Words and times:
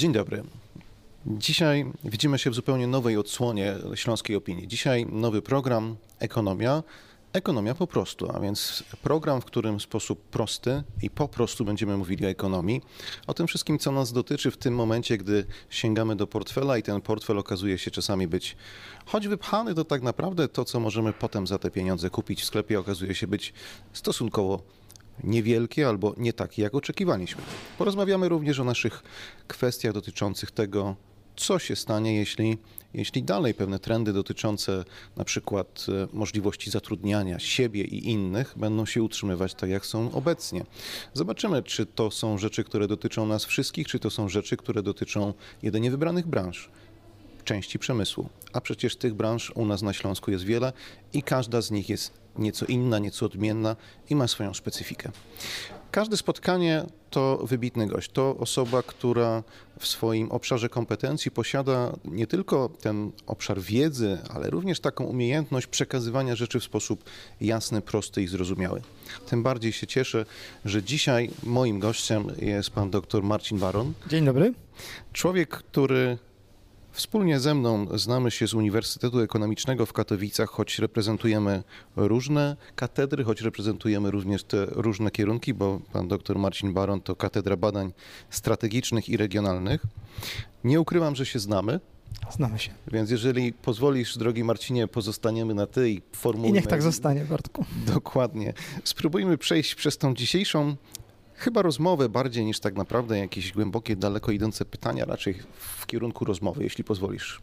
Dzień 0.00 0.12
dobry. 0.12 0.42
Dzisiaj 1.26 1.92
widzimy 2.04 2.38
się 2.38 2.50
w 2.50 2.54
zupełnie 2.54 2.86
nowej 2.86 3.16
odsłonie 3.16 3.74
Śląskiej 3.94 4.36
Opinii. 4.36 4.68
Dzisiaj 4.68 5.06
nowy 5.06 5.42
program 5.42 5.96
Ekonomia. 6.18 6.82
Ekonomia 7.32 7.74
po 7.74 7.86
prostu, 7.86 8.30
a 8.36 8.40
więc 8.40 8.84
program, 9.02 9.40
w 9.40 9.44
którym 9.44 9.78
w 9.78 9.82
sposób 9.82 10.22
prosty 10.22 10.82
i 11.02 11.10
po 11.10 11.28
prostu 11.28 11.64
będziemy 11.64 11.96
mówili 11.96 12.26
o 12.26 12.28
ekonomii, 12.28 12.82
o 13.26 13.34
tym 13.34 13.46
wszystkim, 13.46 13.78
co 13.78 13.92
nas 13.92 14.12
dotyczy 14.12 14.50
w 14.50 14.56
tym 14.56 14.74
momencie, 14.74 15.18
gdy 15.18 15.44
sięgamy 15.70 16.16
do 16.16 16.26
portfela 16.26 16.78
i 16.78 16.82
ten 16.82 17.00
portfel 17.00 17.38
okazuje 17.38 17.78
się 17.78 17.90
czasami 17.90 18.26
być, 18.26 18.56
choć 19.06 19.28
wypchany, 19.28 19.74
to 19.74 19.84
tak 19.84 20.02
naprawdę 20.02 20.48
to, 20.48 20.64
co 20.64 20.80
możemy 20.80 21.12
potem 21.12 21.46
za 21.46 21.58
te 21.58 21.70
pieniądze 21.70 22.10
kupić 22.10 22.42
w 22.42 22.44
sklepie, 22.44 22.78
okazuje 22.78 23.14
się 23.14 23.26
być 23.26 23.52
stosunkowo 23.92 24.62
niewielkie 25.24 25.88
albo 25.88 26.14
nie 26.16 26.32
takie, 26.32 26.62
jak 26.62 26.74
oczekiwaliśmy. 26.74 27.42
Porozmawiamy 27.78 28.28
również 28.28 28.60
o 28.60 28.64
naszych 28.64 29.02
kwestiach 29.48 29.92
dotyczących 29.92 30.50
tego, 30.50 30.96
co 31.36 31.58
się 31.58 31.76
stanie, 31.76 32.16
jeśli, 32.16 32.58
jeśli 32.94 33.22
dalej 33.22 33.54
pewne 33.54 33.78
trendy 33.78 34.12
dotyczące 34.12 34.84
na 35.16 35.24
przykład 35.24 35.86
e, 35.88 36.16
możliwości 36.16 36.70
zatrudniania 36.70 37.38
siebie 37.38 37.84
i 37.84 38.10
innych 38.10 38.54
będą 38.56 38.86
się 38.86 39.02
utrzymywać 39.02 39.54
tak, 39.54 39.70
jak 39.70 39.86
są 39.86 40.12
obecnie. 40.12 40.64
Zobaczymy, 41.14 41.62
czy 41.62 41.86
to 41.86 42.10
są 42.10 42.38
rzeczy, 42.38 42.64
które 42.64 42.88
dotyczą 42.88 43.26
nas 43.26 43.44
wszystkich, 43.44 43.86
czy 43.86 43.98
to 43.98 44.10
są 44.10 44.28
rzeczy, 44.28 44.56
które 44.56 44.82
dotyczą 44.82 45.34
jedynie 45.62 45.90
wybranych 45.90 46.26
branż 46.26 46.70
części 47.44 47.78
przemysłu. 47.78 48.28
A 48.52 48.60
przecież 48.60 48.96
tych 48.96 49.14
branż 49.14 49.52
u 49.54 49.66
nas 49.66 49.82
na 49.82 49.92
Śląsku 49.92 50.30
jest 50.30 50.44
wiele 50.44 50.72
i 51.12 51.22
każda 51.22 51.60
z 51.62 51.70
nich 51.70 51.88
jest 51.88 52.25
nieco 52.38 52.66
inna, 52.66 52.98
nieco 52.98 53.26
odmienna 53.26 53.76
i 54.10 54.16
ma 54.16 54.28
swoją 54.28 54.54
specyfikę. 54.54 55.10
Każde 55.90 56.16
spotkanie 56.16 56.84
to 57.10 57.36
wybitny 57.36 57.86
gość. 57.86 58.10
To 58.10 58.36
osoba, 58.36 58.82
która 58.82 59.42
w 59.78 59.86
swoim 59.86 60.32
obszarze 60.32 60.68
kompetencji 60.68 61.30
posiada 61.30 61.92
nie 62.04 62.26
tylko 62.26 62.68
ten 62.80 63.12
obszar 63.26 63.60
wiedzy, 63.60 64.18
ale 64.34 64.50
również 64.50 64.80
taką 64.80 65.04
umiejętność 65.04 65.66
przekazywania 65.66 66.36
rzeczy 66.36 66.60
w 66.60 66.64
sposób 66.64 67.04
jasny, 67.40 67.82
prosty 67.82 68.22
i 68.22 68.26
zrozumiały. 68.26 68.82
Tym 69.28 69.42
bardziej 69.42 69.72
się 69.72 69.86
cieszę, 69.86 70.26
że 70.64 70.82
dzisiaj 70.82 71.30
moim 71.42 71.78
gościem 71.78 72.26
jest 72.38 72.70
pan 72.70 72.90
dr 72.90 73.22
Marcin 73.22 73.58
Baron. 73.58 73.92
Dzień 74.08 74.24
dobry. 74.24 74.54
Człowiek, 75.12 75.48
który 75.48 76.18
Wspólnie 76.96 77.40
ze 77.40 77.54
mną 77.54 77.98
znamy 77.98 78.30
się 78.30 78.48
z 78.48 78.54
Uniwersytetu 78.54 79.20
Ekonomicznego 79.20 79.86
w 79.86 79.92
Katowicach, 79.92 80.50
choć 80.50 80.78
reprezentujemy 80.78 81.62
różne 81.96 82.56
katedry, 82.76 83.24
choć 83.24 83.40
reprezentujemy 83.40 84.10
również 84.10 84.44
te 84.44 84.66
różne 84.66 85.10
kierunki, 85.10 85.54
bo 85.54 85.80
pan 85.92 86.08
dr 86.08 86.38
Marcin 86.38 86.72
Baron 86.72 87.00
to 87.00 87.16
Katedra 87.16 87.56
Badań 87.56 87.92
Strategicznych 88.30 89.08
i 89.08 89.16
Regionalnych. 89.16 89.82
Nie 90.64 90.80
ukrywam, 90.80 91.16
że 91.16 91.26
się 91.26 91.38
znamy. 91.38 91.80
Znamy 92.30 92.58
się. 92.58 92.70
Więc 92.92 93.10
jeżeli 93.10 93.52
pozwolisz, 93.52 94.18
drogi 94.18 94.44
Marcinie, 94.44 94.88
pozostaniemy 94.88 95.54
na 95.54 95.66
ty 95.66 95.90
i 95.90 96.02
formułujmy... 96.12 96.58
I 96.58 96.60
niech 96.60 96.66
tak 96.66 96.82
zostanie, 96.82 97.24
Bartku. 97.24 97.64
Dokładnie. 97.86 98.54
Spróbujmy 98.84 99.38
przejść 99.38 99.74
przez 99.74 99.98
tą 99.98 100.14
dzisiejszą 100.14 100.76
chyba 101.36 101.62
rozmowę 101.62 102.08
bardziej 102.08 102.44
niż 102.44 102.60
tak 102.60 102.74
naprawdę 102.74 103.18
jakieś 103.18 103.52
głębokie, 103.52 103.96
daleko 103.96 104.32
idące 104.32 104.64
pytania, 104.64 105.04
raczej 105.04 105.42
w 105.58 105.86
kierunku 105.86 106.24
rozmowy, 106.24 106.64
jeśli 106.64 106.84
pozwolisz. 106.84 107.40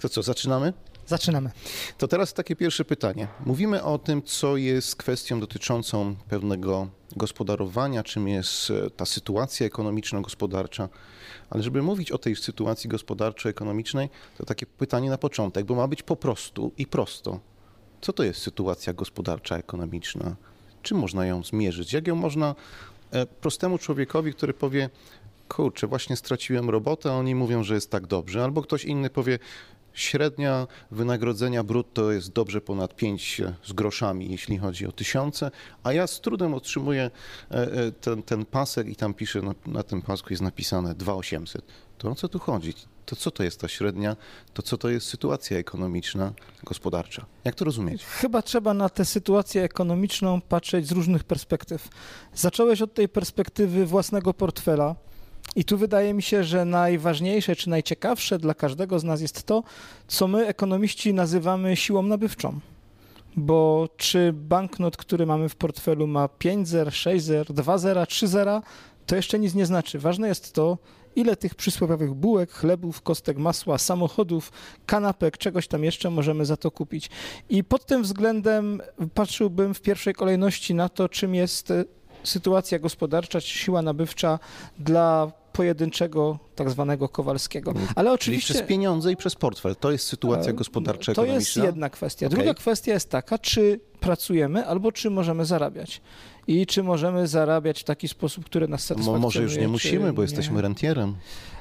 To 0.00 0.08
co, 0.08 0.22
zaczynamy? 0.22 0.72
Zaczynamy. 1.06 1.50
To 1.98 2.08
teraz 2.08 2.34
takie 2.34 2.56
pierwsze 2.56 2.84
pytanie. 2.84 3.28
Mówimy 3.46 3.82
o 3.82 3.98
tym, 3.98 4.22
co 4.22 4.56
jest 4.56 4.96
kwestią 4.96 5.40
dotyczącą 5.40 6.16
pewnego 6.28 6.88
gospodarowania, 7.16 8.02
czym 8.02 8.28
jest 8.28 8.70
e, 8.70 8.90
ta 8.90 9.06
sytuacja 9.06 9.66
ekonomiczno-gospodarcza. 9.66 10.88
Ale 11.50 11.62
żeby 11.62 11.82
mówić 11.82 12.12
o 12.12 12.18
tej 12.18 12.36
sytuacji 12.36 12.90
gospodarczo-ekonomicznej, 12.90 14.08
to 14.38 14.44
takie 14.44 14.66
pytanie 14.66 15.10
na 15.10 15.18
początek, 15.18 15.66
bo 15.66 15.74
ma 15.74 15.88
być 15.88 16.02
po 16.02 16.16
prostu 16.16 16.72
i 16.78 16.86
prosto. 16.86 17.40
Co 18.00 18.12
to 18.12 18.22
jest 18.22 18.42
sytuacja 18.42 18.92
gospodarcza, 18.92 19.56
ekonomiczna? 19.56 20.36
Czym 20.82 20.98
można 20.98 21.26
ją 21.26 21.42
zmierzyć? 21.42 21.92
Jak 21.92 22.06
ją 22.06 22.14
można 22.14 22.54
prostemu 23.40 23.78
człowiekowi, 23.78 24.34
który 24.34 24.54
powie, 24.54 24.90
kurczę, 25.48 25.86
właśnie 25.86 26.16
straciłem 26.16 26.70
robotę, 26.70 27.10
a 27.10 27.12
oni 27.12 27.34
mówią, 27.34 27.64
że 27.64 27.74
jest 27.74 27.90
tak 27.90 28.06
dobrze. 28.06 28.44
Albo 28.44 28.62
ktoś 28.62 28.84
inny 28.84 29.10
powie, 29.10 29.38
średnia 29.92 30.66
wynagrodzenia 30.90 31.64
brutto 31.64 32.12
jest 32.12 32.32
dobrze 32.32 32.60
ponad 32.60 32.96
5 32.96 33.42
z 33.64 33.72
groszami, 33.72 34.30
jeśli 34.30 34.58
chodzi 34.58 34.86
o 34.86 34.92
tysiące, 34.92 35.50
a 35.82 35.92
ja 35.92 36.06
z 36.06 36.20
trudem 36.20 36.54
otrzymuję 36.54 37.10
e, 37.50 37.54
e, 37.54 37.92
ten, 37.92 38.22
ten 38.22 38.44
pasek 38.44 38.88
i 38.88 38.96
tam 38.96 39.14
piszę, 39.14 39.42
na, 39.42 39.54
na 39.66 39.82
tym 39.82 40.02
pasku 40.02 40.28
jest 40.30 40.42
napisane 40.42 40.94
2800. 40.94 41.64
To 41.98 42.10
o 42.10 42.14
co 42.14 42.28
tu 42.28 42.38
chodzi? 42.38 42.74
To 43.08 43.16
co 43.16 43.30
to 43.30 43.42
jest 43.42 43.60
ta 43.60 43.68
średnia? 43.68 44.16
To 44.54 44.62
co 44.62 44.78
to 44.78 44.88
jest 44.88 45.06
sytuacja 45.06 45.58
ekonomiczna, 45.58 46.32
gospodarcza? 46.64 47.26
Jak 47.44 47.54
to 47.54 47.64
rozumieć? 47.64 48.04
Chyba 48.04 48.42
trzeba 48.42 48.74
na 48.74 48.88
tę 48.88 49.04
sytuację 49.04 49.62
ekonomiczną 49.62 50.40
patrzeć 50.40 50.86
z 50.86 50.92
różnych 50.92 51.24
perspektyw. 51.24 51.88
Zacząłeś 52.34 52.82
od 52.82 52.94
tej 52.94 53.08
perspektywy 53.08 53.86
własnego 53.86 54.34
portfela. 54.34 54.94
I 55.56 55.64
tu 55.64 55.78
wydaje 55.78 56.14
mi 56.14 56.22
się, 56.22 56.44
że 56.44 56.64
najważniejsze 56.64 57.56
czy 57.56 57.70
najciekawsze 57.70 58.38
dla 58.38 58.54
każdego 58.54 58.98
z 58.98 59.04
nas 59.04 59.20
jest 59.20 59.42
to, 59.42 59.62
co 60.08 60.28
my 60.28 60.46
ekonomiści 60.46 61.14
nazywamy 61.14 61.76
siłą 61.76 62.02
nabywczą. 62.02 62.60
Bo 63.36 63.88
czy 63.96 64.32
banknot, 64.32 64.96
który 64.96 65.26
mamy 65.26 65.48
w 65.48 65.56
portfelu 65.56 66.06
ma 66.06 66.28
5 66.28 66.68
zer, 66.68 66.94
6 66.94 67.24
zer, 67.24 67.52
2 67.52 67.78
zera, 67.78 68.06
3 68.06 68.28
zera, 68.28 68.62
to 69.06 69.16
jeszcze 69.16 69.38
nic 69.38 69.54
nie 69.54 69.66
znaczy. 69.66 69.98
Ważne 69.98 70.28
jest 70.28 70.52
to, 70.52 70.78
ile 71.18 71.36
tych 71.36 71.54
przysłowiowych 71.54 72.14
bułek, 72.14 72.52
chlebów, 72.52 73.02
kostek 73.02 73.38
masła, 73.38 73.78
samochodów, 73.78 74.52
kanapek, 74.86 75.38
czegoś 75.38 75.68
tam 75.68 75.84
jeszcze 75.84 76.10
możemy 76.10 76.46
za 76.46 76.56
to 76.56 76.70
kupić. 76.70 77.10
I 77.48 77.64
pod 77.64 77.86
tym 77.86 78.02
względem 78.02 78.82
patrzyłbym 79.14 79.74
w 79.74 79.80
pierwszej 79.80 80.14
kolejności 80.14 80.74
na 80.74 80.88
to, 80.88 81.08
czym 81.08 81.34
jest 81.34 81.70
e, 81.70 81.84
sytuacja 82.24 82.78
gospodarcza 82.78 83.40
czy 83.40 83.58
siła 83.58 83.82
nabywcza 83.82 84.38
dla 84.78 85.32
pojedynczego 85.52 86.38
tak 86.54 86.70
zwanego 86.70 87.08
Kowalskiego. 87.08 87.74
Ale 87.96 88.12
oczywiście... 88.12 88.46
Czyli 88.46 88.58
przez 88.58 88.68
pieniądze 88.68 89.12
i 89.12 89.16
przez 89.16 89.34
portfel. 89.34 89.76
To 89.76 89.90
jest 89.90 90.06
sytuacja 90.06 90.50
e, 90.50 90.54
gospodarcza 90.54 91.14
To 91.14 91.24
jest 91.24 91.56
jedna 91.56 91.90
kwestia. 91.90 92.26
Okay. 92.26 92.38
Druga 92.38 92.54
kwestia 92.54 92.92
jest 92.92 93.10
taka, 93.10 93.38
czy 93.38 93.80
pracujemy 94.00 94.66
albo 94.66 94.92
czy 94.92 95.10
możemy 95.10 95.44
zarabiać 95.44 96.00
i 96.48 96.66
czy 96.66 96.82
możemy 96.82 97.26
zarabiać 97.26 97.80
w 97.80 97.84
taki 97.84 98.08
sposób, 98.08 98.44
który 98.44 98.68
nas 98.68 98.80
satysfakcjonuje. 98.84 99.22
Może 99.22 99.42
już 99.42 99.56
nie 99.56 99.68
musimy, 99.68 100.12
bo 100.12 100.22
nie. 100.22 100.24
jesteśmy 100.24 100.62
rentierem. 100.62 101.14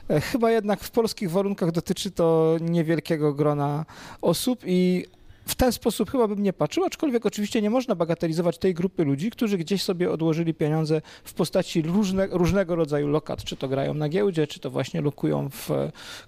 E, 0.09 0.21
chyba 0.21 0.51
jednak 0.51 0.83
w 0.83 0.91
polskich 0.91 1.31
warunkach 1.31 1.71
dotyczy 1.71 2.11
to 2.11 2.57
niewielkiego 2.61 3.33
grona 3.33 3.85
osób 4.21 4.59
i 4.65 5.05
w 5.45 5.55
ten 5.55 5.71
sposób 5.71 6.11
chyba 6.11 6.27
bym 6.27 6.43
nie 6.43 6.53
patrzył, 6.53 6.83
aczkolwiek 6.83 7.25
oczywiście 7.25 7.61
nie 7.61 7.69
można 7.69 7.95
bagatelizować 7.95 8.57
tej 8.57 8.73
grupy 8.73 9.03
ludzi, 9.03 9.31
którzy 9.31 9.57
gdzieś 9.57 9.83
sobie 9.83 10.11
odłożyli 10.11 10.53
pieniądze 10.53 11.01
w 11.23 11.33
postaci 11.33 11.81
różne, 11.81 12.27
różnego 12.27 12.75
rodzaju 12.75 13.07
lokat, 13.07 13.43
czy 13.43 13.55
to 13.55 13.67
grają 13.67 13.93
na 13.93 14.09
giełdzie, 14.09 14.47
czy 14.47 14.59
to 14.59 14.69
właśnie 14.69 15.01
lokują 15.01 15.49
w 15.49 15.69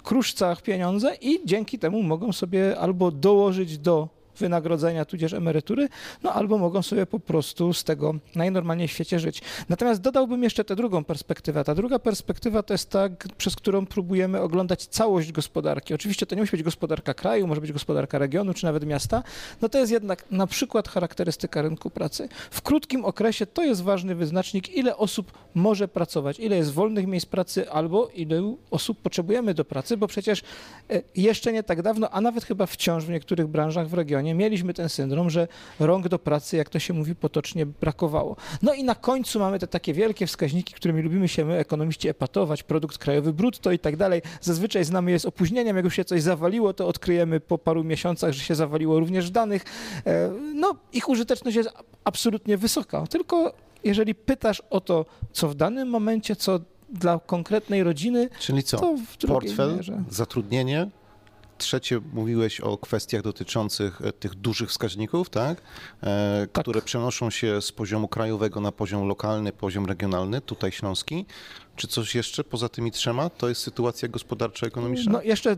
kruszcach 0.03 0.61
pieniądze 0.61 1.15
i 1.21 1.39
dzięki 1.45 1.79
temu 1.79 2.03
mogą 2.03 2.33
sobie 2.33 2.79
albo 2.79 3.11
dołożyć 3.11 3.77
do 3.77 4.18
wynagrodzenia 4.39 5.05
tudzież 5.05 5.33
emerytury, 5.33 5.89
no 6.23 6.33
albo 6.33 6.57
mogą 6.57 6.81
sobie 6.81 7.05
po 7.05 7.19
prostu 7.19 7.73
z 7.73 7.83
tego 7.83 8.15
najnormalniej 8.35 8.87
w 8.87 8.91
świecie 8.91 9.19
żyć. 9.19 9.41
Natomiast 9.69 10.01
dodałbym 10.01 10.43
jeszcze 10.43 10.63
tę 10.63 10.75
drugą 10.75 11.03
perspektywę. 11.03 11.63
Ta 11.63 11.75
druga 11.75 11.99
perspektywa 11.99 12.63
to 12.63 12.73
jest 12.73 12.89
ta, 12.89 13.09
przez 13.37 13.55
którą 13.55 13.85
próbujemy 13.85 14.41
oglądać 14.41 14.85
całość 14.85 15.31
gospodarki. 15.31 15.93
Oczywiście 15.93 16.25
to 16.25 16.35
nie 16.35 16.41
musi 16.41 16.51
być 16.51 16.63
gospodarka 16.63 17.13
kraju, 17.13 17.47
może 17.47 17.61
być 17.61 17.71
gospodarka 17.71 18.17
regionu 18.17 18.53
czy 18.53 18.65
nawet 18.65 18.85
miasta. 18.85 19.23
No 19.61 19.69
to 19.69 19.79
jest 19.79 19.91
jednak 19.91 20.31
na 20.31 20.47
przykład 20.47 20.87
charakterystyka 20.87 21.61
rynku 21.61 21.89
pracy. 21.89 22.29
W 22.51 22.61
krótkim 22.61 23.05
okresie 23.05 23.45
to 23.45 23.63
jest 23.63 23.83
ważny 23.83 24.15
wyznacznik, 24.15 24.69
ile 24.77 24.97
osób 24.97 25.31
może 25.55 25.87
pracować, 25.87 26.39
ile 26.39 26.55
jest 26.55 26.73
wolnych 26.73 27.07
miejsc 27.07 27.25
pracy 27.25 27.71
albo 27.71 28.07
ile 28.15 28.55
osób 28.71 29.01
potrzebujemy 29.01 29.53
do 29.53 29.65
pracy, 29.65 29.97
bo 29.97 30.07
przecież 30.07 30.41
e, 30.89 31.01
jeszcze 31.15 31.53
nie 31.53 31.63
tak 31.63 31.81
dawno, 31.81 32.09
a 32.09 32.21
nawet 32.21 32.45
chyba 32.45 32.65
wciąż 32.65 33.05
w 33.05 33.09
niektórych 33.09 33.47
branżach 33.47 33.87
w 33.87 33.93
regionie 33.93 34.28
mieliśmy 34.35 34.73
ten 34.73 34.89
syndrom, 34.89 35.29
że 35.29 35.47
rąk 35.79 36.07
do 36.07 36.19
pracy, 36.19 36.57
jak 36.57 36.69
to 36.69 36.79
się 36.79 36.93
mówi 36.93 37.15
potocznie, 37.15 37.65
brakowało. 37.65 38.35
No 38.61 38.73
i 38.73 38.83
na 38.83 38.95
końcu 38.95 39.39
mamy 39.39 39.59
te 39.59 39.67
takie 39.67 39.93
wielkie 39.93 40.27
wskaźniki, 40.27 40.73
którymi 40.73 41.01
lubimy 41.01 41.27
się 41.27 41.45
my, 41.45 41.57
ekonomiści, 41.57 42.07
epatować, 42.07 42.63
produkt 42.63 42.97
krajowy 42.97 43.33
brutto 43.33 43.71
i 43.71 43.79
tak 43.79 43.97
dalej. 43.97 44.21
Zazwyczaj 44.41 44.83
znamy 44.83 45.11
je 45.11 45.19
z 45.19 45.25
opóźnieniem, 45.25 45.75
jak 45.75 45.85
już 45.85 45.95
się 45.95 46.05
coś 46.05 46.21
zawaliło, 46.21 46.73
to 46.73 46.87
odkryjemy 46.87 47.39
po 47.39 47.57
paru 47.57 47.83
miesiącach, 47.83 48.33
że 48.33 48.43
się 48.43 48.55
zawaliło 48.55 48.99
również 48.99 49.27
w 49.27 49.31
danych. 49.31 49.65
E, 50.05 50.31
no, 50.55 50.75
ich 50.93 51.09
użyteczność 51.09 51.57
jest 51.57 51.69
absolutnie 52.03 52.57
wysoka, 52.57 53.07
tylko 53.07 53.53
jeżeli 53.83 54.15
pytasz 54.15 54.61
o 54.69 54.81
to, 54.81 55.05
co 55.31 55.47
w 55.47 55.55
danym 55.55 55.89
momencie, 55.89 56.35
co 56.35 56.59
dla 56.89 57.19
konkretnej 57.19 57.83
rodziny. 57.83 58.29
Czyli 58.39 58.63
co? 58.63 58.95
Portfel, 59.27 59.75
mierze. 59.75 60.03
zatrudnienie, 60.09 60.87
trzecie 61.59 62.01
mówiłeś 62.13 62.61
o 62.61 62.77
kwestiach 62.77 63.21
dotyczących 63.21 64.01
e, 64.01 64.11
tych 64.13 64.35
dużych 64.35 64.69
wskaźników, 64.69 65.29
tak? 65.29 65.61
E, 66.03 66.47
Tak. 66.53 66.63
Które 66.63 66.81
przenoszą 66.81 67.29
się 67.29 67.61
z 67.61 67.71
poziomu 67.71 68.07
krajowego 68.07 68.61
na 68.61 68.71
poziom 68.71 69.07
lokalny, 69.07 69.51
poziom 69.51 69.85
regionalny, 69.85 70.41
tutaj 70.41 70.71
śląski. 70.71 71.25
Czy 71.75 71.87
coś 71.87 72.15
jeszcze 72.15 72.43
poza 72.43 72.69
tymi 72.69 72.91
trzema? 72.91 73.29
To 73.29 73.49
jest 73.49 73.61
sytuacja 73.61 74.07
gospodarcza, 74.07 74.67
ekonomiczna? 74.67 75.11
No 75.11 75.21
jeszcze 75.21 75.55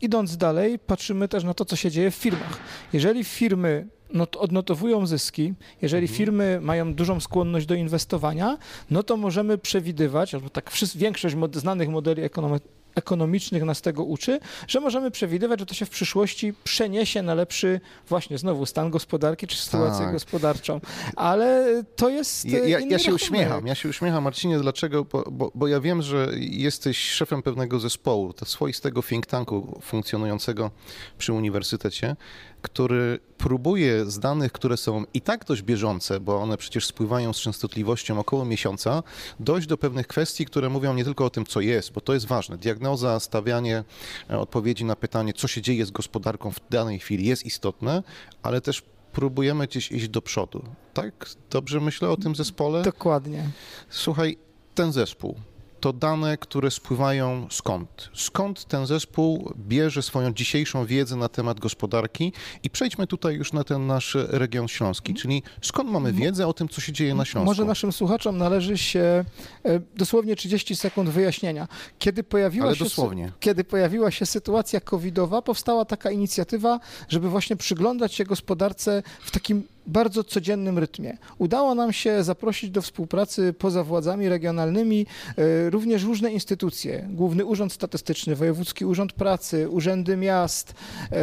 idąc 0.00 0.36
dalej, 0.36 0.78
patrzymy 0.78 1.28
też 1.28 1.44
na 1.44 1.54
to, 1.54 1.64
co 1.64 1.76
się 1.76 1.90
dzieje 1.90 2.10
w 2.10 2.14
firmach. 2.14 2.58
Jeżeli 2.92 3.24
firmy 3.24 3.86
not- 4.14 4.36
odnotowują 4.36 5.06
zyski, 5.06 5.54
jeżeli 5.82 6.02
Mhm. 6.04 6.16
firmy 6.18 6.58
mają 6.62 6.94
dużą 6.94 7.20
skłonność 7.20 7.66
do 7.66 7.74
inwestowania, 7.74 8.58
no 8.90 9.02
to 9.02 9.16
możemy 9.16 9.58
przewidywać, 9.58 10.34
albo 10.34 10.50
tak 10.50 10.70
większość 10.94 11.34
mod- 11.34 11.56
znanych 11.56 11.88
modeli 11.88 12.22
ekonomi- 12.22 12.60
ekonomicznych 12.94 13.62
nas 13.64 13.80
tego 13.80 14.04
uczy, 14.04 14.40
że 14.68 14.80
możemy 14.80 15.10
przewidywać, 15.10 15.60
że 15.60 15.66
to 15.66 15.74
się 15.74 15.86
w 15.86 15.90
przyszłości 15.90 16.52
przeniesie 16.64 17.22
na 17.22 17.34
lepszy 17.34 17.80
właśnie 18.08 18.38
znowu 18.38 18.66
stan 18.66 18.90
gospodarki 18.90 19.46
czy 19.46 19.56
sytuację 19.56 20.04
Tak. 20.04 20.12
gospodarczą. 20.12 20.80
Ale 21.16 21.82
to 21.96 22.08
jest 22.08 22.44
Ja, 22.44 22.58
ja, 22.58 22.78
ja 22.78 22.98
się 22.98 23.14
uśmiecham, 23.14 23.66
ja 23.66 23.74
się 23.74 23.88
uśmiecham, 23.88 24.24
Marcinie, 24.24 24.58
dlaczego? 24.58 25.04
Bo, 25.04 25.24
bo, 25.30 25.50
bo 25.54 25.68
ja 25.68 25.80
wiem, 25.80 26.02
że 26.02 26.28
jesteś 26.38 26.98
szefem 27.10 27.42
pewnego 27.42 27.80
zespołu, 27.80 28.32
to 28.32 28.44
swoistego 28.44 29.02
think 29.02 29.26
tanku 29.26 29.80
funkcjonującego 29.82 30.70
przy 31.18 31.32
uniwersytecie, 31.32 32.16
który 32.62 33.18
próbuje 33.38 34.06
z 34.06 34.18
danych, 34.18 34.52
które 34.52 34.76
są 34.76 35.04
i 35.14 35.20
tak 35.20 35.44
dość 35.44 35.62
bieżące, 35.62 36.20
bo 36.20 36.36
one 36.36 36.56
przecież 36.56 36.86
spływają 36.86 37.32
z 37.32 37.36
częstotliwością 37.36 38.18
około 38.18 38.44
miesiąca, 38.44 39.02
dojść 39.40 39.66
do 39.66 39.78
pewnych 39.78 40.06
kwestii, 40.06 40.46
które 40.46 40.68
mówią 40.68 40.94
nie 40.94 41.04
tylko 41.04 41.24
o 41.24 41.30
tym, 41.30 41.46
co 41.46 41.60
jest, 41.60 41.92
bo 41.92 42.00
to 42.00 42.14
jest 42.14 42.26
ważne. 42.26 42.58
Diagnoza, 42.58 43.20
stawianie 43.20 43.84
e, 44.30 44.38
odpowiedzi 44.38 44.84
na 44.84 44.96
pytanie, 44.96 45.32
co 45.32 45.48
się 45.48 45.62
dzieje 45.62 45.86
z 45.86 45.90
gospodarką 45.90 46.50
w 46.50 46.60
danej 46.70 46.98
chwili 46.98 47.26
jest 47.26 47.46
istotne, 47.46 48.02
ale 48.42 48.60
też 48.60 48.82
próbujemy 49.12 49.66
gdzieś 49.66 49.92
iść 49.92 50.08
do 50.08 50.22
przodu. 50.22 50.64
Tak? 50.94 51.26
Dobrze 51.50 51.80
myślę 51.80 52.10
o 52.10 52.16
tym 52.16 52.34
zespole? 52.34 52.82
Dokładnie. 52.82 53.50
Słuchaj, 53.90 54.38
ten 54.74 54.92
zespół, 54.92 55.36
to 55.82 55.92
dane, 55.92 56.36
które 56.38 56.70
spływają 56.70 57.46
skąd? 57.50 58.10
Skąd 58.14 58.64
ten 58.64 58.86
zespół 58.86 59.54
bierze 59.56 60.02
swoją 60.02 60.32
dzisiejszą 60.32 60.86
wiedzę 60.86 61.16
na 61.16 61.28
temat 61.28 61.60
gospodarki? 61.60 62.32
I 62.62 62.70
przejdźmy 62.70 63.06
tutaj 63.06 63.34
już 63.34 63.52
na 63.52 63.64
ten 63.64 63.86
nasz 63.86 64.16
region 64.28 64.68
śląski, 64.68 65.14
czyli 65.14 65.42
skąd 65.62 65.90
mamy 65.90 66.12
wiedzę 66.12 66.46
o 66.46 66.52
tym, 66.52 66.68
co 66.68 66.80
się 66.80 66.92
dzieje 66.92 67.14
na 67.14 67.24
Śląsku? 67.24 67.46
Może 67.46 67.64
naszym 67.64 67.92
słuchaczom 67.92 68.38
należy 68.38 68.78
się 68.78 69.24
e, 69.64 69.80
dosłownie 69.96 70.36
30 70.36 70.76
sekund 70.76 71.10
wyjaśnienia. 71.10 71.68
Kiedy 71.98 72.22
pojawiła, 72.24 72.66
Ale 72.66 72.76
się, 72.76 72.84
dosłownie. 72.84 73.32
kiedy 73.40 73.64
pojawiła 73.64 74.10
się 74.10 74.26
sytuacja 74.26 74.80
covidowa, 74.80 75.42
powstała 75.42 75.84
taka 75.84 76.10
inicjatywa, 76.10 76.80
żeby 77.08 77.28
właśnie 77.28 77.56
przyglądać 77.56 78.14
się 78.14 78.24
gospodarce 78.24 79.02
w 79.22 79.30
takim 79.30 79.62
bardzo 79.86 80.24
codziennym 80.24 80.78
rytmie. 80.78 81.16
Udało 81.38 81.74
nam 81.74 81.92
się 81.92 82.24
zaprosić 82.24 82.70
do 82.70 82.82
współpracy 82.82 83.54
poza 83.58 83.84
władzami 83.84 84.28
regionalnymi 84.28 85.06
e, 85.36 85.70
również 85.70 86.04
różne 86.04 86.32
instytucje. 86.32 87.08
Główny 87.10 87.44
Urząd 87.44 87.72
Statystyczny, 87.72 88.36
Wojewódzki 88.36 88.84
Urząd 88.84 89.12
Pracy, 89.12 89.68
Urzędy 89.68 90.16
Miast, 90.16 90.74
e, 91.12 91.16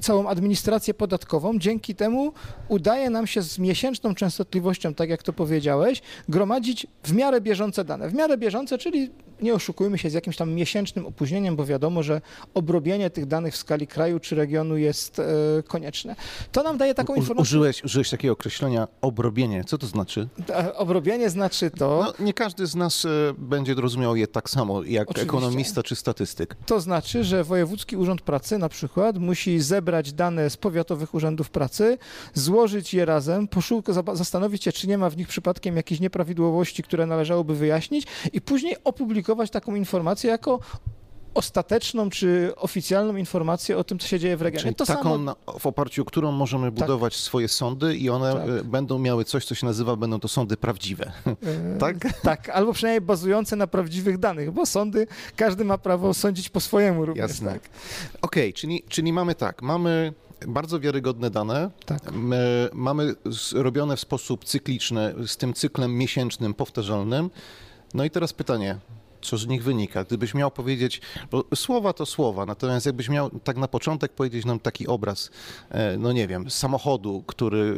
całą 0.00 0.28
administrację 0.28 0.94
podatkową. 0.94 1.58
Dzięki 1.58 1.94
temu 1.94 2.32
udaje 2.68 3.10
nam 3.10 3.26
się 3.26 3.42
z 3.42 3.58
miesięczną 3.58 4.14
częstotliwością, 4.14 4.94
tak 4.94 5.10
jak 5.10 5.22
to 5.22 5.32
powiedziałeś, 5.32 6.02
gromadzić 6.28 6.86
w 7.02 7.12
miarę 7.12 7.40
bieżące 7.40 7.84
dane. 7.84 8.08
W 8.08 8.14
miarę 8.14 8.38
bieżące, 8.38 8.78
czyli 8.78 9.10
nie 9.42 9.54
oszukujmy 9.54 9.98
się 9.98 10.10
z 10.10 10.12
jakimś 10.12 10.36
tam 10.36 10.52
miesięcznym 10.52 11.06
opóźnieniem, 11.06 11.56
bo 11.56 11.64
wiadomo, 11.66 12.02
że 12.02 12.20
obrobienie 12.54 13.10
tych 13.10 13.26
danych 13.26 13.54
w 13.54 13.56
skali 13.56 13.86
kraju 13.86 14.20
czy 14.20 14.34
regionu 14.34 14.76
jest 14.76 15.18
e, 15.18 15.24
konieczne. 15.68 16.16
To 16.52 16.62
nam 16.62 16.78
daje 16.78 16.94
taką 16.94 17.14
informację. 17.14 17.42
Użyłeś, 17.42 17.84
użyłeś 17.84 18.10
takiego 18.10 18.32
określenia 18.32 18.88
obrobienie. 19.00 19.64
Co 19.64 19.78
to 19.78 19.86
znaczy? 19.86 20.28
E, 20.50 20.74
Obrobienie 20.74 21.30
znaczy 21.30 21.70
to, 21.70 22.12
No, 22.18 22.24
nie 22.24 22.34
każdy 22.34 22.66
z 22.66 22.74
nas 22.74 23.04
e, 23.04 23.08
będzie 23.38 23.74
rozumiał 23.74 24.16
je 24.16 24.26
tak 24.26 24.50
samo 24.50 24.82
jak 24.82 25.10
Oczywiście. 25.10 25.36
ekonomista 25.36 25.82
czy 25.82 25.96
statystyk. 25.96 26.56
To 26.66 26.80
znaczy, 26.80 27.24
że 27.24 27.44
Wojewódzki 27.44 27.96
Urząd 27.96 28.20
Pracy 28.22 28.58
na 28.58 28.68
przykład 28.68 29.18
musi 29.18 29.60
zebrać 29.60 30.12
dane 30.12 30.50
z 30.50 30.56
powiatowych 30.56 31.14
urzędów 31.14 31.50
pracy, 31.50 31.98
złożyć 32.34 32.94
je 32.94 33.04
razem, 33.04 33.48
poszuka, 33.48 33.92
zaba- 33.92 34.16
zastanowić 34.16 34.64
się, 34.64 34.72
czy 34.72 34.88
nie 34.88 34.98
ma 34.98 35.10
w 35.10 35.16
nich 35.16 35.28
przypadkiem 35.28 35.76
jakichś 35.76 36.00
nieprawidłowości, 36.00 36.82
które 36.82 37.06
należałoby 37.06 37.54
wyjaśnić 37.54 38.06
i 38.32 38.40
później 38.40 38.76
opublikować 38.84 39.29
taką 39.50 39.74
informację 39.74 40.30
jako 40.30 40.60
ostateczną 41.34 42.10
czy 42.10 42.52
oficjalną 42.56 43.16
informację 43.16 43.76
o 43.78 43.84
tym, 43.84 43.98
co 43.98 44.06
się 44.08 44.18
dzieje 44.18 44.36
w 44.36 44.42
regionie. 44.42 44.62
Czyli 44.62 44.74
to 44.74 44.86
taką, 44.86 45.02
samo 45.02 45.36
w 45.58 45.66
oparciu 45.66 46.02
o 46.02 46.04
którą 46.04 46.32
możemy 46.32 46.70
budować 46.70 47.16
swoje 47.16 47.48
sądy 47.48 47.96
i 47.96 48.10
one 48.10 48.32
Tak. 48.32 48.48
e, 48.48 48.64
będą 48.64 48.98
miały 48.98 49.24
coś, 49.24 49.44
co 49.44 49.54
się 49.54 49.66
nazywa, 49.66 49.96
będą 49.96 50.20
to 50.20 50.28
sądy 50.28 50.56
prawdziwe. 50.56 51.12
e, 51.26 51.78
tak? 51.78 51.96
Tak, 52.22 52.48
albo 52.48 52.72
przynajmniej 52.72 53.00
bazujące 53.00 53.56
na 53.56 53.66
prawdziwych 53.66 54.18
danych, 54.18 54.50
bo 54.50 54.66
sądy, 54.66 55.06
każdy 55.36 55.64
ma 55.64 55.78
prawo 55.78 56.14
sądzić 56.14 56.48
po 56.48 56.60
swojemu 56.60 57.06
również. 57.06 57.30
Jasne. 57.30 57.52
Tak. 57.52 57.62
Okej, 58.22 58.52
czyli, 58.52 58.82
czyli 58.88 59.12
mamy 59.12 59.34
tak, 59.34 59.62
mamy 59.62 60.12
bardzo 60.48 60.80
wiarygodne 60.80 61.30
dane, 61.30 61.70
Tak. 61.86 62.08
M- 62.08 62.32
mamy 62.72 63.14
z- 63.26 63.52
robione 63.52 63.96
w 63.96 64.00
sposób 64.00 64.44
cykliczny, 64.44 65.14
z 65.26 65.36
tym 65.36 65.54
cyklem 65.54 65.98
miesięcznym, 65.98 66.54
powtarzalnym. 66.54 67.30
No 67.94 68.04
i 68.04 68.10
teraz 68.10 68.32
pytanie, 68.32 68.78
co 69.22 69.38
z 69.38 69.46
nich 69.46 69.62
wynika? 69.62 70.04
Gdybyś 70.04 70.34
miał 70.34 70.50
powiedzieć, 70.50 71.00
bo 71.30 71.44
słowa 71.54 71.92
to 71.92 72.06
słowa, 72.06 72.46
natomiast 72.46 72.86
jakbyś 72.86 73.08
miał 73.08 73.30
tak 73.30 73.56
na 73.56 73.68
początek 73.68 74.12
powiedzieć 74.12 74.44
nam 74.44 74.60
taki 74.60 74.86
obraz, 74.86 75.30
e, 75.70 75.98
no 75.98 76.12
nie 76.12 76.28
wiem, 76.28 76.50
samochodu, 76.50 77.24
który 77.26 77.74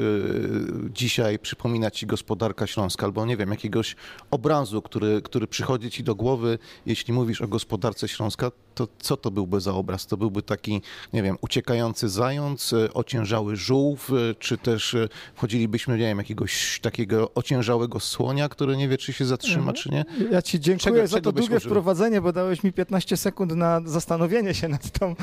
e, 0.88 0.90
dzisiaj 0.92 1.38
przypomina 1.38 1.90
ci 1.90 2.06
gospodarka 2.06 2.66
śląska, 2.66 3.06
albo 3.06 3.26
nie 3.26 3.36
wiem, 3.36 3.50
jakiegoś 3.50 3.96
obrazu, 4.30 4.82
który, 4.82 5.22
który 5.22 5.46
przychodzi 5.46 5.90
ci 5.90 6.04
do 6.04 6.14
głowy, 6.14 6.58
jeśli 6.86 7.14
mówisz 7.14 7.40
o 7.40 7.48
gospodarce 7.48 8.08
śląska, 8.08 8.50
to 8.74 8.88
co 8.98 9.16
to 9.16 9.30
byłby 9.30 9.60
za 9.60 9.74
obraz? 9.74 10.06
To 10.06 10.16
byłby 10.16 10.42
taki, 10.42 10.82
nie 11.12 11.22
wiem, 11.22 11.36
uciekający 11.40 12.08
zając, 12.08 12.72
e, 12.72 12.94
ociężały 12.94 13.56
żółw, 13.56 14.10
e, 14.10 14.34
czy 14.34 14.58
też 14.58 14.94
e, 14.94 15.08
wchodzilibyśmy, 15.34 15.98
nie 15.98 16.04
wiem, 16.04 16.18
jakiegoś 16.18 16.80
takiego 16.80 17.34
ociężałego 17.34 18.00
słonia, 18.00 18.48
który 18.48 18.76
nie 18.76 18.88
wie, 18.88 18.98
czy 18.98 19.12
się 19.12 19.24
zatrzyma, 19.24 19.72
czy 19.72 19.90
nie? 19.90 20.04
Ja 20.30 20.42
ci 20.42 20.60
dziękuję 20.60 20.94
Czego- 20.94 21.06
za 21.06 21.16
czego 21.16 21.32
to 21.32 21.38
długie 21.38 21.56
użył? 21.56 21.70
wprowadzenie, 21.70 22.20
bo 22.20 22.32
dałeś 22.32 22.62
mi 22.62 22.72
15 22.72 23.16
sekund 23.16 23.52
na 23.52 23.80
zastanowienie 23.84 24.54
się 24.54 24.68
nad, 24.68 24.90
tą, 24.90 25.14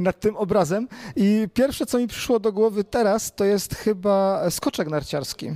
nad 0.00 0.20
tym 0.20 0.36
obrazem. 0.36 0.88
I 1.16 1.48
pierwsze, 1.54 1.86
co 1.86 1.98
mi 1.98 2.06
przyszło 2.06 2.40
do 2.40 2.52
głowy 2.52 2.84
teraz, 2.84 3.34
to 3.34 3.44
jest 3.44 3.74
chyba 3.74 4.50
skoczek 4.50 4.88
narciarski. 4.88 5.50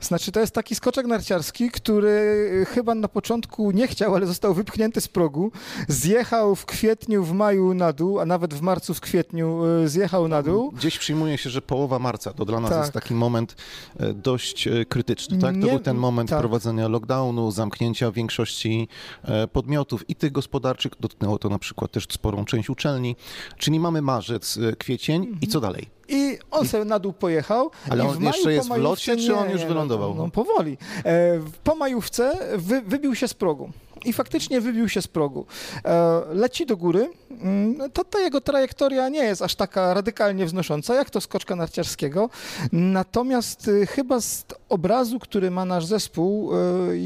Znaczy, 0.00 0.32
to 0.32 0.40
jest 0.40 0.54
taki 0.54 0.74
skoczek 0.74 1.06
narciarski, 1.06 1.70
który 1.70 2.66
chyba 2.68 2.94
na 2.94 3.08
początku 3.08 3.70
nie 3.70 3.86
chciał, 3.86 4.14
ale 4.14 4.26
został 4.26 4.54
wypchnięty 4.54 5.00
z 5.00 5.08
progu. 5.08 5.52
Zjechał 5.88 6.54
w 6.56 6.66
kwietniu, 6.66 7.24
w 7.24 7.32
maju 7.32 7.74
na 7.74 7.92
dół, 7.92 8.20
a 8.20 8.26
nawet 8.26 8.54
w 8.54 8.60
marcu, 8.60 8.94
w 8.94 9.00
kwietniu 9.00 9.64
e, 9.64 9.88
zjechał 9.88 10.28
na 10.28 10.42
dół. 10.42 10.70
Gdzieś 10.72 10.98
przyjmuje 10.98 11.38
się, 11.38 11.50
że 11.50 11.62
połowa 11.62 11.98
marca 11.98 12.32
to 12.32 12.44
dla 12.44 12.60
nas 12.60 12.70
Tak. 12.70 12.80
jest 12.80 12.92
taki 12.92 13.14
moment 13.14 13.56
e, 14.00 14.12
dość 14.12 14.68
krytyczny, 14.88 15.38
tak? 15.38 15.54
To 15.54 15.60
Nie- 15.60 15.70
był 15.70 15.78
ten 15.78 15.96
moment 15.96 16.30
tak. 16.30 16.38
wprowadzenia 16.38 16.88
lockdownu, 16.88 17.50
zamknięcia 17.50 18.10
większości 18.10 18.88
e, 19.24 19.48
podmiotów 19.48 20.10
i 20.10 20.14
tych 20.14 20.32
gospodarczych. 20.32 20.92
Dotknęło 21.00 21.38
to 21.38 21.48
na 21.48 21.58
przykład 21.58 21.90
też 21.90 22.06
sporą 22.10 22.44
część 22.44 22.70
uczelni. 22.70 23.16
Czyli 23.58 23.80
mamy 23.80 24.02
marzec, 24.02 24.56
e, 24.56 24.76
kwiecień 24.76 25.38
i 25.40 25.46
co 25.46 25.60
dalej? 25.60 25.93
I 26.08 26.38
on 26.50 26.68
sobie 26.68 26.84
na 26.84 26.98
dół 26.98 27.12
pojechał. 27.12 27.70
Ale 27.90 28.04
on 28.08 28.24
jeszcze 28.24 28.52
jest 28.52 28.68
w 28.68 28.76
locie, 28.76 29.16
czy 29.16 29.36
on 29.36 29.50
już 29.50 29.60
nie, 29.60 29.66
wylądował? 29.66 30.14
No, 30.14 30.22
no 30.22 30.30
powoli. 30.30 30.78
E, 31.04 31.40
po 31.64 31.74
majówce 31.74 32.38
wy, 32.58 32.82
wybił 32.82 33.14
się 33.14 33.28
z 33.28 33.34
progu. 33.34 33.70
I 34.04 34.12
faktycznie 34.12 34.60
wybił 34.60 34.88
się 34.88 35.02
z 35.02 35.06
progu. 35.08 35.46
E, 35.84 36.22
leci 36.32 36.66
do 36.66 36.76
góry. 36.76 37.10
Mm, 37.30 37.90
To 37.90 38.04
ta 38.04 38.20
jego 38.20 38.40
trajektoria 38.40 39.08
nie 39.08 39.18
jest 39.24 39.42
aż 39.42 39.54
taka 39.54 39.94
radykalnie 39.94 40.46
wznosząca, 40.46 40.94
jak 40.94 41.10
to 41.10 41.20
skoczka 41.20 41.56
narciarskiego. 41.56 42.30
Natomiast 42.72 43.68
y, 43.68 43.86
chyba 43.86 44.20
z 44.20 44.44
obrazu, 44.68 45.18
który 45.18 45.50
ma 45.50 45.64
nasz 45.64 45.86
zespół, 45.86 46.50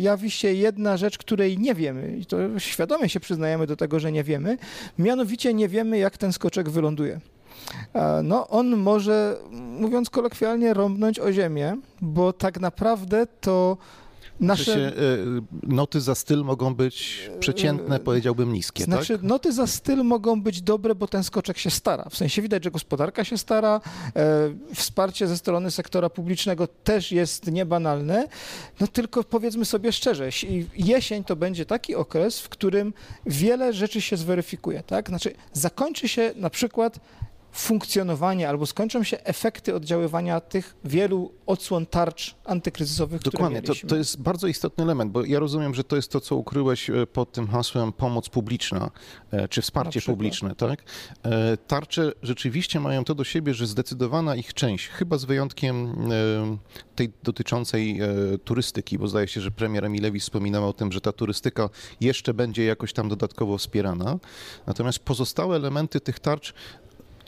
jawi 0.00 0.30
się 0.30 0.52
jedna 0.52 0.96
rzecz, 0.96 1.18
której 1.18 1.58
nie 1.58 1.74
wiemy. 1.74 2.16
I 2.16 2.26
to 2.26 2.36
świadomie 2.58 3.08
się 3.08 3.20
przyznajemy 3.20 3.66
do 3.66 3.76
tego, 3.76 4.00
że 4.00 4.12
nie 4.12 4.24
wiemy. 4.24 4.58
Mianowicie 4.98 5.54
nie 5.54 5.68
wiemy, 5.68 5.98
jak 5.98 6.18
ten 6.18 6.32
skoczek 6.32 6.68
wyląduje. 6.70 7.20
E, 7.94 8.22
No, 8.22 8.48
on 8.48 8.76
może, 8.76 9.36
mówiąc 9.50 10.10
kolokwialnie, 10.10 10.74
rąbnąć 10.74 11.20
o 11.20 11.32
ziemię, 11.32 11.76
bo 12.00 12.32
tak 12.32 12.60
naprawdę 12.60 13.26
to 13.40 13.76
Nasze 14.40 14.64
się, 14.64 14.80
e, 14.80 14.92
noty 15.62 16.00
za 16.00 16.14
styl 16.14 16.44
mogą 16.44 16.74
być 16.74 17.30
przeciętne, 17.40 17.96
e, 17.96 18.00
powiedziałbym 18.00 18.52
niskie. 18.52 18.84
Znaczy, 18.84 19.18
tak? 19.18 19.22
noty 19.22 19.52
za 19.52 19.66
styl 19.66 20.04
mogą 20.04 20.42
być 20.42 20.62
dobre, 20.62 20.94
bo 20.94 21.08
ten 21.08 21.24
skoczek 21.24 21.58
się 21.58 21.70
stara. 21.70 22.04
W 22.10 22.16
sensie 22.16 22.42
widać, 22.42 22.64
że 22.64 22.70
gospodarka 22.70 23.24
się 23.24 23.38
stara, 23.38 23.80
wsparcie 24.74 25.26
ze 25.26 25.38
strony 25.38 25.70
sektora 25.70 26.10
publicznego 26.10 26.66
też 26.66 27.12
jest 27.12 27.52
niebanalne. 27.52 28.28
No 28.80 28.86
tylko 28.86 29.24
powiedzmy 29.24 29.64
sobie 29.64 29.92
szczerze, 29.92 30.28
jesień 30.76 31.24
to 31.24 31.36
będzie 31.36 31.66
taki 31.66 31.94
okres, 31.94 32.40
w 32.40 32.48
którym 32.48 32.92
wiele 33.26 33.72
rzeczy 33.72 34.00
się 34.00 34.16
zweryfikuje. 34.16 34.82
Tak? 34.82 35.08
Znaczy, 35.08 35.34
zakończy 35.52 36.08
się 36.08 36.32
na 36.36 36.50
przykład 36.50 37.00
funkcjonowanie 37.52 38.48
albo 38.48 38.66
skończą 38.66 39.02
się 39.02 39.24
efekty 39.24 39.74
oddziaływania 39.74 40.40
tych 40.40 40.76
wielu 40.84 41.32
odsłon 41.46 41.86
tarcz 41.86 42.34
antykryzysowych, 42.44 43.22
Dokładnie, 43.22 43.62
które 43.62 43.80
to, 43.80 43.86
to 43.86 43.96
jest 43.96 44.20
bardzo 44.20 44.46
istotny 44.46 44.84
element, 44.84 45.12
bo 45.12 45.24
ja 45.24 45.38
rozumiem, 45.38 45.74
że 45.74 45.84
to 45.84 45.96
jest 45.96 46.10
to, 46.10 46.20
co 46.20 46.36
ukryłeś 46.36 46.90
e, 46.90 47.06
pod 47.06 47.32
tym 47.32 47.48
hasłem 47.48 47.92
pomoc 47.92 48.28
publiczna, 48.28 48.90
e, 49.30 49.48
czy 49.48 49.62
wsparcie 49.62 50.00
publiczne, 50.02 50.54
tak? 50.54 50.82
E, 51.22 51.56
tarcze 51.56 52.12
rzeczywiście 52.22 52.80
mają 52.80 53.04
to 53.04 53.14
do 53.14 53.24
siebie, 53.24 53.54
że 53.54 53.66
zdecydowana 53.66 54.36
ich 54.36 54.54
część, 54.54 54.88
chyba 54.88 55.18
z 55.18 55.24
wyjątkiem 55.24 56.08
tej 56.94 57.12
dotyczącej 57.22 58.00
turystyki, 58.44 58.98
bo 58.98 59.08
zdaje 59.08 59.28
się, 59.28 59.40
że 59.40 59.50
premier 59.50 59.84
Emilewicz 59.84 60.22
wspominał 60.22 60.68
o 60.68 60.72
tym, 60.72 60.92
że 60.92 61.00
ta 61.00 61.12
turystyka 61.12 61.68
jeszcze 62.00 62.34
będzie 62.34 62.64
jakoś 62.64 62.92
tam 62.92 63.08
dodatkowo 63.08 63.58
wspierana, 63.58 64.18
natomiast 64.66 64.98
pozostałe 64.98 65.56
elementy 65.56 66.00
tych 66.00 66.18
tarcz 66.20 66.54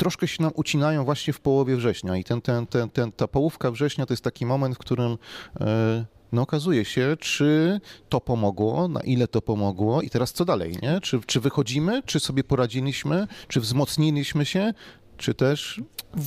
troszkę 0.00 0.28
się 0.28 0.42
nam 0.42 0.52
ucinają 0.54 1.04
właśnie 1.04 1.32
w 1.32 1.40
połowie 1.40 1.76
września 1.76 2.16
i 2.16 2.24
ten, 2.24 2.40
ten, 2.40 2.66
ten, 2.66 2.90
ten, 2.90 3.12
ta 3.12 3.28
połówka 3.28 3.70
września 3.70 4.06
to 4.06 4.12
jest 4.12 4.24
taki 4.24 4.46
moment, 4.46 4.74
w 4.74 4.78
którym 4.78 5.18
e, 5.60 6.04
no 6.32 6.42
okazuje 6.42 6.84
się, 6.84 7.16
czy 7.20 7.80
to 8.08 8.20
pomogło, 8.20 8.88
na 8.88 9.00
ile 9.00 9.28
to 9.28 9.42
pomogło 9.42 10.02
i 10.02 10.10
teraz 10.10 10.32
co 10.32 10.44
dalej, 10.44 10.76
nie? 10.82 11.00
Czy, 11.00 11.20
czy 11.26 11.40
wychodzimy, 11.40 12.02
czy 12.02 12.20
sobie 12.20 12.44
poradziliśmy, 12.44 13.26
czy 13.48 13.60
wzmocniliśmy 13.60 14.46
się, 14.46 14.74
czy 15.16 15.34
też, 15.34 15.80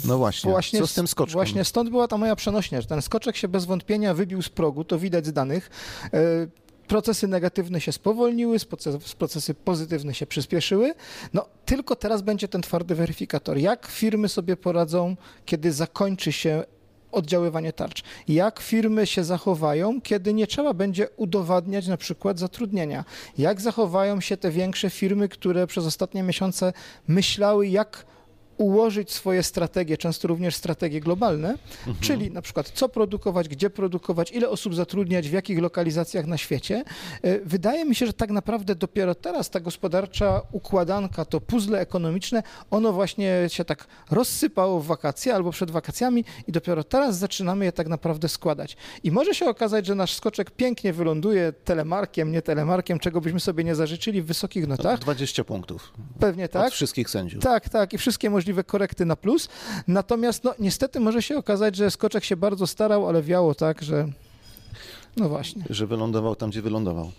no 0.05 0.17
właśnie, 0.17 0.51
właśnie 0.51 0.79
co 0.79 0.87
z 0.87 0.93
tym 0.93 1.07
skoczkiem? 1.07 1.33
Właśnie 1.33 1.63
stąd 1.63 1.89
była 1.89 2.07
ta 2.07 2.17
moja 2.17 2.35
przenośnia, 2.35 2.81
że 2.81 2.87
ten 2.87 3.01
skoczek 3.01 3.35
się 3.35 3.47
bez 3.47 3.65
wątpienia 3.65 4.13
wybił 4.13 4.41
z 4.41 4.49
progu, 4.49 4.83
to 4.83 4.99
widać 4.99 5.25
z 5.25 5.33
danych. 5.33 5.69
Procesy 6.87 7.27
negatywne 7.27 7.81
się 7.81 7.91
spowolniły, 7.91 8.57
procesy 9.17 9.53
pozytywne 9.53 10.13
się 10.13 10.25
przyspieszyły. 10.25 10.93
No 11.33 11.45
tylko 11.65 11.95
teraz 11.95 12.21
będzie 12.21 12.47
ten 12.47 12.61
twardy 12.61 12.95
weryfikator. 12.95 13.57
Jak 13.57 13.87
firmy 13.87 14.29
sobie 14.29 14.57
poradzą, 14.57 15.15
kiedy 15.45 15.71
zakończy 15.71 16.31
się 16.31 16.63
oddziaływanie 17.11 17.73
tarcz. 17.73 18.03
Jak 18.27 18.59
firmy 18.59 19.07
się 19.07 19.23
zachowają, 19.23 20.01
kiedy 20.01 20.33
nie 20.33 20.47
trzeba 20.47 20.73
będzie 20.73 21.09
udowadniać 21.17 21.87
na 21.87 21.97
przykład 21.97 22.39
zatrudnienia? 22.39 23.05
Jak 23.37 23.61
zachowają 23.61 24.21
się 24.21 24.37
te 24.37 24.51
większe 24.51 24.89
firmy, 24.89 25.29
które 25.29 25.67
przez 25.67 25.85
ostatnie 25.85 26.23
miesiące 26.23 26.73
myślały, 27.07 27.67
jak 27.67 28.05
ułożyć 28.57 29.11
swoje 29.11 29.43
strategie, 29.43 29.97
często 29.97 30.27
również 30.27 30.55
strategie 30.55 30.99
globalne, 30.99 31.49
mhm. 31.49 31.97
czyli 31.99 32.31
na 32.31 32.41
przykład 32.41 32.69
co 32.69 32.89
produkować, 32.89 33.49
gdzie 33.49 33.69
produkować, 33.69 34.31
ile 34.31 34.49
osób 34.49 34.75
zatrudniać, 34.75 35.29
w 35.29 35.31
jakich 35.33 35.59
lokalizacjach 35.59 36.25
na 36.25 36.37
świecie. 36.37 36.83
E, 37.21 37.39
wydaje 37.39 37.85
mi 37.85 37.95
się, 37.95 38.07
że 38.07 38.13
tak 38.13 38.31
naprawdę 38.31 38.75
dopiero 38.75 39.15
teraz 39.15 39.49
ta 39.49 39.59
gospodarcza 39.59 40.41
układanka, 40.51 41.25
to 41.25 41.41
puzzle 41.41 41.79
ekonomiczne, 41.79 42.43
ono 42.71 42.93
właśnie 42.93 43.45
się 43.47 43.65
tak 43.65 43.87
rozsypało 44.11 44.79
w 44.79 44.85
wakacje 44.85 45.35
albo 45.35 45.51
przed 45.51 45.71
wakacjami 45.71 46.25
i 46.47 46.51
dopiero 46.51 46.83
teraz 46.83 47.17
zaczynamy 47.17 47.65
je 47.65 47.71
tak 47.71 47.87
naprawdę 47.87 48.29
składać. 48.29 48.77
I 49.03 49.11
może 49.11 49.35
się 49.35 49.45
okazać, 49.45 49.85
że 49.85 49.95
nasz 49.95 50.13
skoczek 50.13 50.51
pięknie 50.51 50.93
wyląduje 50.93 51.53
telemarkiem, 51.53 52.31
nie 52.31 52.41
telemarkiem, 52.41 52.99
czego 52.99 53.21
byśmy 53.21 53.39
sobie 53.39 53.63
nie 53.63 53.75
zażyczyli 53.75 54.21
w 54.21 54.25
wysokich 54.25 54.67
notach. 54.67 54.99
20 54.99 55.43
punktów. 55.43 55.93
Pewnie 56.19 56.49
tak. 56.49 56.67
Od 56.67 56.73
wszystkich 56.73 57.09
sędziów. 57.09 57.43
Tak, 57.43 57.69
tak. 57.69 57.93
I 57.93 57.97
wszystkie 57.97 58.29
możliwe 58.29 58.42
możliwe 58.43 58.63
korekty 58.63 59.05
na 59.05 59.15
plus. 59.15 59.49
Natomiast 59.87 60.43
no, 60.43 60.53
niestety 60.59 60.99
może 60.99 61.21
się 61.21 61.37
okazać, 61.37 61.75
że 61.75 61.91
Skoczek 61.91 62.23
się 62.23 62.35
bardzo 62.35 62.67
starał, 62.67 63.09
ale 63.09 63.21
wiało 63.21 63.55
tak, 63.55 63.81
że 63.81 64.07
no 65.17 65.29
właśnie. 65.29 65.63
Że 65.69 65.87
wylądował 65.87 66.35
tam, 66.35 66.49
gdzie 66.49 66.61
wylądował. 66.61 67.11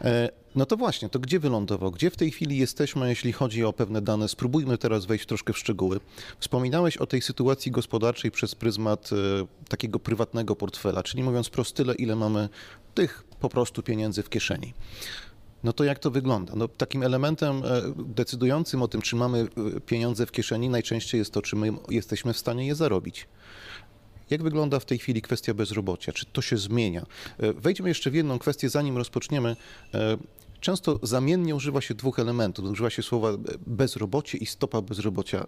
E, 0.00 0.28
no 0.54 0.66
to 0.66 0.76
właśnie, 0.76 1.08
to 1.08 1.18
gdzie 1.18 1.40
wylądował? 1.40 1.90
Gdzie 1.90 2.10
w 2.10 2.16
tej 2.16 2.30
chwili 2.30 2.56
jesteśmy, 2.58 3.08
jeśli 3.08 3.32
chodzi 3.32 3.64
o 3.64 3.72
pewne 3.72 4.02
dane? 4.02 4.28
Spróbujmy 4.28 4.78
teraz 4.78 5.06
wejść 5.06 5.26
troszkę 5.26 5.52
w 5.52 5.58
szczegóły. 5.58 6.00
Wspominałeś 6.38 6.96
o 6.96 7.06
tej 7.06 7.22
sytuacji 7.22 7.70
gospodarczej 7.70 8.30
przez 8.30 8.54
pryzmat 8.54 9.10
e, 9.12 9.16
takiego 9.68 9.98
prywatnego 9.98 10.56
portfela, 10.56 11.02
czyli 11.02 11.22
mówiąc 11.22 11.50
prosto, 11.50 11.76
tyle, 11.76 11.94
ile 11.94 12.16
mamy 12.16 12.48
tych 12.94 13.24
po 13.40 13.48
prostu 13.48 13.82
pieniędzy 13.82 14.22
w 14.22 14.28
kieszeni. 14.28 14.74
No 15.64 15.72
to 15.72 15.84
jak 15.84 15.98
to 15.98 16.10
wygląda? 16.10 16.52
No, 16.56 16.68
takim 16.68 17.02
elementem 17.02 17.62
e, 17.64 17.82
decydującym 17.96 18.82
o 18.82 18.88
tym, 18.88 19.02
czy 19.02 19.16
mamy 19.16 19.46
e, 19.76 19.80
pieniądze 19.80 20.26
w 20.26 20.32
kieszeni, 20.32 20.68
najczęściej 20.68 21.18
jest 21.18 21.32
to, 21.32 21.42
czy 21.42 21.56
my 21.56 21.72
jesteśmy 21.88 22.32
w 22.32 22.38
stanie 22.38 22.66
je 22.66 22.74
zarobić. 22.74 23.28
Jak 24.30 24.42
wygląda 24.42 24.80
w 24.80 24.84
tej 24.84 24.98
chwili 24.98 25.22
kwestia 25.22 25.54
bezrobocia? 25.54 26.12
Czy 26.12 26.26
to 26.26 26.42
się 26.42 26.56
zmienia? 26.56 27.06
E, 27.38 27.52
wejdźmy 27.52 27.88
jeszcze 27.88 28.10
w 28.10 28.14
jedną 28.14 28.38
kwestię, 28.38 28.68
zanim 28.68 28.96
rozpoczniemy. 28.96 29.56
Często 30.60 30.98
zamiennie 31.02 31.54
używa 31.54 31.80
się 31.80 31.94
dwóch 31.94 32.18
elementów. 32.18 32.64
Używa 32.64 32.90
się 32.90 33.02
słowa 33.02 33.28
bezrobocie 33.66 34.38
i 34.38 34.46
stopa 34.46 34.82
bezrobocia. 34.82 35.46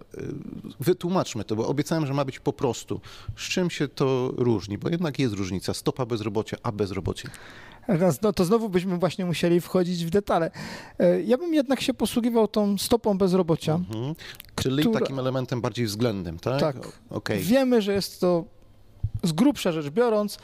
Wytłumaczmy 0.80 1.44
to, 1.44 1.56
bo 1.56 1.66
obiecałem, 1.66 2.06
że 2.06 2.14
ma 2.14 2.25
być 2.25 2.40
po 2.40 2.52
prostu. 2.52 3.00
Z 3.37 3.40
czym 3.40 3.71
się 3.71 3.88
to 3.88 4.33
różni? 4.37 4.78
Bo 4.78 4.88
jednak 4.88 5.18
jest 5.18 5.35
różnica 5.35 5.75
stopa 5.75 6.06
bezrobocia 6.06 6.56
a 6.62 6.73
bezrobocie. 6.73 7.30
No 8.23 8.33
to 8.33 8.45
znowu 8.45 8.69
byśmy 8.69 8.99
właśnie 8.99 9.25
musieli 9.25 9.61
wchodzić 9.61 10.05
w 10.05 10.11
detale. 10.11 10.50
E, 10.99 11.23
ja 11.23 11.38
bym 11.38 11.55
jednak 11.55 11.81
się 11.81 11.95
posługiwał 11.95 12.49
tą 12.49 12.79
stopą 12.79 13.19
bezrobocia. 13.19 13.75
Mhm. 13.75 14.14
Czyli 14.55 14.83
która... 14.83 15.00
takim 15.00 15.19
elementem 15.19 15.61
bardziej 15.61 15.87
względnym, 15.87 16.38
tak? 16.38 16.61
Tak. 16.61 16.76
Okay. 17.11 17.38
Wiemy, 17.38 17.83
że 17.83 17.93
jest 17.93 18.21
to 18.21 18.45
z 19.23 19.33
grubsza 19.33 19.73
rzecz 19.73 19.91
biorąc 19.91 20.38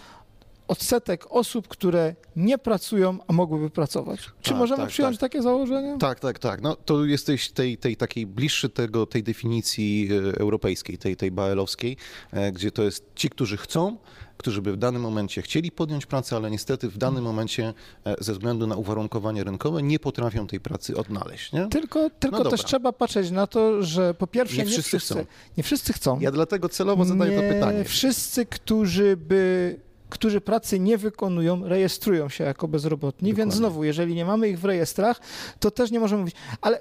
odsetek 0.70 1.26
osób, 1.30 1.68
które 1.68 2.14
nie 2.37 2.59
pracują, 2.59 3.18
a 3.26 3.32
mogłyby 3.32 3.70
pracować. 3.70 4.20
Czy 4.40 4.50
tak, 4.50 4.59
możemy 4.59 4.82
tak, 4.82 4.88
przyjąć 4.88 5.16
tak. 5.16 5.30
takie 5.30 5.42
założenie? 5.42 5.97
Tak, 5.99 6.20
tak, 6.20 6.38
tak. 6.38 6.62
No, 6.62 6.76
to 6.76 7.04
jesteś 7.04 7.50
tej, 7.50 7.78
tej 7.78 7.97
takiej 7.97 8.26
bliższy 8.26 8.68
tego, 8.68 9.06
tej 9.06 9.23
definicji 9.23 10.09
e, 10.12 10.38
europejskiej, 10.40 10.99
tej, 10.99 11.16
tej 11.16 11.30
baelowskiej, 11.30 11.97
e, 12.32 12.52
gdzie 12.52 12.70
to 12.70 12.82
jest 12.82 13.04
ci, 13.14 13.30
którzy 13.30 13.56
chcą, 13.56 13.97
którzy 14.40 14.62
by 14.62 14.73
w 14.73 14.76
danym 14.76 15.02
momencie 15.02 15.42
chcieli 15.42 15.73
podjąć 15.73 16.06
pracę, 16.06 16.37
ale 16.37 16.50
niestety 16.50 16.88
w 16.88 16.99
danym 16.99 17.25
momencie 17.25 17.75
e, 18.04 18.14
ze 18.20 18.32
względu 18.32 18.66
na 18.66 18.76
uwarunkowania 18.76 19.44
rynkowe 19.44 19.82
nie 19.82 19.99
potrafią 19.99 20.47
tej 20.47 20.61
pracy 20.61 20.97
odnaleźć. 20.97 21.52
Nie? 21.52 21.66
Tylko, 21.68 22.11
tylko 22.11 22.44
no 22.44 22.50
też 22.50 22.64
trzeba 22.64 22.92
patrzeć 22.92 23.30
na 23.30 23.47
to, 23.47 23.82
że 23.82 24.14
po 24.14 24.26
pierwsze 24.26 24.56
nie 24.56 24.64
wszyscy, 24.64 24.78
nie 24.78 25.00
wszyscy 25.00 25.14
chcą. 25.14 25.26
Nie 25.56 25.62
wszyscy 25.62 25.92
chcą. 25.92 26.20
Ja 26.20 26.30
dlatego 26.30 26.68
celowo 26.68 27.04
zadaję 27.04 27.30
nie 27.30 27.49
to 27.49 27.54
pytanie. 27.54 27.85
Wszyscy, 27.85 28.47
którzy 28.47 29.16
by 29.16 29.76
którzy 30.09 30.40
pracy 30.40 30.80
nie 30.80 30.99
wykonują, 30.99 31.68
rejestrują 31.68 32.28
się 32.28 32.44
jako 32.44 32.68
bezrobotni, 32.68 33.30
Dokładnie. 33.30 33.44
więc 33.44 33.54
znowu, 33.54 33.85
jeżeli 33.85 34.14
nie 34.14 34.25
mamy 34.25 34.49
ich 34.49 34.61
w 34.61 34.64
rejestrach, 34.64 35.20
to 35.59 35.70
też 35.70 35.90
nie 35.90 36.00
możemy 36.00 36.20
mówić, 36.20 36.37
ale 36.61 36.80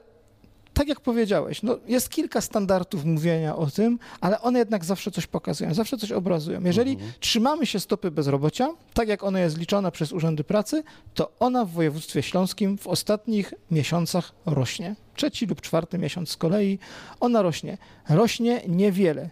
tak 0.79 0.87
jak 0.87 1.01
powiedziałeś, 1.01 1.63
no 1.63 1.77
jest 1.87 2.09
kilka 2.09 2.41
standardów 2.41 3.05
mówienia 3.05 3.55
o 3.55 3.65
tym, 3.65 3.99
ale 4.21 4.41
one 4.41 4.59
jednak 4.59 4.85
zawsze 4.85 5.11
coś 5.11 5.27
pokazują, 5.27 5.73
zawsze 5.73 5.97
coś 5.97 6.11
obrazują. 6.11 6.63
Jeżeli 6.63 6.91
mhm. 6.91 7.11
trzymamy 7.19 7.65
się 7.65 7.79
stopy 7.79 8.11
bezrobocia, 8.11 8.69
tak 8.93 9.07
jak 9.07 9.23
ona 9.23 9.39
jest 9.39 9.57
liczona 9.57 9.91
przez 9.91 10.11
urzędy 10.11 10.43
pracy, 10.43 10.83
to 11.13 11.31
ona 11.39 11.65
w 11.65 11.71
województwie 11.71 12.21
śląskim 12.21 12.77
w 12.77 12.87
ostatnich 12.87 13.53
miesiącach 13.71 14.31
rośnie. 14.45 14.95
Trzeci 15.15 15.45
lub 15.45 15.61
czwarty 15.61 15.97
miesiąc 15.97 16.29
z 16.29 16.37
kolei 16.37 16.79
ona 17.19 17.41
rośnie. 17.41 17.77
Rośnie 18.09 18.61
niewiele. 18.67 19.29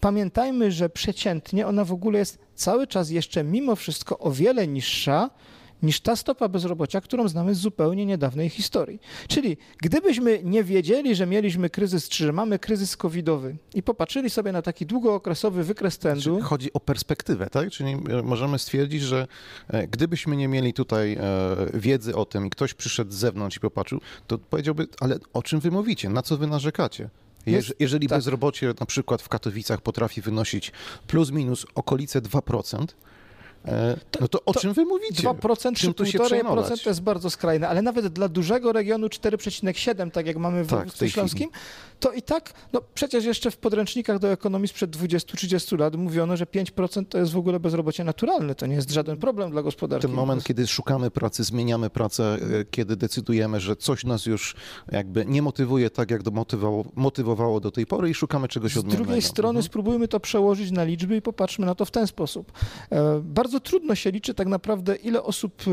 Pamiętajmy, 0.00 0.72
że 0.72 0.90
przeciętnie 0.90 1.66
ona 1.66 1.84
w 1.84 1.92
ogóle 1.92 2.18
jest 2.18 2.38
cały 2.54 2.86
czas 2.86 3.10
jeszcze 3.10 3.44
mimo 3.44 3.76
wszystko 3.76 4.18
o 4.18 4.30
wiele 4.30 4.66
niższa 4.66 5.30
niż 5.82 6.00
ta 6.00 6.16
stopa 6.16 6.48
bezrobocia, 6.48 7.00
którą 7.00 7.28
znamy 7.28 7.54
z 7.54 7.58
zupełnie 7.58 8.06
niedawnej 8.06 8.48
historii. 8.48 9.00
Czyli 9.28 9.56
gdybyśmy 9.82 10.40
nie 10.44 10.64
wiedzieli, 10.64 11.14
że 11.14 11.26
mieliśmy 11.26 11.70
kryzys, 11.70 12.08
czy 12.08 12.24
że 12.24 12.32
mamy 12.32 12.58
kryzys 12.58 12.96
covidowy 12.96 13.56
i 13.74 13.82
popatrzyli 13.82 14.30
sobie 14.30 14.52
na 14.52 14.62
taki 14.62 14.86
długookresowy 14.86 15.64
wykres 15.64 15.98
trendu. 15.98 16.22
Czyli 16.22 16.40
chodzi 16.42 16.72
o 16.72 16.80
perspektywę, 16.80 17.50
tak? 17.50 17.70
Czyli 17.70 17.96
możemy 18.22 18.58
stwierdzić, 18.58 19.02
że 19.02 19.26
e, 19.68 19.88
gdybyśmy 19.88 20.36
nie 20.36 20.48
mieli 20.48 20.72
tutaj 20.72 21.12
e, 21.12 21.20
wiedzy 21.74 22.16
o 22.16 22.24
tym 22.24 22.46
i 22.46 22.50
ktoś 22.50 22.74
przyszedł 22.74 23.12
z 23.12 23.14
zewnątrz 23.14 23.56
i 23.56 23.60
popatrzył, 23.60 24.00
to 24.26 24.38
powiedziałby, 24.38 24.86
ale 25.00 25.18
o 25.32 25.42
czym 25.42 25.60
wy 25.60 25.70
mówicie? 25.70 26.08
Na 26.08 26.22
co 26.22 26.36
wy 26.36 26.46
narzekacie? 26.46 27.10
jeżeli 27.78 28.08
tak. 28.08 28.18
bezrobocie 28.18 28.74
na 28.80 28.86
przykład 28.86 29.22
w 29.22 29.28
Katowicach 29.28 29.80
potrafi 29.80 30.20
wynosić 30.20 30.72
plus 31.06 31.30
minus 31.30 31.66
okolice 31.74 32.20
2%, 32.20 32.84
E, 32.84 33.09
no 34.20 34.28
to 34.28 34.44
o 34.44 34.52
to 34.52 34.60
czym 34.60 34.72
wy 34.72 34.84
mówicie? 34.84 35.22
2% 35.28 35.74
czy 35.74 35.80
Czym 35.82 35.94
tu 35.94 36.06
się 36.06 36.18
1,5% 36.18 36.24
przejmować? 36.26 36.82
to 36.82 36.90
jest 36.90 37.02
bardzo 37.02 37.30
skrajne, 37.30 37.68
ale 37.68 37.82
nawet 37.82 38.06
dla 38.08 38.28
dużego 38.28 38.72
regionu 38.72 39.06
4,7, 39.06 40.10
tak 40.10 40.26
jak 40.26 40.36
mamy 40.36 40.64
w 40.64 40.66
Tak, 40.66 40.76
województwie 40.78 41.10
śląskim, 41.10 41.50
to 42.00 42.12
i 42.12 42.22
tak, 42.22 42.52
no 42.72 42.80
przecież 42.94 43.24
jeszcze 43.24 43.50
w 43.50 43.56
podręcznikach 43.56 44.18
do 44.18 44.28
ekonomii 44.28 44.68
sprzed 44.68 44.96
20-30 44.96 45.78
lat 45.78 45.96
mówiono, 45.96 46.36
że 46.36 46.44
5% 46.44 47.04
to 47.08 47.18
jest 47.18 47.32
w 47.32 47.36
ogóle 47.36 47.60
bezrobocie 47.60 48.04
naturalne, 48.04 48.54
to 48.54 48.66
nie 48.66 48.74
jest 48.74 48.90
żaden 48.90 49.16
problem 49.16 49.50
dla 49.50 49.62
gospodarki. 49.62 50.06
Ten 50.06 50.16
moment, 50.16 50.44
kiedy 50.44 50.66
szukamy 50.66 51.10
pracy, 51.10 51.44
zmieniamy 51.44 51.90
pracę, 51.90 52.38
e, 52.60 52.64
kiedy 52.70 52.96
decydujemy, 52.96 53.60
że 53.60 53.76
coś 53.76 54.04
nas 54.04 54.26
już 54.26 54.54
jakby 54.92 55.26
nie 55.26 55.42
motywuje 55.42 55.90
tak, 55.90 56.10
jak 56.10 56.22
to 56.22 56.30
motywowało, 56.30 56.84
motywowało 56.94 57.60
do 57.60 57.70
tej 57.70 57.86
pory 57.86 58.10
i 58.10 58.14
szukamy 58.14 58.48
czegoś 58.48 58.72
Z 58.72 58.76
odmiennego. 58.76 59.04
drugiej 59.04 59.22
strony 59.22 59.50
Mhm. 59.58 59.64
spróbujmy 59.66 60.08
to 60.08 60.20
przełożyć 60.20 60.70
na 60.70 60.84
liczby 60.84 61.16
i 61.16 61.22
popatrzmy 61.22 61.66
na 61.66 61.74
to 61.74 61.84
w 61.84 61.90
ten 61.90 62.06
sposób. 62.06 62.52
E, 62.92 63.20
Bardzo 63.50 63.60
trudno 63.60 63.94
się 63.94 64.10
liczy 64.10 64.34
tak 64.34 64.48
naprawdę, 64.48 64.96
ile 64.96 65.22
osób 65.22 65.62
e, 65.66 65.70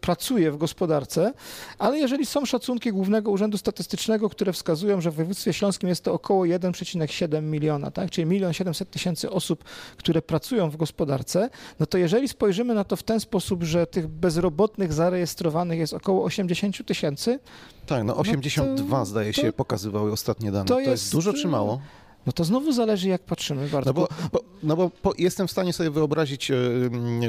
pracuje 0.00 0.50
w 0.52 0.56
gospodarce, 0.56 1.32
ale 1.78 1.98
jeżeli 1.98 2.26
są 2.26 2.44
szacunki 2.44 2.92
Głównego 2.92 3.30
Urzędu 3.30 3.58
Statystycznego, 3.58 4.30
które 4.30 4.52
wskazują, 4.52 5.00
że 5.00 5.10
w 5.10 5.14
województwie 5.14 5.52
śląskim 5.52 5.88
jest 5.88 6.04
to 6.04 6.12
około 6.12 6.44
1,7 6.44 7.42
miliona, 7.42 7.90
tak? 7.90 8.10
czyli 8.10 8.34
1 8.34 8.52
700 8.52 8.90
tysięcy 8.90 9.30
osób, 9.30 9.64
które 9.96 10.22
pracują 10.22 10.70
w 10.70 10.76
gospodarce, 10.76 11.50
no 11.80 11.86
to 11.86 11.98
jeżeli 11.98 12.28
spojrzymy 12.28 12.74
na 12.74 12.84
to 12.84 12.96
w 12.96 13.02
ten 13.02 13.20
sposób, 13.20 13.62
że 13.62 13.86
tych 13.86 14.08
bezrobotnych 14.08 14.92
zarejestrowanych 14.92 15.78
jest 15.78 15.92
około 15.94 16.24
80 16.24 16.86
tysięcy, 16.86 17.38
Tak, 17.86 18.04
no 18.04 18.16
82 18.16 19.04
zdaje 19.04 19.32
się 19.32 19.46
to- 19.46 19.52
pokazywały 19.52 20.12
ostatnie 20.12 20.52
dane. 20.52 20.64
to 20.64 20.74
To, 20.74 20.80
jest, 20.80 20.90
jest, 20.90 21.12
dużo 21.12 21.32
czy 21.32 21.48
e, 21.48 21.50
mało? 21.50 21.80
No 22.26 22.32
to 22.32 22.44
znowu 22.44 22.72
zależy 22.72 23.08
jak 23.08 23.22
patrzymy 23.22 23.68
bardzo. 23.68 23.90
No 23.90 23.94
bo, 23.94 24.08
bo, 24.32 24.40
no 24.62 24.76
bo 24.76 24.90
po, 24.90 25.12
jestem 25.18 25.48
w 25.48 25.50
stanie 25.50 25.72
sobie 25.72 25.90
wyobrazić, 25.90 26.50
e, 26.50 26.56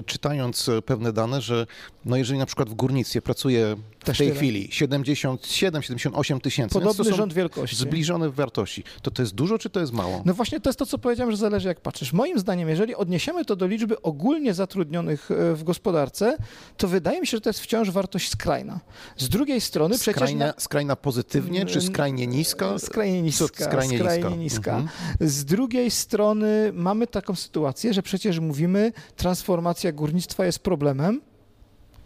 czytając 0.05 0.69
e, 0.69 0.81
pewne 0.81 1.13
dane, 1.13 1.41
że 1.41 1.67
no 2.05 2.17
jeżeli 2.17 2.39
na 2.39 2.45
przykład 2.45 2.69
w 2.69 2.73
górnictwie 2.73 3.21
pracuje 3.21 3.75
w 4.07 4.17
Też 4.17 4.17
tej 4.17 4.27
tyle. 4.27 4.37
chwili 4.39 4.69
77-78 4.69 6.39
tysięcy, 6.41 6.73
Podobny 6.79 7.13
rząd 7.13 7.33
wielkości. 7.33 7.75
zbliżone 7.75 8.29
w 8.29 8.35
wartości, 8.35 8.83
to 9.01 9.11
to 9.11 9.21
jest 9.21 9.35
dużo 9.35 9.57
czy 9.57 9.69
to 9.69 9.79
jest 9.79 9.93
mało? 9.93 10.21
No 10.25 10.33
właśnie 10.33 10.59
to 10.59 10.69
jest 10.69 10.79
to, 10.79 10.85
co 10.85 10.97
powiedziałem, 10.97 11.31
że 11.31 11.37
zależy 11.37 11.67
jak 11.67 11.81
patrzysz. 11.81 12.13
Moim 12.13 12.39
zdaniem, 12.39 12.69
jeżeli 12.69 12.95
odniesiemy 12.95 13.45
to 13.45 13.55
do 13.55 13.67
liczby 13.67 14.01
ogólnie 14.01 14.53
zatrudnionych 14.53 15.31
e, 15.31 15.53
w 15.55 15.63
gospodarce, 15.63 16.37
to 16.77 16.87
wydaje 16.87 17.21
mi 17.21 17.27
się, 17.27 17.37
że 17.37 17.41
to 17.41 17.49
jest 17.49 17.59
wciąż 17.59 17.91
wartość 17.91 18.29
skrajna. 18.31 18.79
Z 19.17 19.29
drugiej 19.29 19.61
strony 19.61 19.95
przecież... 19.95 20.15
Skrajna, 20.15 20.45
na- 20.45 20.53
skrajna 20.57 20.95
pozytywnie 20.95 21.65
czy 21.65 21.79
Mm, 21.79 21.91
skrajnie 21.91 22.27
niska? 22.27 22.79
Skrajnie 22.79 23.21
niska. 23.21 23.47
skrajnie 23.65 23.97
niska. 23.97 24.29
niska. 24.29 24.77
Mhm. 24.77 24.89
Z 25.29 25.45
drugiej 25.45 25.91
strony 25.91 26.71
mamy 26.73 27.07
taką 27.07 27.35
sytuację, 27.35 27.93
że 27.93 28.03
przecież 28.03 28.39
mówimy, 28.39 28.91
transformacja 29.15 29.91
górnictwa 29.91 30.45
jest 30.45 30.59
problemem. 30.59 31.21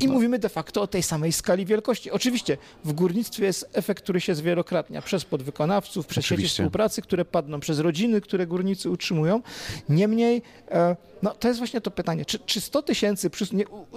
I 0.03 0.07
No. 0.07 0.13
mówimy 0.13 0.39
de 0.39 0.49
facto 0.49 0.81
o 0.81 0.87
tej 0.87 1.03
samej 1.03 1.31
skali 1.31 1.65
wielkości. 1.65 2.11
Oczywiście 2.11 2.57
w 2.85 2.93
górnictwie 2.93 3.45
jest 3.45 3.69
efekt, 3.73 4.03
który 4.03 4.21
się 4.21 4.35
zwielokrotnia 4.35 5.01
przez 5.01 5.25
podwykonawców, 5.25 6.07
przez 6.07 6.25
sieci 6.25 6.33
Oczywiście. 6.33 6.63
współpracy, 6.63 7.01
które 7.01 7.25
padną, 7.25 7.59
przez 7.59 7.79
rodziny, 7.79 8.21
które 8.21 8.47
górnicy 8.47 8.89
utrzymują. 8.89 9.41
Niemniej, 9.89 10.41
e, 10.71 10.95
no, 11.21 11.33
to 11.35 11.47
jest 11.47 11.57
właśnie 11.59 11.81
to 11.81 11.91
pytanie, 11.91 12.25
czy, 12.25 12.39
czy 12.39 12.61
100 12.61 12.81
tysięcy, 12.81 13.29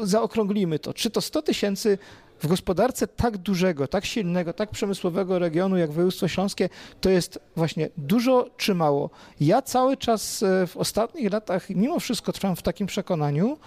zaokrąglimy 0.02 0.78
to, 0.78 0.94
czy 0.94 1.11
to 1.11 1.20
100 1.20 1.42
tysięcy 1.42 1.99
w 2.40 2.46
gospodarce 2.46 3.06
tak 3.06 3.37
dużego, 3.38 3.88
tak 3.88 4.04
silnego, 4.04 4.52
tak 4.52 4.70
przemysłowego 4.70 5.38
regionu 5.38 5.76
jak 5.76 5.92
województwo 5.92 6.28
śląskie, 6.28 6.68
to 7.00 7.11
jest 7.11 7.38
właśnie 7.56 7.88
dużo 7.96 8.50
czy 8.56 8.75
mało. 8.75 9.11
Ja 9.40 9.62
cały 9.62 9.96
czas 9.96 10.42
e, 10.42 10.66
w 10.66 10.76
ostatnich 10.76 11.32
latach 11.32 11.70
mimo 11.70 12.00
wszystko 12.00 12.32
trwam 12.32 12.56
w 12.56 12.62
takim 12.62 12.87
przekonaniu, 12.87 13.58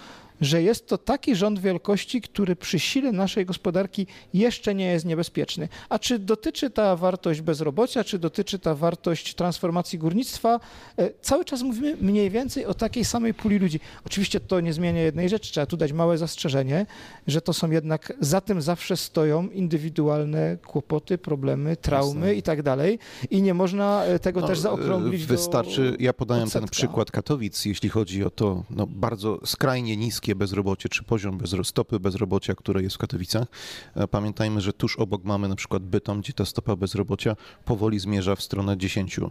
że 0.41 0.61
jest 0.63 0.87
to 0.87 0.97
taki 0.97 1.35
rząd 1.35 1.59
wielkości, 1.59 2.21
który 2.21 2.55
przy 2.55 2.79
sile 2.79 3.11
naszej 3.11 3.45
gospodarki 3.45 4.07
jeszcze 4.33 4.75
nie 4.75 4.85
jest 4.85 5.05
niebezpieczny. 5.05 5.69
A 5.89 5.99
czy 5.99 6.19
dotyczy 6.19 6.69
ta 6.69 6.95
wartość 6.95 7.41
bezrobocia, 7.41 8.03
czy 8.03 8.19
dotyczy 8.19 8.59
ta 8.59 8.75
wartość 8.75 9.35
transformacji 9.35 9.99
górnictwa, 9.99 10.59
e, 10.97 11.09
cały 11.21 11.45
czas 11.45 11.61
mówimy 11.61 11.97
mniej 12.01 12.29
więcej 12.29 12.65
o 12.65 12.73
takiej 12.73 13.05
samej 13.05 13.33
puli 13.33 13.59
ludzi. 13.59 13.79
Oczywiście 14.05 14.39
to 14.39 14.59
nie 14.59 14.73
zmienia 14.73 15.01
jednej 15.01 15.29
rzeczy, 15.29 15.51
trzeba 15.51 15.65
tu 15.65 15.77
dać 15.77 15.93
małe 15.93 16.17
zastrzeżenie, 16.17 16.85
że 17.27 17.41
to 17.41 17.53
są 17.53 17.71
jednak, 17.71 18.13
za 18.19 18.41
tym 18.41 18.61
zawsze 18.61 18.97
stoją 18.97 19.49
indywidualne 19.49 20.57
kłopoty, 20.67 21.17
problemy, 21.17 21.75
traumy 21.77 22.35
i 22.35 22.41
tak 22.43 22.63
dalej 22.63 22.99
i 23.29 23.41
nie 23.41 23.53
można 23.53 24.03
e, 24.05 24.19
tego 24.19 24.41
No, 24.41 24.47
też 24.47 24.59
zaokrąglić 24.59 25.23
e, 25.23 25.25
Wystarczy, 25.25 25.91
do 25.91 25.97
ja 25.99 26.13
podałem 26.13 26.49
ten 26.49 26.63
odsetka. 26.63 26.71
przykład 26.71 27.11
Katowic, 27.11 27.65
jeśli 27.65 27.89
chodzi 27.89 28.23
o 28.23 28.29
to 28.29 28.63
no, 28.69 28.87
bardzo 28.87 29.39
skrajnie 29.45 29.97
niskie 29.97 30.26
bezrobocie, 30.35 30.89
czy 30.89 31.03
poziom 31.03 31.37
bezro, 31.37 31.63
stopy 31.63 31.99
bezrobocia, 31.99 32.55
które 32.55 32.83
jest 32.83 32.95
w 32.95 32.99
Katowicach. 32.99 33.47
E, 33.95 34.07
Pamiętajmy, 34.07 34.61
że 34.61 34.73
tuż 34.73 34.95
obok 34.99 35.23
mamy 35.23 35.47
na 35.47 35.55
przykład 35.55 35.83
Bytom, 35.83 36.21
gdzie 36.21 36.33
ta 36.33 36.45
stopa 36.45 36.75
bezrobocia 36.75 37.35
powoli 37.65 37.99
zmierza 37.99 38.35
w 38.35 38.41
stronę 38.41 38.77
10%, 38.77 39.29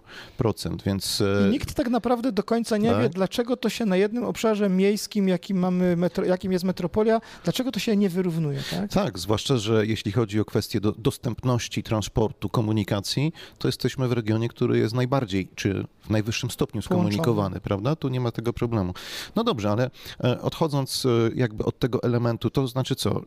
więc... 0.87 1.21
e, 1.21 1.49
I 1.49 1.51
nikt 1.51 1.75
tak 1.75 1.89
naprawdę 1.89 2.33
do 2.33 2.43
końca 2.43 2.77
nie 2.77 2.91
Tak. 2.91 3.03
wie, 3.03 3.09
dlaczego 3.09 3.57
to 3.57 3.69
się 3.69 3.87
na 3.87 3.97
jednym 3.97 4.25
obszarze 4.25 4.69
miejskim, 4.69 5.29
jakim, 5.29 5.59
mamy 5.59 5.97
metro, 5.97 6.25
jakim 6.25 6.53
jest 6.53 6.65
metropolia, 6.65 7.21
dlaczego 7.45 7.73
to 7.73 7.81
się 7.81 7.97
nie 7.97 8.09
wyrównuje. 8.09 8.63
Tak? 8.71 8.91
Tak, 8.91 9.19
zwłaszcza, 9.19 9.57
że 9.59 9.87
jeśli 9.87 10.13
chodzi 10.13 10.41
o 10.41 10.45
kwestię 10.45 10.81
do, 10.81 10.93
dostępności 10.93 11.83
transportu, 11.83 12.49
komunikacji, 12.49 13.33
to 13.59 13.69
jesteśmy 13.69 14.09
w 14.09 14.13
regionie, 14.13 14.49
który 14.49 14.79
jest 14.79 14.95
najbardziej, 14.95 15.49
czy 15.55 15.85
w 16.05 16.11
najwyższym 16.11 16.51
stopniu 16.51 16.83
Połączony. 16.83 17.13
skomunikowany, 17.13 17.61
prawda? 17.61 17.97
Tu 17.97 18.09
nie 18.09 18.21
ma 18.21 18.31
tego 18.33 18.53
problemu. 18.53 18.95
No 19.37 19.45
dobrze, 19.45 19.71
ale 19.71 19.91
e, 20.25 20.41
odchodząc 20.43 20.86
e, 21.07 21.09
jakby 21.35 21.65
od 21.65 21.79
tego 21.79 22.03
elementu, 22.03 22.51
to 22.51 22.69
znaczy 22.69 22.95
co? 22.95 23.23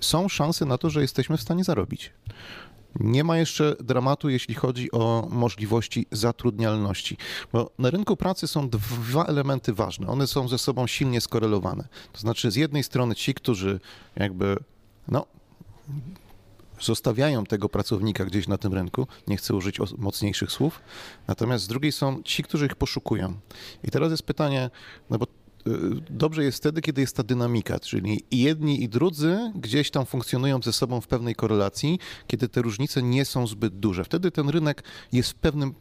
Są 0.00 0.28
szanse 0.28 0.64
na 0.64 0.78
to, 0.78 0.90
że 0.90 1.02
jesteśmy 1.02 1.36
w 1.36 1.42
stanie 1.42 1.64
zarobić. 1.64 2.12
Nie 3.00 3.24
ma 3.24 3.38
jeszcze 3.38 3.76
dramatu, 3.80 4.28
jeśli 4.28 4.54
chodzi 4.54 4.92
o 4.92 5.28
możliwości 5.30 6.06
zatrudnialności, 6.12 7.16
bo 7.52 7.70
na 7.78 7.90
rynku 7.90 8.16
pracy 8.16 8.48
są 8.48 8.68
dwa 8.68 9.24
elementy 9.24 9.72
ważne. 9.72 10.06
One 10.06 10.26
są 10.26 10.48
ze 10.48 10.58
sobą 10.58 10.86
silnie 10.86 11.20
skorelowane. 11.20 11.88
To 12.12 12.20
znaczy, 12.20 12.50
z 12.50 12.56
jednej 12.56 12.82
strony 12.84 13.14
ci, 13.14 13.34
którzy 13.34 13.80
jakby, 14.16 14.56
no, 15.08 15.26
zostawiają 16.80 17.44
tego 17.44 17.68
pracownika 17.68 18.24
gdzieś 18.24 18.48
na 18.48 18.58
tym 18.58 18.74
rynku, 18.74 19.06
nie 19.26 19.36
chcę 19.36 19.54
użyć 19.54 19.78
mocniejszych 19.98 20.52
słów, 20.52 20.80
natomiast 21.26 21.64
z 21.64 21.68
drugiej 21.68 21.92
są 21.92 22.22
ci, 22.22 22.42
którzy 22.42 22.66
ich 22.66 22.76
poszukują. 22.76 23.34
I 23.84 23.90
teraz 23.90 24.10
jest 24.10 24.22
pytanie, 24.22 24.70
no 25.10 25.18
bo 25.18 25.26
dobrze 26.10 26.44
jest 26.44 26.58
wtedy, 26.58 26.80
kiedy 26.80 27.00
jest 27.00 27.16
ta 27.16 27.22
dynamika, 27.22 27.80
czyli 27.80 28.24
i 28.30 28.38
jedni 28.38 28.82
i 28.82 28.88
drudzy 28.88 29.52
gdzieś 29.54 29.90
tam 29.90 30.06
funkcjonują 30.06 30.62
ze 30.62 30.72
sobą 30.72 31.00
w 31.00 31.06
pewnej 31.06 31.34
korelacji, 31.34 31.98
kiedy 32.26 32.48
te 32.48 32.62
różnice 32.62 33.02
nie 33.02 33.24
są 33.24 33.46
zbyt 33.46 33.78
duże. 33.78 34.04
Wtedy 34.04 34.30
ten 34.30 34.48
rynek 34.48 34.84
jest 35.12 35.30
w 35.30 35.34
pewnym, 35.34 35.74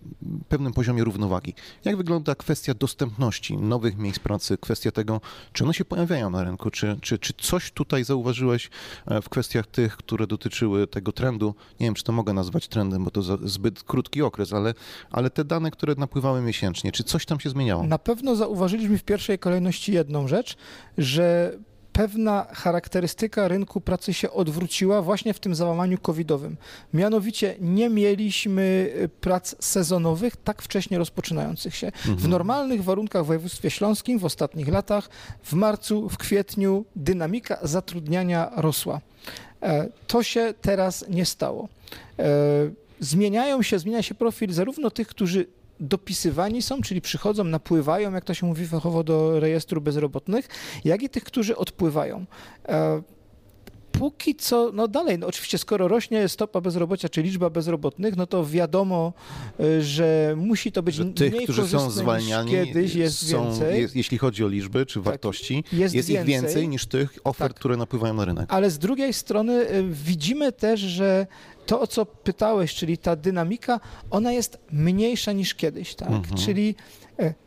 pewnym 0.50 0.74
poziomie 0.74 1.04
równowagi. 1.04 1.54
Jak 1.86 1.98
wygląda 1.98 2.36
kwestia 2.36 2.74
dostępności 2.74 3.58
nowych 3.58 3.98
miejsc 3.98 4.19
pracy, 4.19 4.58
kwestia 4.58 4.91
tego, 4.91 5.22
czy 5.54 5.63
one 5.63 5.74
się 5.74 5.86
pojawiają 5.86 6.30
na 6.30 6.43
rynku, 6.43 6.72
czy, 6.72 6.98
czy, 7.02 7.19
czy 7.19 7.34
coś 7.34 7.72
tutaj 7.72 8.04
zauważyłeś 8.04 8.69
e, 9.06 9.22
w 9.22 9.30
kwestiach 9.30 9.67
tych, 9.67 9.98
które 9.98 10.28
dotyczyły 10.28 10.88
tego 10.88 11.12
trendu? 11.12 11.56
Nie 11.80 11.88
wiem, 11.88 11.93
czy 11.93 12.04
to 12.04 12.12
mogę 12.12 12.34
nazwać 12.34 12.67
trendem, 12.67 13.04
bo 13.04 13.12
to 13.12 13.22
zbyt 13.48 13.84
krótki 13.84 14.22
okres, 14.22 14.54
ale, 14.54 14.74
ale 15.12 15.30
te 15.30 15.46
dane, 15.46 15.72
które 15.72 15.96
napływały 15.98 16.41
miesięcznie, 16.41 16.91
czy 16.91 17.04
coś 17.04 17.26
tam 17.26 17.39
się 17.39 17.50
zmieniało? 17.50 17.84
Na 17.84 18.00
pewno 18.00 18.36
zauważyliśmy 18.36 18.98
w 18.98 19.04
pierwszej 19.04 19.39
kolejności 19.39 19.73
jedną 19.88 20.28
rzecz, 20.28 20.56
że 20.98 21.52
pewna 21.94 22.46
charakterystyka 22.52 23.48
rynku 23.48 23.82
pracy 23.82 24.14
się 24.14 24.32
odwróciła 24.32 25.02
właśnie 25.02 25.34
w 25.34 25.40
tym 25.40 25.56
załamaniu 25.56 25.98
covidowym. 25.98 26.58
Mianowicie 26.94 27.56
nie 27.60 27.90
mieliśmy 27.90 28.62
y, 29.04 29.10
prac 29.10 29.56
sezonowych 29.66 30.36
tak 30.36 30.62
wcześnie 30.62 30.98
rozpoczynających 30.98 31.76
się. 31.76 31.92
W 31.92 32.10
Mhm. 32.10 32.30
normalnych 32.32 32.84
warunkach 32.84 33.24
w 33.24 33.28
województwie 33.28 33.70
śląskim 33.70 34.20
w 34.20 34.26
ostatnich 34.26 34.68
latach, 34.68 35.10
w 35.44 35.54
marcu, 35.54 36.10
w 36.10 36.18
kwietniu 36.18 36.86
dynamika 36.96 37.58
zatrudniania 37.62 38.52
rosła. 38.56 39.02
E, 39.62 39.90
To 40.08 40.24
się 40.24 40.54
teraz 40.62 41.06
nie 41.10 41.26
stało. 41.26 41.70
E, 42.20 42.24
Zmieniają 43.00 43.62
się, 43.62 43.80
zmienia 43.80 44.02
się 44.02 44.16
profil 44.16 44.54
zarówno 44.54 44.92
tych, 44.92 45.08
którzy 45.08 45.46
dopisywani 45.80 46.62
są, 46.62 46.82
czyli 46.82 47.02
przychodzą, 47.02 47.44
napływają, 47.44 48.14
jak 48.14 48.26
to 48.26 48.34
się 48.34 48.46
mówi 48.46 48.68
fachowo, 48.68 49.04
do 49.04 49.40
rejestru 49.40 49.82
bezrobotnych, 49.82 50.48
jak 50.86 51.04
i 51.04 51.10
tych, 51.10 51.24
którzy 51.24 51.56
odpływają. 51.58 52.26
E, 52.68 53.02
Póki 54.00 54.36
co, 54.36 54.72
no 54.74 54.88
dalej, 54.88 55.20
no 55.20 55.28
oczywiście 55.28 55.58
skoro 55.58 55.88
rośnie 55.88 56.30
stopa 56.30 56.62
bezrobocia, 56.62 57.10
czy 57.10 57.22
liczba 57.22 57.50
bezrobotnych, 57.50 58.16
no 58.16 58.28
to 58.28 58.46
wiadomo, 58.46 59.14
e, 59.60 59.82
że 59.82 60.34
musi 60.38 60.72
to 60.72 60.84
być 60.84 60.96
Że 60.96 61.06
tych, 61.06 61.34
mniej 61.34 61.44
którzy 61.44 61.68
są 61.68 61.90
zwalniani, 61.92 62.52
kiedyś 62.52 62.96
jest 62.96 63.30
są, 63.30 63.44
więcej. 63.46 63.70
Tak. 63.70 63.80
jest, 63.80 63.96
jeśli 63.96 64.18
chodzi 64.18 64.44
o 64.44 64.48
liczby 64.48 64.86
czy 64.86 65.02
wartości, 65.02 65.64
jest 65.74 65.96
jest, 65.96 66.10
ich 66.10 66.16
więcej. 66.16 66.34
więcej 66.34 66.68
niż 66.68 66.86
tych 66.86 67.18
ofert, 67.24 67.54
Tak. 67.54 67.60
które 67.60 67.78
napływają 67.78 68.14
na 68.14 68.26
rynek. 68.26 68.46
Ale 68.48 68.70
z 68.72 68.80
drugiej 68.80 69.14
strony 69.14 69.54
y, 69.72 69.84
widzimy 69.92 70.52
też, 70.52 70.80
że 70.80 71.28
to, 71.65 71.82
o 71.82 71.88
co 71.88 72.06
pytałeś, 72.06 72.76
czyli 72.76 72.97
ta 72.97 73.15
dynamika, 73.15 73.80
ona 74.12 74.32
jest 74.32 74.58
mniejsza 74.71 75.32
niż 75.32 75.56
kiedyś, 75.56 75.95
tak? 75.95 76.08
Mhm. 76.10 76.38
Czyli 76.38 76.76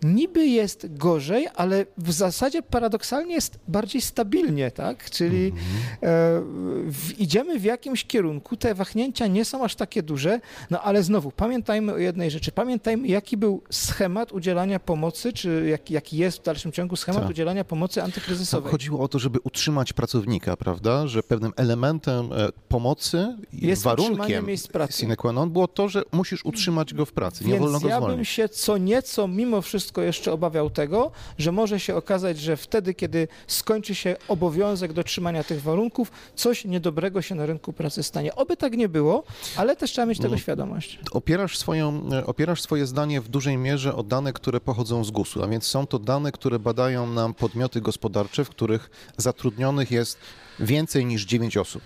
niby 0.02 0.46
jest 0.46 0.86
gorzej, 0.98 1.48
ale 1.54 1.86
w 1.98 2.12
zasadzie 2.12 2.62
paradoksalnie 2.62 3.34
jest 3.34 3.58
bardziej 3.68 4.00
stabilnie, 4.02 4.70
tak? 4.70 5.10
Czyli 5.10 5.46
Mhm. 5.46 5.66
e, 6.02 7.12
idziemy 7.18 7.58
w 7.58 7.64
jakimś 7.64 8.04
kierunku, 8.04 8.56
te 8.56 8.74
wahnięcia 8.74 9.26
nie 9.26 9.44
są 9.44 9.64
aż 9.64 9.74
takie 9.74 10.02
duże, 10.02 10.40
no 10.70 10.82
ale 10.82 11.02
znowu 11.02 11.30
pamiętajmy 11.30 11.92
o 11.92 11.98
jednej 11.98 12.30
rzeczy. 12.30 12.52
Pamiętajmy, 12.52 13.08
jaki 13.08 13.36
był 13.36 13.62
schemat 13.70 14.32
udzielania 14.32 14.80
pomocy, 14.80 15.32
czy 15.32 15.66
jaki, 15.70 15.94
jaki 15.94 16.16
jest 16.16 16.38
w 16.38 16.42
dalszym 16.42 16.72
ciągu 16.72 16.96
schemat 16.96 17.22
Tak. 17.22 17.30
udzielania 17.30 17.64
pomocy 17.64 17.94
Tam 17.94 18.04
antykryzysowej. 18.04 18.70
chodziło 18.70 19.00
o 19.00 19.08
to, 19.08 19.18
żeby 19.18 19.38
utrzymać 19.44 19.92
pracownika, 19.92 20.56
prawda? 20.56 21.06
Że 21.06 21.22
pewnym 21.22 21.52
elementem 21.56 22.32
e, 22.32 22.48
pomocy 22.68 23.36
Jest 23.52 23.82
warunkiem 23.82 24.46
miejsc 24.46 24.68
pracy. 24.68 24.92
sine 25.00 25.16
qua 25.16 25.32
non 25.32 25.50
było 25.50 25.68
to, 25.68 25.88
że 25.88 26.02
musisz 26.12 26.44
utrzymać 26.44 26.94
go 26.94 27.06
w 27.06 27.12
pracy, 27.12 27.44
nie 27.44 27.50
Więc 27.50 27.62
wolno 27.62 27.80
go 27.80 27.88
ja 27.88 28.00
bym 28.00 28.04
zwolnić. 28.08 28.28
się 28.28 28.48
co 28.48 28.78
nieco 28.78 29.28
mimo 29.28 29.55
wszystko 29.62 30.02
jeszcze 30.02 30.32
obawiał 30.32 30.70
tego, 30.70 31.10
że 31.38 31.52
może 31.52 31.80
się 31.80 31.94
okazać, 31.96 32.38
że 32.38 32.56
wtedy, 32.56 32.94
kiedy 32.94 33.28
skończy 33.46 33.94
się 33.94 34.16
obowiązek 34.28 34.92
dotrzymania 34.92 35.44
tych 35.44 35.62
warunków, 35.62 36.10
coś 36.34 36.64
niedobrego 36.64 37.22
się 37.22 37.34
na 37.34 37.46
rynku 37.46 37.72
pracy 37.72 38.02
stanie. 38.02 38.34
Oby 38.34 38.56
tak 38.56 38.72
nie 38.76 38.88
było, 38.88 39.24
ale 39.56 39.76
też 39.76 39.90
trzeba 39.92 40.06
mieć 40.06 40.18
tego 40.18 40.34
No. 40.34 40.38
świadomość. 40.38 40.98
Opierasz, 41.12 41.58
swoją, 41.58 42.10
e, 42.12 42.26
opierasz 42.26 42.62
swoje 42.62 42.86
zdanie 42.86 43.20
w 43.20 43.28
dużej 43.28 43.56
mierze 43.56 43.94
o 43.94 44.02
dane, 44.02 44.32
które 44.32 44.60
pochodzą 44.60 45.04
z 45.04 45.10
GUS-u, 45.10 45.42
a 45.42 45.48
więc 45.48 45.66
są 45.66 45.86
to 45.86 45.98
dane, 45.98 46.32
które 46.32 46.58
badają 46.58 47.06
nam 47.06 47.34
podmioty 47.34 47.80
gospodarcze, 47.80 48.44
w 48.44 48.48
których 48.50 48.90
zatrudnionych 49.16 49.90
jest 49.90 50.18
więcej 50.60 51.06
niż 51.06 51.24
9 51.24 51.56
osób. 51.56 51.82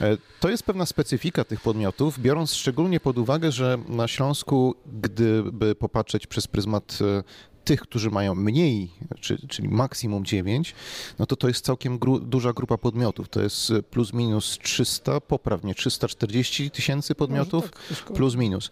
E, 0.00 0.16
To 0.40 0.48
jest 0.48 0.62
pewna 0.62 0.86
specyfika 0.86 1.44
tych 1.44 1.60
podmiotów, 1.60 2.18
biorąc 2.18 2.54
szczególnie 2.54 3.00
pod 3.00 3.18
uwagę, 3.18 3.52
że 3.52 3.78
na 3.88 4.08
Śląsku, 4.08 4.74
gdyby 5.02 5.74
popatrzeć 5.74 6.26
przez 6.26 6.46
pryzmat 6.46 6.98
e, 7.00 7.22
tych, 7.64 7.80
którzy 7.80 8.10
mają 8.10 8.34
mniej, 8.34 8.90
czy, 9.20 9.48
czyli 9.48 9.68
maksimum 9.68 10.24
9, 10.24 10.74
no 11.18 11.26
to 11.26 11.36
to 11.36 11.48
jest 11.48 11.64
całkiem 11.64 11.98
gru, 11.98 12.20
duża 12.20 12.52
grupa 12.52 12.78
podmiotów. 12.78 13.28
To 13.28 13.42
jest 13.42 13.70
e, 13.70 13.82
plus 13.82 14.12
minus 14.12 14.58
300, 14.62 15.20
poprawnie 15.20 15.74
340 15.74 16.70
tysięcy 16.70 17.14
podmiotów, 17.14 17.70
tak, 17.70 18.12
plus 18.12 18.34
minus. 18.34 18.70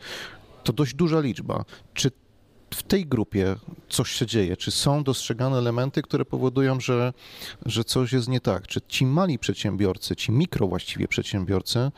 To 0.64 0.72
dość 0.72 0.94
duża 0.94 1.20
liczba. 1.20 1.64
Czy 1.94 2.10
w 2.70 2.82
tej 2.82 3.06
grupie 3.06 3.56
coś 3.88 4.10
się 4.10 4.26
dzieje? 4.26 4.56
Czy 4.56 4.70
są 4.70 5.04
dostrzegane 5.04 5.58
elementy, 5.58 6.02
które 6.02 6.24
powodują, 6.24 6.80
że, 6.80 7.12
że 7.66 7.84
coś 7.84 8.12
jest 8.12 8.28
nie 8.28 8.40
tak? 8.40 8.66
Czy 8.66 8.80
ci 8.88 9.06
mali 9.06 9.38
przedsiębiorcy, 9.38 10.16
ci 10.16 10.32
mikro 10.32 10.66
właściwie 10.66 11.08
przedsiębiorcy, 11.08 11.90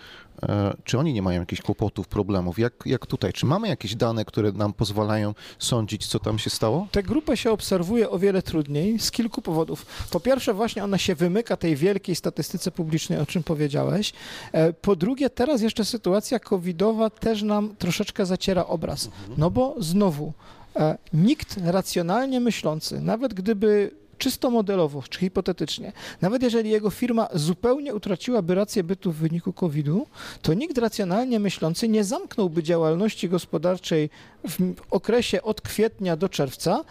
czy 0.85 0.98
oni 0.98 1.12
nie 1.12 1.22
mają 1.22 1.40
jakichś 1.40 1.62
kłopotów, 1.62 2.09
problemów? 2.09 2.59
Jak, 2.59 2.72
jak 2.87 3.07
tutaj? 3.07 3.33
Czy 3.33 3.46
mamy 3.46 3.68
jakieś 3.68 3.94
dane, 3.94 4.24
które 4.24 4.53
nam 4.53 4.72
pozwalają 4.72 5.35
sądzić, 5.59 6.07
co 6.07 6.18
tam 6.18 6.38
się 6.38 6.50
stało? 6.50 6.87
Tę 6.90 7.03
grupę 7.03 7.37
się 7.37 7.50
obserwuje 7.50 8.11
o 8.11 8.18
wiele 8.18 8.42
trudniej 8.42 8.98
z 8.98 9.11
kilku 9.11 9.42
powodów. 9.42 9.87
Po 10.11 10.20
pierwsze, 10.20 10.55
właśnie 10.55 10.85
ona 10.85 10.98
się 10.98 11.14
wymyka 11.14 11.57
tej 11.57 11.76
wielkiej 11.76 12.14
statystyce 12.14 12.70
publicznej, 12.70 13.18
o 13.18 13.26
czym 13.26 13.42
powiedziałeś. 13.42 14.12
E, 14.53 14.72
Po 14.72 14.96
drugie, 14.96 15.31
teraz 15.31 15.62
jeszcze 15.62 15.85
sytuacja 15.85 16.38
covidowa 16.38 17.11
też 17.11 17.42
nam 17.42 17.76
troszeczkę 17.79 18.26
zaciera 18.26 18.66
obraz. 18.66 19.11
No 19.37 19.50
bo 19.50 19.74
znowu, 19.79 20.33
e, 20.76 20.98
nikt 21.12 21.57
racjonalnie 21.64 22.40
myślący, 22.40 23.00
nawet 23.00 23.35
gdyby 23.35 23.99
czysto 24.20 24.50
modelowo 24.50 25.02
czy 25.09 25.20
hipotetycznie, 25.20 25.92
nawet 26.20 26.42
jeżeli 26.42 26.70
jego 26.70 26.90
firma 26.90 27.28
zupełnie 27.35 27.94
utraciłaby 27.94 28.54
rację 28.54 28.85
bytu 28.85 29.12
w 29.12 29.16
wyniku 29.16 29.52
COVID-u, 29.52 30.06
to 30.42 30.54
nikt 30.54 30.78
racjonalnie 30.78 31.40
myślący 31.40 31.88
nie 31.88 32.04
zamknąłby 32.04 32.62
działalności 32.62 33.28
gospodarczej 33.28 34.11
w 34.48 34.74
okresie 34.90 35.42
od 35.42 35.61
kwietnia 35.61 36.16
do 36.16 36.28
czerwca, 36.28 36.85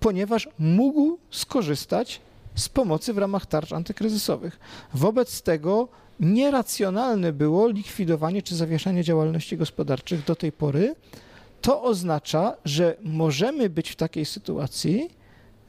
ponieważ 0.00 0.48
mógł 0.58 1.18
skorzystać 1.30 2.20
z 2.54 2.68
pomocy 2.68 3.12
w 3.12 3.18
ramach 3.18 3.46
tarcz 3.46 3.72
antykryzysowych. 3.72 4.58
Wobec 4.94 5.42
tego 5.42 5.88
nieracjonalne 6.20 7.32
było 7.32 7.68
likwidowanie 7.68 8.42
czy 8.42 8.56
zawieszanie 8.56 9.04
działalności 9.04 9.56
gospodarczych 9.56 10.24
do 10.24 10.36
tej 10.36 10.52
pory. 10.52 10.94
To 11.60 11.82
oznacza, 11.82 12.56
że 12.64 12.96
możemy 13.02 13.70
być 13.70 13.90
w 13.90 13.96
takiej 13.96 14.24
sytuacji, 14.24 15.10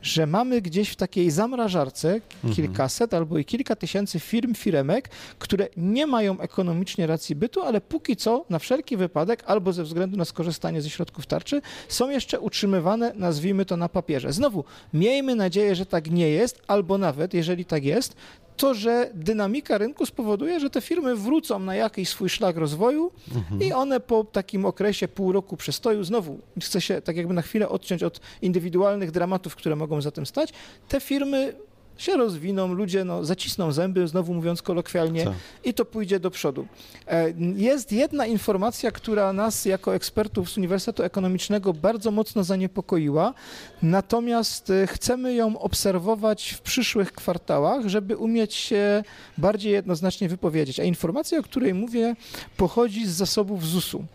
że 0.05 0.27
mamy 0.27 0.61
gdzieś 0.61 0.89
w 0.89 0.95
takiej 0.95 1.31
zamrażarce 1.31 2.21
kilkaset 2.55 3.13
albo 3.13 3.37
i 3.37 3.45
kilka 3.45 3.75
tysięcy 3.75 4.19
firm, 4.19 4.53
firemek, 4.53 5.09
które 5.39 5.67
nie 5.77 6.07
mają 6.07 6.39
ekonomicznie 6.39 7.07
racji 7.07 7.35
bytu, 7.35 7.61
ale 7.61 7.81
póki 7.81 8.15
co 8.15 8.45
na 8.49 8.59
wszelki 8.59 8.97
wypadek 8.97 9.43
albo 9.45 9.73
ze 9.73 9.83
względu 9.83 10.17
na 10.17 10.25
skorzystanie 10.25 10.81
ze 10.81 10.89
środków 10.89 11.25
tarczy 11.25 11.61
są 11.87 12.09
jeszcze 12.09 12.39
utrzymywane, 12.39 13.11
nazwijmy 13.15 13.65
to 13.65 13.77
na 13.77 13.89
papierze. 13.89 14.33
Znowu, 14.33 14.63
miejmy 14.93 15.35
nadzieję, 15.35 15.75
że 15.75 15.85
tak 15.85 16.11
nie 16.11 16.29
jest, 16.29 16.61
albo 16.67 16.97
nawet, 16.97 17.33
jeżeli 17.33 17.65
tak 17.65 17.83
jest, 17.83 18.15
to, 18.57 18.73
że 18.73 19.09
dynamika 19.13 19.77
rynku 19.77 20.05
spowoduje, 20.05 20.59
że 20.59 20.69
te 20.69 20.81
firmy 20.81 21.15
wrócą 21.15 21.59
na 21.59 21.75
jakiś 21.75 22.09
swój 22.09 22.29
szlak 22.29 22.57
rozwoju 22.57 23.11
i 23.59 23.73
one 23.73 23.99
po 23.99 24.23
takim 24.23 24.65
okresie 24.65 25.07
pół 25.07 25.31
roku 25.31 25.57
przestoju, 25.57 26.03
znowu 26.03 26.39
chcę 26.61 26.81
się 26.81 27.01
tak 27.01 27.17
jakby 27.17 27.33
na 27.33 27.41
chwilę 27.41 27.69
odciąć 27.69 28.03
od 28.03 28.19
indywidualnych 28.41 29.11
dramatów, 29.11 29.55
które 29.55 29.75
mogą 29.75 30.01
za 30.01 30.11
tym 30.11 30.25
stać, 30.25 30.53
te 30.87 30.99
firmy 31.01 31.53
się 31.97 32.17
rozwiną, 32.17 32.73
ludzie 32.73 33.03
no, 33.03 33.25
zacisną 33.25 33.71
zęby, 33.71 34.08
znowu 34.08 34.34
mówiąc 34.34 34.62
kolokwialnie, 34.62 35.23
Co? 35.23 35.34
i 35.63 35.73
to 35.73 35.86
pójdzie 35.86 36.19
do 36.19 36.31
przodu. 36.31 36.67
E, 37.08 37.34
Jest 37.55 37.91
jedna 37.91 38.25
informacja, 38.25 38.91
która 38.91 39.34
nas 39.34 39.65
jako 39.65 39.95
ekspertów 39.95 40.49
z 40.49 40.58
Uniwersytetu 40.58 41.03
Ekonomicznego 41.03 41.73
bardzo 41.73 42.12
mocno 42.12 42.43
zaniepokoiła, 42.43 43.34
natomiast 43.81 44.69
e, 44.69 44.88
chcemy 44.88 45.34
ją 45.34 45.60
obserwować 45.60 46.51
w 46.51 46.62
przyszłych 46.62 47.12
kwartałach, 47.12 47.88
żeby 47.88 48.17
umieć 48.17 48.53
się 48.53 49.03
bardziej 49.38 49.73
jednoznacznie 49.73 50.29
wypowiedzieć. 50.29 50.79
A 50.79 50.84
informacja, 50.84 51.39
o 51.39 51.43
której 51.43 51.73
mówię, 51.73 52.15
pochodzi 52.58 53.05
z 53.08 53.10
zasobów 53.10 53.65
ZUS-u. 53.65 54.05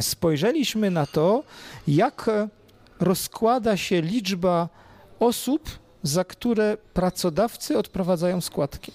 Spojrzeliśmy 0.00 0.90
na 0.90 1.06
to, 1.06 1.42
jak 1.88 2.28
e, 2.28 2.48
rozkłada 3.00 3.76
się 3.76 4.00
liczba 4.02 4.68
osób, 5.20 5.83
za 6.04 6.24
które 6.24 6.76
pracodawcy 6.94 7.78
odprowadzają 7.78 8.40
składki. 8.40 8.92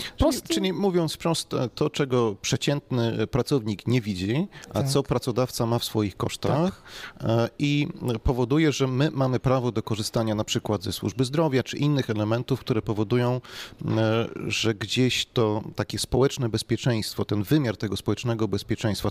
Czyli, 0.00 0.12
Prostym- 0.18 0.54
czyli 0.54 0.72
mówiąc 0.72 1.16
prosto, 1.16 1.68
to 1.68 1.90
czego 1.90 2.36
przeciętny 2.42 3.26
pracownik 3.26 3.86
nie 3.86 4.00
widzi, 4.00 4.46
a 4.70 4.72
Tak. 4.72 4.88
co 4.88 5.02
pracodawca 5.02 5.66
ma 5.66 5.78
w 5.78 5.84
swoich 5.84 6.16
kosztach 6.16 6.82
e, 7.20 7.48
i 7.58 7.88
powoduje, 8.22 8.72
że 8.72 8.86
my 8.86 9.10
mamy 9.12 9.40
prawo 9.40 9.72
do 9.72 9.82
korzystania 9.82 10.34
na 10.34 10.44
przykład 10.44 10.82
ze 10.82 10.92
służby 10.92 11.24
zdrowia 11.24 11.62
czy 11.62 11.76
innych 11.76 12.10
elementów, 12.10 12.60
które 12.60 12.82
powodują, 12.82 13.40
e, 13.98 14.28
że 14.46 14.74
gdzieś 14.74 15.26
to 15.26 15.62
takie 15.76 15.98
społeczne 15.98 16.48
bezpieczeństwo, 16.48 17.24
ten 17.24 17.42
wymiar 17.42 17.76
tego 17.76 17.96
społecznego 17.96 18.48
bezpieczeństwa 18.48 19.08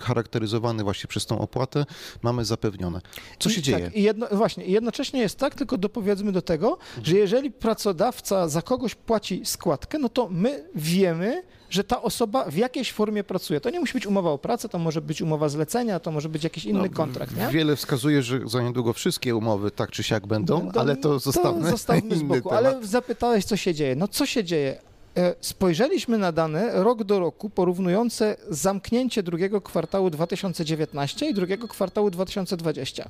charakteryzowany 0.00 0.84
właśnie 0.84 1.08
przez 1.08 1.26
tą 1.26 1.38
opłatę 1.38 1.86
mamy 2.22 2.44
zapewnione. 2.44 3.00
Co 3.38 3.50
się 3.50 3.60
I, 3.60 3.62
dzieje? 3.62 3.84
Tak, 3.84 3.96
jedno, 3.96 4.26
właśnie, 4.32 4.64
i 4.64 4.72
jednocześnie 4.72 5.20
jest 5.20 5.38
tak, 5.38 5.54
tylko 5.54 5.78
dopowiedzmy 5.78 6.32
do 6.32 6.42
tego, 6.42 6.78
że 7.02 7.16
jeżeli 7.16 7.50
pracodawca 7.50 8.48
za 8.48 8.62
kogoś 8.62 8.94
płaci 8.94 9.40
składkę, 9.44 9.98
no 9.98 10.08
to 10.16 10.28
my 10.30 10.64
wiemy, 10.74 11.42
że 11.70 11.84
ta 11.84 12.02
osoba 12.02 12.44
w 12.50 12.56
jakiejś 12.56 12.92
formie 12.92 13.24
pracuje. 13.24 13.60
To 13.60 13.70
nie 13.70 13.80
musi 13.80 13.92
być 13.92 14.06
umowa 14.06 14.30
o 14.30 14.38
pracę, 14.38 14.68
to 14.68 14.78
może 14.78 15.00
być 15.00 15.22
umowa 15.22 15.48
zlecenia, 15.48 16.00
to 16.00 16.10
może 16.10 16.28
być 16.28 16.44
jakiś 16.44 16.64
inny 16.64 16.88
No, 16.88 16.94
kontrakt, 16.94 17.36
nie? 17.36 17.48
Wiele 17.48 17.76
wskazuje, 17.76 18.22
że 18.22 18.40
za 18.48 18.62
niedługo 18.62 18.92
wszystkie 18.92 19.36
umowy 19.36 19.70
tak 19.70 19.90
czy 19.90 20.02
siak 20.02 20.26
będą, 20.26 20.58
Będą- 20.60 20.80
ale 20.80 20.96
to 20.96 21.18
zostawmy, 21.18 21.70
zostawmy 21.70 22.16
z 22.16 22.22
boku. 22.22 22.50
Ale 22.50 22.86
zapytałeś, 22.86 23.44
co 23.44 23.56
się 23.56 23.74
dzieje. 23.74 23.96
No 23.96 24.08
co 24.08 24.26
się 24.26 24.44
dzieje? 24.44 24.80
E, 25.16 25.34
Spojrzeliśmy 25.40 26.18
na 26.18 26.32
dane 26.32 26.82
rok 26.82 27.04
do 27.04 27.18
roku 27.20 27.50
porównujące 27.50 28.36
zamknięcie 28.50 29.22
drugiego 29.22 29.60
kwartału 29.60 30.10
2019 30.10 31.26
i 31.28 31.34
drugiego 31.34 31.68
kwartału 31.68 32.10
2020. 32.10 33.08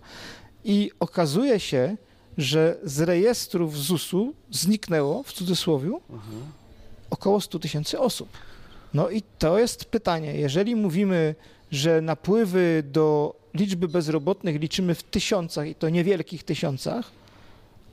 I 0.64 0.90
okazuje 1.00 1.60
się, 1.60 1.96
że 2.38 2.76
z 2.84 3.00
rejestrów 3.00 3.78
ZUS-u 3.78 4.34
zniknęło, 4.50 5.22
w 5.22 5.32
cudzysłowie, 5.32 5.90
około 7.16 7.40
100 7.40 7.58
tysięcy 7.58 7.98
osób. 7.98 8.28
No 8.94 9.10
i 9.10 9.22
to 9.38 9.58
jest 9.58 9.84
pytanie. 9.84 10.34
Jeżeli 10.34 10.76
mówimy, 10.76 11.34
że 11.70 12.00
napływy 12.00 12.82
do 12.92 13.34
liczby 13.54 13.88
bezrobotnych 13.88 14.60
liczymy 14.60 14.94
w 14.94 15.02
tysiącach 15.02 15.68
i 15.68 15.74
to 15.74 15.88
niewielkich 15.88 16.44
tysiącach, 16.44 17.10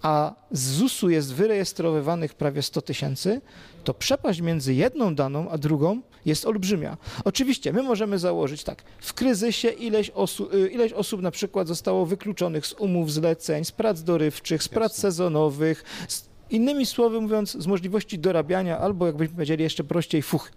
a 0.02 0.34
z 0.52 0.72
ZUS-u 0.72 1.10
jest 1.10 1.34
wyrejestrowywanych 1.34 2.34
prawie 2.34 2.62
100 2.62 2.82
tysięcy, 2.82 3.42
to 3.84 3.94
przepaść 3.94 4.42
między 4.42 4.74
jedną 4.74 5.16
daną 5.16 5.50
a 5.50 5.58
drugą 5.58 6.02
jest 6.26 6.46
olbrzymia. 6.46 6.98
Oczywiście 7.24 7.74
my 7.74 7.84
możemy 7.84 8.20
założyć 8.20 8.64
tak, 8.64 8.84
w 9.02 9.14
kryzysie 9.14 9.70
ileś, 9.70 10.10
osu, 10.10 10.50
y, 10.54 10.70
ileś 10.70 10.94
osób 10.94 11.22
na 11.22 11.32
przykład 11.32 11.68
zostało 11.68 12.06
wykluczonych 12.06 12.68
z 12.68 12.74
umów 12.74 13.12
zleceń, 13.12 13.66
z 13.66 13.72
prac 13.72 14.04
dorywczych, 14.04 14.64
z 14.64 14.68
prac 14.68 14.96
sezonowych, 14.96 15.84
z, 16.08 16.33
innymi 16.50 16.86
słowy 16.86 17.22
mówiąc, 17.22 17.52
z 17.52 17.68
możliwości 17.68 18.20
dorabiania 18.20 18.80
albo 18.80 19.06
jakbyśmy 19.06 19.34
powiedzieli 19.36 19.64
jeszcze 19.64 19.84
prościej, 19.84 20.22
fuch. 20.22 20.52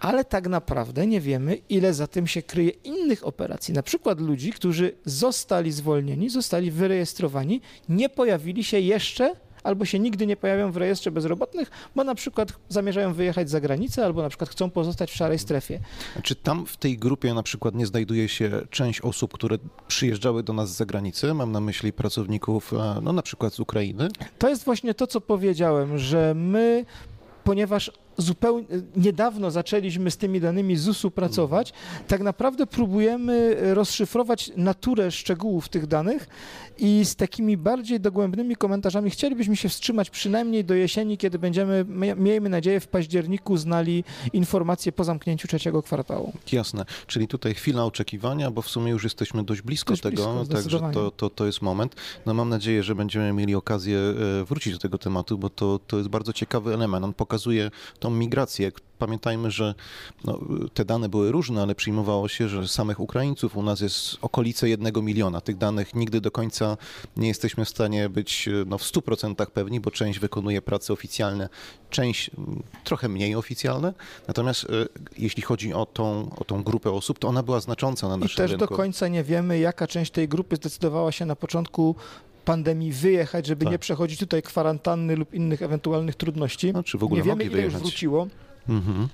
ale 0.00 0.24
tak 0.24 0.48
naprawdę 0.48 1.06
nie 1.06 1.20
wiemy, 1.20 1.58
ile 1.68 1.94
za 1.94 2.06
tym 2.06 2.26
się 2.26 2.42
kryje 2.42 2.70
innych 2.70 3.26
operacji. 3.26 3.74
Na 3.74 3.82
przykład 3.82 4.20
ludzi, 4.20 4.52
którzy 4.52 4.92
zostali 5.04 5.72
zwolnieni, 5.72 6.30
zostali 6.30 6.70
wyrejestrowani, 6.70 7.60
nie 7.88 8.08
pojawili 8.08 8.64
się 8.64 8.80
jeszcze 8.80 9.34
albo 9.68 9.84
się 9.84 9.98
nigdy 9.98 10.26
nie 10.26 10.36
pojawią 10.36 10.72
w 10.72 10.76
rejestrze 10.76 11.10
bezrobotnych, 11.10 11.70
bo 11.96 12.04
na 12.04 12.14
przykład 12.14 12.52
zamierzają 12.68 13.14
wyjechać 13.14 13.50
za 13.50 13.60
granicę, 13.60 14.04
albo 14.04 14.22
na 14.22 14.28
przykład 14.28 14.50
chcą 14.50 14.70
pozostać 14.70 15.10
w 15.10 15.14
szarej 15.14 15.38
strefie. 15.38 15.80
Czy 16.22 16.34
tam 16.34 16.66
w 16.66 16.76
tej 16.76 16.98
grupie 16.98 17.34
na 17.34 17.42
przykład 17.42 17.74
nie 17.74 17.86
znajduje 17.86 18.28
się 18.28 18.50
część 18.70 19.00
osób, 19.00 19.34
które 19.34 19.58
przyjeżdżały 19.88 20.42
do 20.42 20.52
nas 20.52 20.70
z 20.70 20.76
zagranicy? 20.76 21.34
Mam 21.34 21.52
na 21.52 21.60
myśli 21.60 21.92
pracowników, 21.92 22.72
e, 22.72 23.00
no 23.02 23.12
na 23.12 23.22
przykład 23.22 23.54
z 23.54 23.60
Ukrainy. 23.60 24.08
To 24.38 24.48
jest 24.48 24.64
właśnie 24.64 24.94
to, 24.94 25.06
co 25.06 25.20
powiedziałem, 25.20 25.98
że 25.98 26.34
my 26.36 26.84
ponieważ 27.44 27.92
zupełnie 28.18 28.66
niedawno 28.96 29.50
zaczęliśmy 29.50 30.10
z 30.10 30.16
tymi 30.16 30.40
danymi 30.40 30.76
ZUS-u 30.76 31.10
pracować, 31.10 31.72
tak 32.08 32.20
naprawdę 32.20 32.66
próbujemy 32.66 33.56
rozszyfrować 33.74 34.52
naturę 34.56 35.10
szczegółów 35.10 35.68
tych 35.68 35.86
danych 35.86 36.28
i 36.78 37.04
z 37.04 37.16
takimi 37.16 37.56
bardziej 37.56 38.00
dogłębnymi 38.00 38.56
komentarzami 38.56 39.10
chcielibyśmy 39.10 39.56
się 39.56 39.68
wstrzymać 39.68 40.10
przynajmniej 40.10 40.64
do 40.64 40.74
jesieni, 40.74 41.18
kiedy 41.18 41.38
będziemy, 41.38 41.84
miejmy 42.16 42.48
nadzieję, 42.48 42.80
w 42.80 42.88
październiku 42.88 43.56
znali 43.56 44.04
informacje 44.32 44.92
po 44.92 45.04
zamknięciu 45.04 45.48
trzeciego 45.48 45.82
kwartału. 45.82 46.32
Jasne, 46.52 46.84
czyli 47.06 47.28
tutaj 47.28 47.54
chwila 47.54 47.84
oczekiwania, 47.84 48.50
bo 48.50 48.62
w 48.62 48.68
sumie 48.68 48.92
już 48.92 49.04
jesteśmy 49.04 49.44
dość 49.44 49.62
blisko 49.62 49.92
dość 49.92 50.02
tego, 50.02 50.34
blisko, 50.34 50.54
także 50.54 50.80
to, 50.92 51.10
to, 51.10 51.30
to 51.30 51.46
jest 51.46 51.62
moment. 51.62 51.96
No 52.26 52.34
mam 52.34 52.48
nadzieję, 52.48 52.82
że 52.82 52.94
będziemy 52.94 53.32
mieli 53.32 53.54
okazję 53.54 53.98
e, 53.98 54.44
wrócić 54.44 54.72
do 54.72 54.78
tego 54.78 54.98
tematu, 54.98 55.38
bo 55.38 55.50
to, 55.50 55.80
to 55.86 55.96
jest 55.96 56.08
bardzo 56.08 56.32
ciekawy 56.32 56.74
element. 56.74 57.04
On 57.04 57.14
pokazuje 57.14 57.70
tą 57.98 58.07
migrację, 58.10 58.72
Pamiętajmy, 58.98 59.50
że 59.50 59.74
no, 60.24 60.38
te 60.74 60.84
dane 60.84 61.08
były 61.08 61.32
różne, 61.32 61.62
ale 61.62 61.74
przyjmowało 61.74 62.28
się, 62.28 62.48
że 62.48 62.68
samych 62.68 63.00
Ukraińców 63.00 63.56
u 63.56 63.62
nas 63.62 63.80
jest 63.80 64.16
okolice 64.22 64.68
jednego 64.68 65.02
miliona. 65.02 65.40
Tych 65.40 65.58
danych 65.58 65.94
nigdy 65.94 66.20
do 66.20 66.30
końca 66.30 66.76
nie 67.16 67.28
jesteśmy 67.28 67.64
w 67.64 67.68
stanie 67.68 68.08
być 68.08 68.48
no, 68.66 68.78
w 68.78 68.82
100% 68.82 69.46
pewni, 69.46 69.80
bo 69.80 69.90
część 69.90 70.18
wykonuje 70.18 70.62
prace 70.62 70.92
oficjalne, 70.92 71.48
część 71.90 72.30
mm, 72.38 72.62
trochę 72.84 73.08
mniej 73.08 73.34
oficjalne. 73.34 73.94
Natomiast 74.28 74.64
e, 74.64 74.68
jeśli 75.18 75.42
chodzi 75.42 75.74
o 75.74 75.86
tą, 75.86 76.30
o 76.36 76.44
tą 76.44 76.62
grupę 76.62 76.90
osób, 76.90 77.18
to 77.18 77.28
ona 77.28 77.42
była 77.42 77.60
znacząca 77.60 78.08
na 78.08 78.16
naszym 78.16 78.34
I 78.34 78.36
też 78.36 78.50
rynku. 78.50 78.66
do 78.66 78.76
końca 78.76 79.08
nie 79.08 79.24
wiemy, 79.24 79.58
jaka 79.58 79.86
część 79.86 80.10
tej 80.10 80.28
grupy 80.28 80.56
zdecydowała 80.56 81.12
się 81.12 81.26
na 81.26 81.36
początku 81.36 81.96
pandemii 82.48 82.92
wyjechać, 82.92 83.46
żeby 83.46 83.64
tak. 83.64 83.72
nie 83.72 83.78
przechodzić 83.78 84.18
tutaj 84.18 84.42
kwarantanny 84.42 85.16
lub 85.16 85.34
innych 85.34 85.62
ewentualnych 85.62 86.14
trudności. 86.14 86.72
No, 86.72 86.82
czy 86.82 86.98
w 86.98 87.04
ogóle 87.04 87.20
nie 87.20 87.26
wiemy, 87.26 87.44
ile 87.44 87.52
wyjechać. 87.52 87.72
już 87.72 87.82
wróciło. 87.82 88.28
Mhm. 88.68 89.08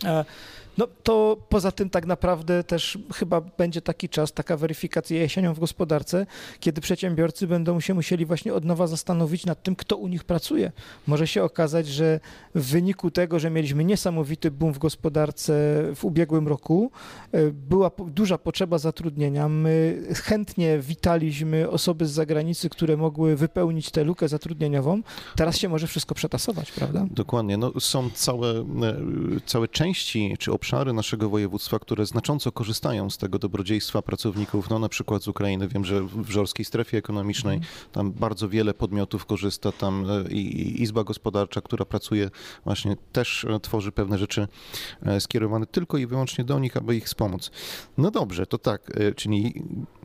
No 0.78 0.86
to 1.02 1.36
poza 1.48 1.72
tym 1.72 1.90
tak 1.90 2.06
naprawdę 2.06 2.64
też 2.64 2.98
chyba 3.14 3.40
będzie 3.40 3.80
taki 3.80 4.08
czas, 4.08 4.32
taka 4.32 4.56
weryfikacja 4.56 5.20
jesienią 5.20 5.54
w 5.54 5.60
gospodarce, 5.60 6.26
kiedy 6.60 6.80
przedsiębiorcy 6.80 7.46
będą 7.46 7.80
się 7.80 7.94
musieli 7.94 8.26
właśnie 8.26 8.54
od 8.54 8.64
nowa 8.64 8.86
zastanowić 8.86 9.46
nad 9.46 9.62
tym, 9.62 9.76
kto 9.76 9.96
u 9.96 10.08
nich 10.08 10.24
pracuje. 10.24 10.72
Może 11.06 11.26
się 11.26 11.42
okazać, 11.42 11.86
że 11.86 12.20
w 12.54 12.62
wyniku 12.70 13.10
tego, 13.10 13.38
że 13.38 13.50
mieliśmy 13.50 13.84
niesamowity 13.84 14.50
boom 14.50 14.72
w 14.72 14.78
gospodarce 14.78 15.52
w 15.94 16.04
ubiegłym 16.04 16.48
roku, 16.48 16.90
e, 17.32 17.50
była 17.50 17.90
duża 18.06 18.38
potrzeba 18.38 18.78
zatrudnienia. 18.78 19.48
My 19.48 20.02
chętnie 20.14 20.78
witaliśmy 20.78 21.70
osoby 21.70 22.06
z 22.06 22.10
zagranicy, 22.10 22.68
które 22.68 22.96
mogły 22.96 23.36
wypełnić 23.36 23.90
tę 23.90 24.04
lukę 24.04 24.28
zatrudnieniową. 24.28 25.02
Teraz 25.36 25.58
się 25.58 25.68
może 25.68 25.86
wszystko 25.86 26.14
przetasować, 26.14 26.72
prawda? 26.72 27.06
Dokładnie. 27.10 27.56
No, 27.56 27.72
są 27.80 28.10
całe, 28.10 28.50
e, 28.50 28.64
całe 29.46 29.68
części 29.68 30.36
czy 30.38 30.52
obszary 30.52 30.63
naszego 30.92 31.28
województwa, 31.28 31.78
które 31.78 32.06
znacząco 32.06 32.52
korzystają 32.52 33.10
z 33.10 33.18
tego 33.18 33.38
dobrodziejstwa 33.38 34.02
pracowników, 34.02 34.70
no 34.70 34.78
na 34.78 34.88
przykład 34.88 35.22
z 35.22 35.28
Ukrainy. 35.28 35.68
Wiem, 35.68 35.84
że 35.84 36.02
w 36.02 36.30
Żorskiej 36.30 36.64
Strefie 36.64 36.98
Ekonomicznej 36.98 37.56
mhm. 37.56 37.74
tam 37.92 38.12
bardzo 38.12 38.48
wiele 38.48 38.74
podmiotów 38.74 39.26
korzysta, 39.26 39.72
tam 39.72 40.06
e, 40.10 40.32
i 40.32 40.82
Izba 40.82 41.04
Gospodarcza, 41.04 41.60
która 41.60 41.84
pracuje 41.84 42.30
właśnie 42.64 42.96
też 43.12 43.44
e, 43.44 43.60
tworzy 43.60 43.92
pewne 43.92 44.18
rzeczy 44.18 44.48
e, 45.02 45.20
skierowane 45.20 45.66
tylko 45.66 45.98
i 45.98 46.06
wyłącznie 46.06 46.44
do 46.44 46.58
nich, 46.58 46.76
aby 46.76 46.96
ich 46.96 47.04
wspomóc. 47.04 47.50
No 47.98 48.10
dobrze, 48.10 48.46
to 48.46 48.58
tak, 48.58 48.92
czyli 49.16 49.62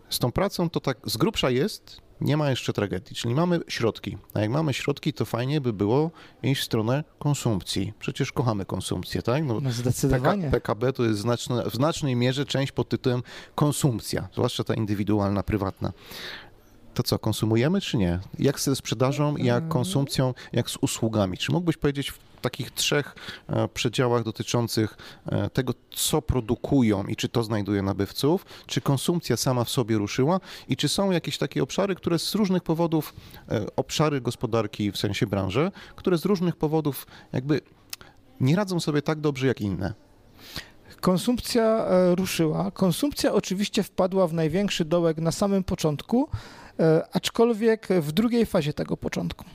z 0.10 0.20
tą 0.20 0.32
pracą 0.32 0.70
to 0.70 0.80
tak 0.80 0.98
z 1.06 1.18
grubsza 1.18 1.50
jest, 1.50 2.02
nie 2.22 2.38
ma 2.38 2.50
jeszcze 2.50 2.74
tragedii, 2.74 3.16
czyli 3.16 3.36
mamy 3.36 3.60
środki. 3.68 4.18
A 4.34 4.40
jak 4.40 4.50
mamy 4.50 4.74
środki, 4.74 5.14
to 5.14 5.26
fajnie 5.26 5.62
by 5.62 5.74
było 5.74 6.12
iść 6.44 6.62
w 6.62 6.66
stronę 6.66 7.04
konsumpcji. 7.20 7.94
Przecież 8.00 8.32
kochamy 8.32 8.66
konsumpcję, 8.66 9.22
tak? 9.22 9.44
No, 9.44 9.60
no 9.62 9.72
zdecydowanie. 9.72 10.52
PKB 10.52 10.94
to 10.94 11.04
jest 11.04 11.20
znaczne, 11.20 11.70
w 11.70 11.74
znacznej 11.76 12.16
mierze 12.16 12.46
część 12.46 12.72
pod 12.72 12.90
tytułem 12.90 13.24
konsumpcja, 13.56 14.28
zwłaszcza 14.34 14.64
ta 14.64 14.74
indywidualna, 14.74 15.44
prywatna 15.44 15.94
to 17.00 17.04
co, 17.04 17.20
konsumujemy 17.20 17.82
czy 17.82 17.98
nie? 17.98 18.20
Jak 18.40 18.60
ze 18.60 18.76
sprzedażą, 18.76 19.38
jak 19.38 19.58
mm. 19.58 19.70
konsumpcją, 19.70 20.34
jak 20.54 20.70
z 20.70 20.78
usługami? 20.82 21.38
Czy 21.38 21.52
mógłbyś 21.52 21.78
powiedzieć 21.78 22.12
w 22.12 22.18
takich 22.42 22.72
trzech 22.72 23.16
e, 23.48 23.68
przedziałach 23.68 24.24
dotyczących 24.24 24.98
e, 25.26 25.50
tego, 25.50 25.74
co 25.92 26.22
produkują 26.22 27.04
i 27.04 27.16
czy 27.16 27.30
to 27.30 27.44
znajduje 27.44 27.82
nabywców, 27.82 28.46
czy 28.66 28.82
konsumpcja 28.82 29.38
sama 29.38 29.64
w 29.64 29.70
sobie 29.70 29.98
ruszyła 29.98 30.40
i 30.68 30.78
czy 30.78 30.90
są 30.90 31.12
jakieś 31.12 31.38
takie 31.38 31.64
obszary, 31.64 31.96
które 31.96 32.20
z 32.20 32.36
różnych 32.36 32.64
powodów, 32.64 33.14
e, 33.50 33.66
obszary 33.76 34.22
gospodarki 34.22 34.92
w 34.92 34.98
sensie 34.98 35.28
branży, 35.28 35.72
które 35.96 36.18
z 36.18 36.26
różnych 36.26 36.56
powodów 36.56 37.08
jakby 37.34 37.62
nie 38.40 38.56
radzą 38.56 38.80
sobie 38.80 39.02
tak 39.02 39.20
dobrze 39.20 39.48
jak 39.48 39.62
inne? 39.62 39.94
Konsumpcja 41.02 41.86
ruszyła. 42.16 42.72
Konsumpcja 42.72 43.34
oczywiście 43.34 43.84
wpadła 43.84 44.28
w 44.28 44.34
największy 44.34 44.86
dołek 44.86 45.18
na 45.18 45.32
samym 45.32 45.64
początku, 45.64 46.30
aczkolwiek 47.14 47.88
w 47.88 48.12
drugiej 48.12 48.46
fazie 48.46 48.74
tego 48.74 48.98
początku. 48.98 49.46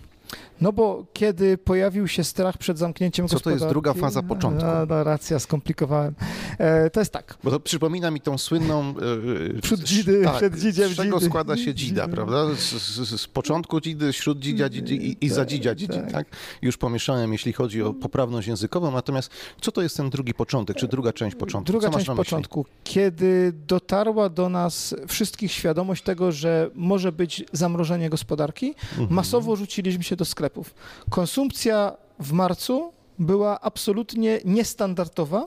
No 0.61 0.73
bo 0.73 1.07
kiedy 1.13 1.59
pojawił 1.59 2.09
się 2.09 2.25
strach 2.25 2.59
przed 2.59 2.79
zamknięciem 2.79 3.29
Co 3.29 3.35
gospodarki... 3.35 3.61
to 3.61 3.65
jest 3.65 3.73
druga 3.73 3.95
faza 3.95 4.23
początku? 4.23 4.67
No, 4.67 4.87
no 4.87 5.05
racja, 5.05 5.39
skomplikowałem. 5.39 6.15
E, 6.59 6.91
to 6.91 7.01
jest 7.01 7.13
tak. 7.13 7.39
Bo 7.45 7.51
to 7.51 7.61
przypomina 7.61 8.11
mi 8.11 8.21
tą 8.21 8.39
słynną... 8.39 8.95
E, 9.57 9.61
przód 9.61 9.81
dzidy, 9.81 10.23
tak, 10.25 10.37
przed 10.37 10.59
dzidziem 10.59 10.89
Z 10.89 10.97
czego 10.97 11.19
dzidy. 11.19 11.31
składa 11.31 11.57
się 11.57 11.75
dzida, 11.75 12.09
prawda? 12.09 12.55
Z, 12.55 12.59
z, 12.59 13.21
z 13.21 13.27
początku 13.27 13.81
dzidy, 13.81 14.13
śród 14.13 14.39
dzidzia 14.39 14.69
dzidy 14.69 14.95
i, 14.95 15.25
i 15.25 15.29
za 15.29 15.47
dzidzia 15.47 15.75
dzidzi, 15.75 15.99
tak. 15.99 16.13
tak. 16.13 16.27
Już 16.63 16.77
pomieszałem, 16.77 17.33
jeśli 17.33 17.53
chodzi 17.53 17.83
o 17.83 17.93
poprawność 17.93 18.49
językową, 18.49 18.91
natomiast 18.91 19.31
co 19.61 19.73
to 19.73 19.83
jest 19.83 19.97
ten 19.97 20.11
drugi 20.11 20.35
początek, 20.35 20.77
czy 20.77 20.89
druga 20.89 21.13
część 21.13 21.37
początku? 21.37 21.73
Druga 21.73 21.91
część 21.91 22.07
początku, 22.07 22.67
kiedy 22.85 23.53
dotarła 23.67 24.29
do 24.29 24.49
nas 24.49 24.95
wszystkich 25.09 25.53
świadomość 25.53 26.03
tego, 26.03 26.33
że 26.33 26.71
może 26.75 27.13
być 27.13 27.45
zamrożenie 27.53 28.11
gospodarki, 28.11 28.75
mhm. 28.91 29.15
masowo 29.15 29.57
rzuciliśmy 29.57 30.05
się 30.05 30.14
do 30.17 30.25
sklepu 30.25 30.45
sklepów. 30.55 30.75
Konsumpcja 31.11 31.97
w 32.19 32.33
marcu 32.33 32.93
była 33.19 33.61
absolutnie 33.61 34.41
niestandardowa 34.45 35.47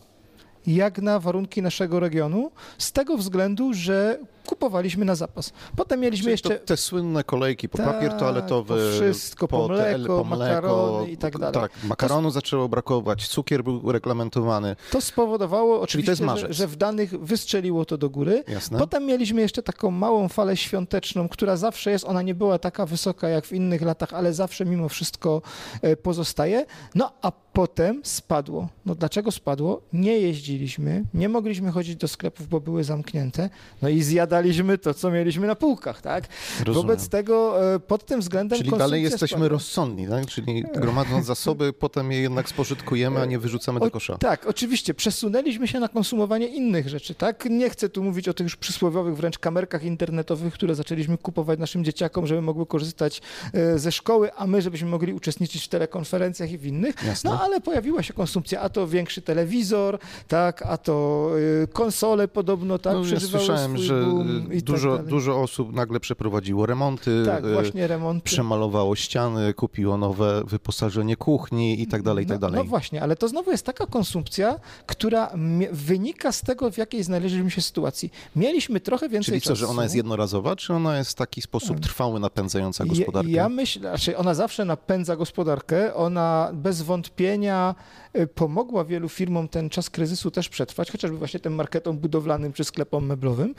jak 0.68 1.02
na 1.02 1.20
warunki 1.20 1.62
naszego 1.62 2.00
regionu, 2.00 2.52
z 2.78 2.92
tego 2.92 3.18
względu, 3.18 3.74
że 3.74 4.20
kupowaliśmy 4.48 5.06
na 5.06 5.16
zapas. 5.16 5.54
Potem 5.76 6.00
mieliśmy 6.00 6.24
Czyli 6.24 6.32
jeszcze... 6.32 6.56
te 6.56 6.78
słynne 6.78 7.24
kolejki 7.24 7.70
po 7.70 7.78
papier 7.78 8.10
tak, 8.10 8.20
toaletowy, 8.20 8.74
po 8.74 8.92
wszystko, 8.92 9.48
po, 9.48 9.58
po 9.58 9.68
mleko, 9.68 10.18
po 10.18 10.24
mleko, 10.24 10.36
makarony 10.36 11.12
i 11.12 11.18
tak 11.18 11.38
dalej. 11.38 11.54
Tak, 11.54 11.72
makaronu 11.84 12.28
to... 12.28 12.32
zaczęło 12.32 12.70
brakować, 12.70 13.28
cukier 13.28 13.64
był 13.64 13.92
reglamentowany. 13.92 14.76
To 14.92 15.02
spowodowało 15.02 15.82
oczywiście, 15.82 16.16
że, 16.16 16.54
że, 16.54 16.68
w 16.68 16.76
danych 16.76 17.20
wystrzeliło 17.24 17.86
to 17.86 17.98
do 17.98 18.10
góry. 18.10 18.44
Jasne. 18.48 18.80
Potem 18.80 19.06
mieliśmy 19.06 19.42
jeszcze 19.42 19.64
taką 19.64 19.92
małą 19.92 20.28
falę 20.30 20.58
świąteczną, 20.58 21.30
która 21.30 21.58
zawsze 21.58 21.92
jest, 21.92 22.06
ona 22.06 22.22
nie 22.22 22.36
była 22.36 22.60
taka 22.60 22.86
wysoka 22.86 23.30
jak 23.30 23.46
w 23.46 23.54
innych 23.54 23.82
latach, 23.82 24.14
ale 24.14 24.34
zawsze 24.34 24.66
mimo 24.66 24.90
wszystko 24.90 25.42
e, 25.82 25.96
pozostaje. 25.96 26.66
No 26.96 27.12
a 27.22 27.32
potem 27.32 28.02
spadło. 28.04 28.68
No 28.86 28.96
dlaczego 28.96 29.32
spadło? 29.32 29.82
Nie 29.94 30.20
jeździliśmy, 30.20 31.04
nie 31.14 31.30
mogliśmy 31.30 31.72
chodzić 31.72 31.96
do 31.96 32.08
sklepów, 32.08 32.48
bo 32.48 32.60
były 32.60 32.84
zamknięte. 32.84 33.50
No 33.82 33.90
i 33.90 34.02
zjadaliśmy 34.02 34.37
sprzedaliśmy 34.38 34.78
to, 34.78 34.94
co 34.94 35.12
mieliśmy 35.12 35.48
na 35.48 35.56
półkach, 35.56 36.02
tak? 36.02 36.24
Rozumiem. 36.60 36.74
Wobec 36.74 37.10
tego 37.10 37.66
e, 37.76 37.80
pod 37.80 38.06
tym 38.06 38.20
względem 38.20 38.58
Czyli 38.60 38.72
dalej 38.72 39.04
jesteśmy 39.04 39.28
spadła. 39.28 39.48
rozsądni, 39.48 40.08
tak? 40.08 40.26
Czyli 40.26 40.64
gromadząc 40.74 41.26
zasoby, 41.26 41.74
potem 41.84 42.12
je 42.12 42.22
jednak 42.22 42.50
spożytkujemy, 42.50 43.22
a 43.22 43.26
nie 43.26 43.40
wyrzucamy 43.40 43.80
do 43.80 43.92
kosza. 43.92 44.14
O, 44.14 44.18
tak, 44.18 44.48
oczywiście. 44.48 44.94
Przesunęliśmy 44.94 45.68
się 45.68 45.80
na 45.80 45.88
konsumowanie 45.88 46.48
innych 46.48 46.90
rzeczy, 46.90 47.16
tak? 47.16 47.46
Nie 47.50 47.70
chcę 47.70 47.90
tu 47.90 48.04
mówić 48.04 48.28
o 48.28 48.34
tych 48.34 48.46
już 48.46 48.56
przysłowiowych 48.56 49.16
wręcz 49.16 49.40
kamerkach 49.40 49.84
internetowych, 49.84 50.54
które 50.54 50.76
zaczęliśmy 50.76 51.18
kupować 51.18 51.60
naszym 51.60 51.84
dzieciakom, 51.84 52.28
żeby 52.28 52.42
mogły 52.42 52.66
korzystać 52.66 53.22
e, 53.54 53.80
ze 53.80 53.92
szkoły, 53.92 54.34
a 54.34 54.48
my, 54.48 54.62
żebyśmy 54.62 54.90
mogli 54.90 55.14
uczestniczyć 55.14 55.66
w 55.66 55.68
telekonferencjach 55.68 56.52
i 56.52 56.58
w 56.58 56.66
innych. 56.66 56.96
Jasne. 57.08 57.30
No 57.30 57.42
ale 57.42 57.62
pojawiła 57.62 58.04
się 58.04 58.14
konsumpcja, 58.14 58.62
a 58.62 58.70
to 58.70 58.88
większy 58.88 59.22
telewizor, 59.22 60.00
tak, 60.28 60.62
a 60.66 60.78
to 60.78 61.30
e, 61.64 61.68
konsole 61.68 62.28
podobno, 62.28 62.80
tak, 62.80 62.94
no, 62.94 63.06
ja 63.06 63.20
słyszałem, 63.20 63.78
że 63.78 63.94
muzeum 63.94 64.27
i 64.52 64.64
dużo, 64.64 64.98
tak 64.98 65.06
dużo 65.06 65.42
osób 65.42 65.74
nagle 65.74 66.00
przeprowadziło 66.00 66.66
remonty, 66.66 67.24
Tak, 67.26 67.46
e, 67.46 67.54
właśnie 67.54 67.88
remonty. 67.88 68.24
przemalowało 68.24 68.96
ściany, 68.96 69.54
kupiło 69.54 69.98
nowe 69.98 70.44
wyposażenie 70.46 71.16
kuchni 71.16 71.82
i 71.82 71.88
tak 71.88 72.02
dalej, 72.04 72.26
i 72.26 72.28
tak 72.28 72.36
No, 72.42 72.48
dalej. 72.48 72.58
no 72.58 72.64
właśnie, 72.70 73.02
ale 73.04 73.16
to 73.16 73.28
znowu 73.28 73.52
jest 73.52 73.66
taka 73.66 73.86
konsumpcja, 73.86 74.60
która 74.86 75.32
wynika 75.72 76.32
z 76.32 76.42
tego, 76.42 76.72
w 76.72 76.78
jakiej 76.78 77.04
znaleźliśmy 77.04 77.52
się 77.52 77.62
sytuacji. 77.62 78.12
Mieliśmy 78.36 78.80
trochę 78.80 79.10
więcej 79.10 79.32
Czyli 79.32 79.42
co, 79.42 79.50
czasu. 79.50 79.60
że 79.60 79.68
ona 79.68 79.84
jest 79.84 79.96
jednorazowa, 79.96 80.56
czy 80.56 80.74
ona 80.74 80.98
jest 80.98 81.12
w 81.12 81.16
taki 81.16 81.42
sposób 81.42 81.80
trwały, 81.80 82.20
napędzająca 82.20 82.86
gospodarkę? 82.86 83.32
Ja, 83.32 83.44
ja 83.44 83.50
myślę, 83.50 83.82
znaczy 83.82 84.18
ona 84.18 84.34
zawsze 84.34 84.66
napędza 84.66 85.16
gospodarkę, 85.16 85.94
ona 85.96 86.50
bez 86.54 86.82
wątpienia 86.82 87.76
y, 88.16 88.28
pomogła 88.28 88.86
wielu 88.86 89.10
firmom 89.10 89.48
ten 89.48 89.70
czas 89.70 89.90
kryzysu 89.90 90.32
też 90.32 90.50
przetrwać, 90.50 90.92
chociażby 90.92 91.18
właśnie 91.18 91.40
tym 91.40 91.56
marketom 91.56 91.98
budowlanym 91.98 92.54
czy 92.54 92.64
sklepom 92.64 93.06
meblowym. 93.06 93.56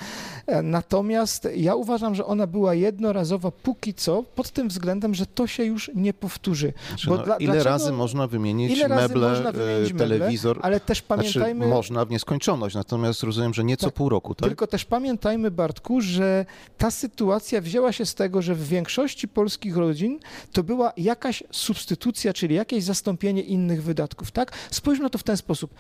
Natomiast 0.63 1.49
ja 1.57 1.75
uważam, 1.75 2.15
że 2.15 2.27
ona 2.27 2.47
była 2.47 2.75
jednorazowa 2.75 3.51
póki 3.51 3.95
co, 3.95 4.23
pod 4.23 4.51
tym 4.51 4.69
względem, 4.69 5.15
że 5.15 5.27
to 5.27 5.47
się 5.47 5.65
już 5.65 5.91
nie 5.95 6.15
powtórzy. 6.15 6.73
Znaczy, 6.89 7.11
no, 7.11 7.19
dla- 7.19 7.37
ile 7.37 7.53
dlaczego- 7.53 7.71
razy 7.71 7.93
można 7.93 8.27
wymienić 8.27 8.73
Ile 8.79 8.89
meble, 8.89 9.29
można 9.29 9.51
e, 9.51 9.53
wymienić 9.53 9.93
meble, 9.93 10.09
telewizor? 10.19 10.59
Ale 10.63 10.81
też 10.81 11.03
pamiętajmy, 11.03 11.61
Znaczy, 11.61 11.75
można 11.75 12.05
w 12.05 12.11
nieskończoność, 12.11 12.75
natomiast 12.75 13.23
rozumiem, 13.23 13.55
że 13.55 13.65
nie 13.65 13.77
co 13.77 13.87
Tak, 13.87 13.95
pół 13.95 14.09
roku, 14.09 14.35
tak? 14.35 14.49
Tylko 14.49 14.67
też 14.67 14.85
pamiętajmy, 14.85 15.51
Bartku, 15.51 16.01
że 16.01 16.47
ta 16.79 16.91
sytuacja 16.91 17.61
wzięła 17.61 17.93
się 17.93 18.07
z 18.07 18.15
tego, 18.15 18.43
że 18.43 18.55
w 18.55 18.69
większości 18.69 19.29
polskich 19.29 19.77
rodzin 19.77 20.19
to 20.53 20.63
była 20.63 20.93
jakaś 20.97 21.43
substytucja, 21.51 22.33
czyli 22.33 22.55
jakieś 22.55 22.85
zastąpienie 22.85 23.43
innych 23.43 23.83
wydatków, 23.83 24.31
tak? 24.31 24.53
Spójrzmy 24.71 25.03
na 25.03 25.11
to 25.11 25.19
w 25.19 25.23
ten 25.23 25.37
sposób. 25.37 25.71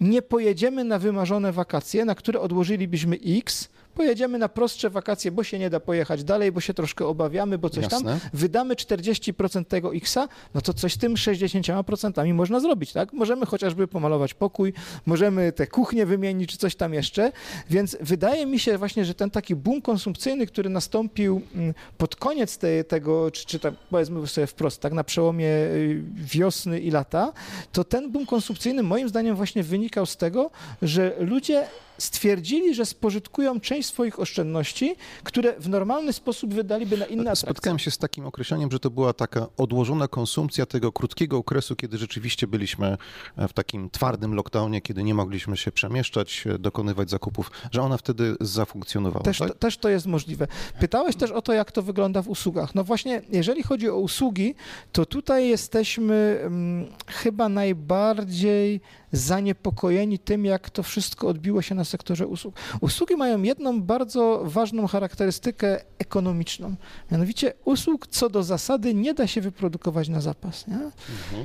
Nie 0.00 0.22
pojedziemy 0.22 0.84
na 0.84 0.98
wymarzone 0.98 1.52
wakacje, 1.52 2.04
na 2.04 2.14
które 2.14 2.40
odłożylibyśmy 2.40 3.18
X, 3.26 3.68
pojedziemy 3.98 4.38
na 4.38 4.48
prostsze 4.48 4.90
wakacje, 4.90 5.30
bo 5.30 5.44
się 5.44 5.58
nie 5.58 5.70
da 5.70 5.80
pojechać 5.80 6.24
dalej, 6.24 6.52
bo 6.52 6.60
się 6.60 6.74
troszkę 6.74 7.06
obawiamy, 7.06 7.58
bo 7.58 7.70
coś 7.70 7.88
tam. 7.88 8.04
Jasne. 8.04 8.30
Wydamy 8.32 8.74
40% 8.74 9.64
tego 9.64 9.94
X-a, 9.94 10.28
no 10.54 10.60
to 10.60 10.74
coś 10.74 10.92
z 10.92 10.98
tym 10.98 11.14
60% 11.14 12.34
można 12.34 12.60
zrobić, 12.60 12.92
tak? 12.92 13.12
Możemy 13.12 13.46
chociażby 13.46 13.88
pomalować 13.88 14.34
pokój, 14.34 14.72
możemy 15.06 15.52
te 15.52 15.66
kuchnie 15.66 16.06
wymienić, 16.06 16.50
czy 16.50 16.58
coś 16.58 16.76
tam 16.76 16.94
jeszcze, 16.94 17.32
więc 17.70 17.96
wydaje 18.00 18.46
mi 18.46 18.58
się 18.58 18.78
właśnie, 18.78 19.04
że 19.04 19.14
ten 19.14 19.30
taki 19.30 19.54
boom 19.54 19.82
konsumpcyjny, 19.82 20.46
który 20.46 20.70
nastąpił 20.70 21.42
mm, 21.54 21.74
pod 21.98 22.16
koniec 22.16 22.58
te, 22.58 22.84
tego, 22.84 23.30
czy, 23.30 23.46
czy 23.46 23.58
tam, 23.58 23.76
powiedzmy 23.90 24.26
sobie 24.26 24.46
wprost, 24.46 24.80
tak, 24.80 24.92
na 24.92 25.04
przełomie 25.04 25.48
y, 25.48 26.02
wiosny 26.14 26.80
i 26.80 26.90
lata, 26.90 27.32
to 27.72 27.84
ten 27.84 28.12
boom 28.12 28.26
konsumpcyjny 28.26 28.82
moim 28.82 29.08
zdaniem 29.08 29.36
właśnie 29.36 29.62
wynikał 29.62 30.06
z 30.06 30.16
tego, 30.16 30.50
że 30.82 31.16
ludzie 31.20 31.66
stwierdzili, 31.98 32.74
że 32.74 32.86
spożytkują 32.86 33.60
część 33.60 33.88
swoich 33.88 34.20
oszczędności, 34.20 34.96
które 35.24 35.60
w 35.60 35.68
normalny 35.68 36.12
sposób 36.12 36.54
wydaliby 36.54 36.96
na 36.96 37.06
inne 37.06 37.22
atrakcje. 37.22 37.46
Spotkałem 37.46 37.78
się 37.78 37.90
z 37.90 37.98
takim 37.98 38.26
określeniem, 38.26 38.70
że 38.72 38.80
to 38.80 38.90
była 38.90 39.12
taka 39.12 39.46
odłożona 39.56 40.08
konsumpcja 40.08 40.66
tego 40.66 40.92
krótkiego 40.92 41.36
okresu, 41.36 41.76
kiedy 41.76 41.98
rzeczywiście 41.98 42.46
byliśmy 42.46 42.96
w 43.36 43.52
takim 43.52 43.90
twardym 43.90 44.34
lockdownie, 44.34 44.80
kiedy 44.80 45.02
nie 45.02 45.14
mogliśmy 45.14 45.56
się 45.56 45.72
przemieszczać, 45.72 46.44
dokonywać 46.58 47.10
zakupów, 47.10 47.50
że 47.70 47.82
ona 47.82 47.96
wtedy 47.96 48.36
zafunkcjonowała. 48.40 49.24
Też, 49.24 49.38
tak? 49.38 49.48
to, 49.48 49.54
też 49.54 49.78
to 49.78 49.88
jest 49.88 50.06
możliwe. 50.06 50.46
Pytałeś 50.80 51.16
też 51.16 51.30
o 51.30 51.42
to, 51.42 51.52
jak 51.52 51.72
to 51.72 51.82
wygląda 51.82 52.22
w 52.22 52.28
usługach. 52.28 52.74
No 52.74 52.84
właśnie, 52.84 53.22
jeżeli 53.28 53.62
chodzi 53.62 53.88
o 53.88 53.96
usługi, 53.96 54.54
to 54.92 55.06
tutaj 55.06 55.48
jesteśmy 55.48 56.40
mm, 56.42 56.86
chyba 57.06 57.48
najbardziej 57.48 58.80
zaniepokojeni 59.12 60.18
tym, 60.18 60.44
jak 60.44 60.70
to 60.70 60.82
wszystko 60.82 61.28
odbiło 61.28 61.62
się 61.62 61.74
na 61.74 61.84
sektorze 61.84 62.26
usług. 62.26 62.54
Usługi 62.80 63.16
mają 63.16 63.42
jedną 63.42 63.82
bardzo 63.82 64.40
ważną 64.44 64.86
charakterystykę 64.86 65.80
ekonomiczną. 65.98 66.74
Mianowicie 67.12 67.52
usług 67.64 68.06
co 68.06 68.28
do 68.30 68.42
zasady 68.42 68.94
nie 68.94 69.14
da 69.14 69.26
się 69.26 69.40
wyprodukować 69.40 70.08
na 70.08 70.20
zapas. 70.20 70.66
Nie? 70.66 70.78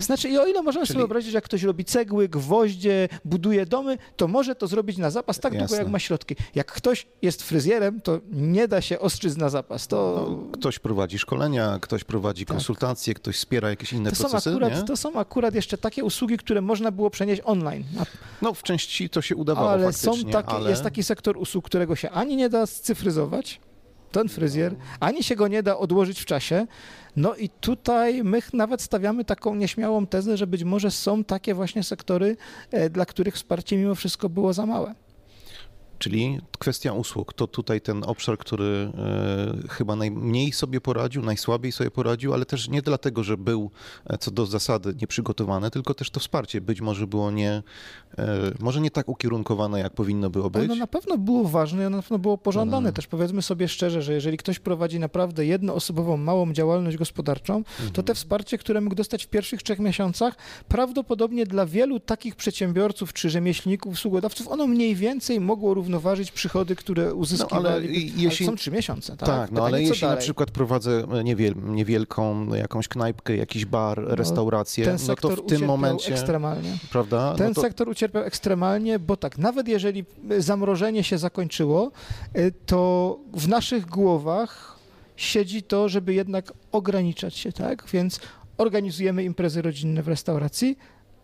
Znaczy, 0.02 0.30
i 0.30 0.38
o 0.38 0.46
ile 0.46 0.62
możemy 0.62 0.70
Mhm. 0.70 0.86
Czyli- 0.86 0.88
sobie 0.88 1.00
wyobrazić, 1.00 1.34
jak 1.34 1.44
ktoś 1.44 1.64
robi 1.64 1.86
cegły, 1.86 2.30
gwoździe, 2.30 3.10
buduje 3.26 3.66
domy, 3.66 3.98
to 4.18 4.28
może 4.28 4.56
to 4.56 4.68
zrobić 4.68 4.98
na 4.98 5.10
zapas 5.12 5.40
tak 5.40 5.52
długo, 5.52 5.64
Jasne. 5.64 5.78
jak 5.78 5.88
ma 5.88 6.00
środki. 6.00 6.36
Jak 6.56 6.72
ktoś 6.72 7.08
jest 7.22 7.44
fryzjerem, 7.44 8.02
to 8.02 8.20
nie 8.32 8.68
da 8.68 8.82
się 8.82 9.00
ostrzyc 9.00 9.38
na 9.38 9.50
zapas. 9.50 9.88
To, 9.88 10.28
No, 10.30 10.52
ktoś 10.52 10.80
prowadzi 10.80 11.20
szkolenia, 11.20 11.78
ktoś 11.82 12.04
prowadzi 12.04 12.46
Tak. 12.46 12.56
konsultacje, 12.58 13.14
ktoś 13.14 13.36
wspiera 13.38 13.70
jakieś 13.70 13.94
inne 13.94 14.10
to, 14.10 14.16
są 14.16 14.22
procesy, 14.30 14.50
nie? 14.50 14.56
akurat, 14.56 14.88
to 14.88 14.98
są 14.98 15.16
akurat 15.20 15.56
jeszcze 15.56 15.78
takie 15.78 16.04
usługi, 16.04 16.38
które 16.38 16.62
można 16.62 16.92
było 16.92 17.10
przenieść 17.10 17.42
online. 17.54 17.84
No 18.42 18.54
w 18.54 18.64
części 18.64 19.10
to 19.10 19.22
się 19.22 19.36
udawało 19.36 19.72
ale 19.72 19.94
są 19.94 20.24
takie, 20.24 20.50
ale... 20.50 20.70
jest 20.70 20.84
taki 20.84 21.04
sektor 21.04 21.38
usług, 21.38 21.66
którego 21.66 21.96
się 21.96 22.10
ani 22.10 22.36
nie 22.36 22.50
da 22.50 22.66
scyfryzować, 22.66 23.60
ten 24.12 24.30
fryzjer, 24.30 24.76
ani 25.00 25.24
się 25.24 25.36
go 25.36 25.48
nie 25.48 25.64
da 25.64 25.78
odłożyć 25.78 26.22
w 26.22 26.26
czasie. 26.26 26.68
No 27.16 27.36
i 27.36 27.50
tutaj 27.50 28.24
my 28.24 28.40
nawet 28.54 28.82
stawiamy 28.82 29.26
taką 29.26 29.56
nieśmiałą 29.56 30.08
tezę, 30.08 30.38
że 30.38 30.48
być 30.48 30.64
może 30.64 30.92
są 30.92 31.24
takie 31.24 31.54
właśnie 31.54 31.84
sektory, 31.84 32.38
e, 32.72 32.90
dla 32.90 33.06
których 33.06 33.36
wsparcie 33.36 33.78
mimo 33.78 33.96
wszystko 33.96 34.30
było 34.30 34.54
za 34.54 34.66
małe. 34.66 34.96
Czyli 36.00 36.40
kwestia 36.60 36.94
usług 36.94 37.34
to 37.34 37.48
tutaj 37.48 37.82
ten 37.82 38.04
obszar, 38.04 38.38
który 38.38 38.92
e, 38.98 39.68
chyba 39.70 39.96
najmniej 39.96 40.52
sobie 40.52 40.82
poradził, 40.82 41.22
najsłabiej 41.22 41.72
sobie 41.72 41.92
poradził, 41.92 42.34
ale 42.34 42.46
też 42.46 42.70
nie 42.70 42.82
dlatego, 42.82 43.24
że 43.24 43.38
był 43.38 43.72
e, 44.06 44.18
co 44.18 44.32
do 44.32 44.46
zasady 44.46 44.96
nieprzygotowany, 45.02 45.72
tylko 45.72 45.94
też 45.94 46.10
to 46.10 46.20
wsparcie 46.20 46.62
być 46.62 46.82
może 46.82 47.08
było 47.08 47.32
nie, 47.32 47.64
e, 48.18 48.38
może 48.60 48.82
nie 48.82 48.92
tak 48.92 49.10
ukierunkowane, 49.10 49.80
jak 49.80 49.94
powinno 49.94 50.30
było 50.30 50.50
być. 50.50 50.64
Ono 50.64 50.76
na 50.76 50.88
pewno 50.88 51.18
było 51.18 51.44
ważne 51.44 51.84
i 51.84 51.86
ono 51.86 51.98
na 51.98 52.04
pewno 52.04 52.20
było 52.20 52.38
pożądane. 52.38 52.78
Mhm. 52.78 52.94
Też 52.96 53.08
powiedzmy 53.08 53.42
sobie 53.42 53.68
szczerze, 53.68 54.02
że 54.02 54.14
jeżeli 54.14 54.38
ktoś 54.38 54.60
prowadzi 54.60 55.00
naprawdę 55.00 55.46
jednoosobową, 55.46 56.18
małą 56.18 56.54
działalność 56.54 56.98
gospodarczą, 56.98 57.64
to 57.64 57.84
Mhm. 57.84 58.06
te 58.06 58.16
wsparcie, 58.16 58.58
które 58.58 58.82
mógł 58.82 58.96
dostać 58.96 59.26
w 59.26 59.28
pierwszych 59.28 59.64
trzech 59.64 59.80
miesiącach, 59.80 60.36
prawdopodobnie 60.68 61.46
dla 61.46 61.66
wielu 61.66 62.00
takich 62.00 62.36
przedsiębiorców 62.36 63.14
czy 63.14 63.30
rzemieślników, 63.30 63.94
usługodawców, 63.94 64.48
ono 64.48 64.68
mniej 64.68 64.96
więcej 64.96 65.40
mogło 65.40 65.74
równoważyć 65.84 66.32
przychody, 66.32 66.76
które 66.76 67.14
uzyskiwali. 67.14 67.66
ale 67.68 67.76
ale 67.76 67.86
jeśli- 67.86 68.46
są 68.46 68.56
trzy 68.56 68.72
miesiące, 68.72 69.18
tak? 69.18 69.28
Tak, 69.30 69.52
no 69.52 69.56
Pytanie, 69.56 69.66
ale 69.68 69.82
jeśli 69.84 70.02
na 70.02 70.08
dalej? 70.08 70.24
przykład 70.24 70.52
prowadzę 70.52 71.04
e, 71.12 71.24
niewiel, 71.24 71.54
niewielką 71.66 72.54
jakąś 72.56 72.88
knajpkę, 72.88 73.36
jakiś 73.36 73.66
bar, 73.66 74.02
restaurację, 74.08 74.86
Ten 74.86 74.98
no 75.08 75.16
to 75.16 75.30
w 75.30 75.46
tym 75.46 75.66
momencie, 75.66 76.12
ekstremalnie. 76.14 76.78
prawda? 76.92 77.36
Ten 77.38 77.48
no 77.48 77.54
to, 77.54 77.62
sektor 77.62 77.90
ucierpiał 77.90 78.24
ekstremalnie, 78.24 79.00
bo 79.00 79.18
tak, 79.18 79.38
nawet 79.38 79.68
jeżeli 79.68 80.06
zamrożenie 80.40 81.04
się 81.04 81.18
zakończyło, 81.18 81.92
y, 82.38 82.54
to 82.66 83.20
w 83.34 83.48
naszych 83.48 83.86
głowach 83.86 84.80
siedzi 85.16 85.64
to, 85.64 85.90
żeby 85.90 86.14
jednak 86.14 86.54
ograniczać 86.72 87.36
się, 87.36 87.52
tak? 87.52 87.86
Więc 87.94 88.20
organizujemy 88.58 89.24
imprezy 89.24 89.62
rodzinne 89.62 90.04
w 90.04 90.08
restauracji, 90.08 90.78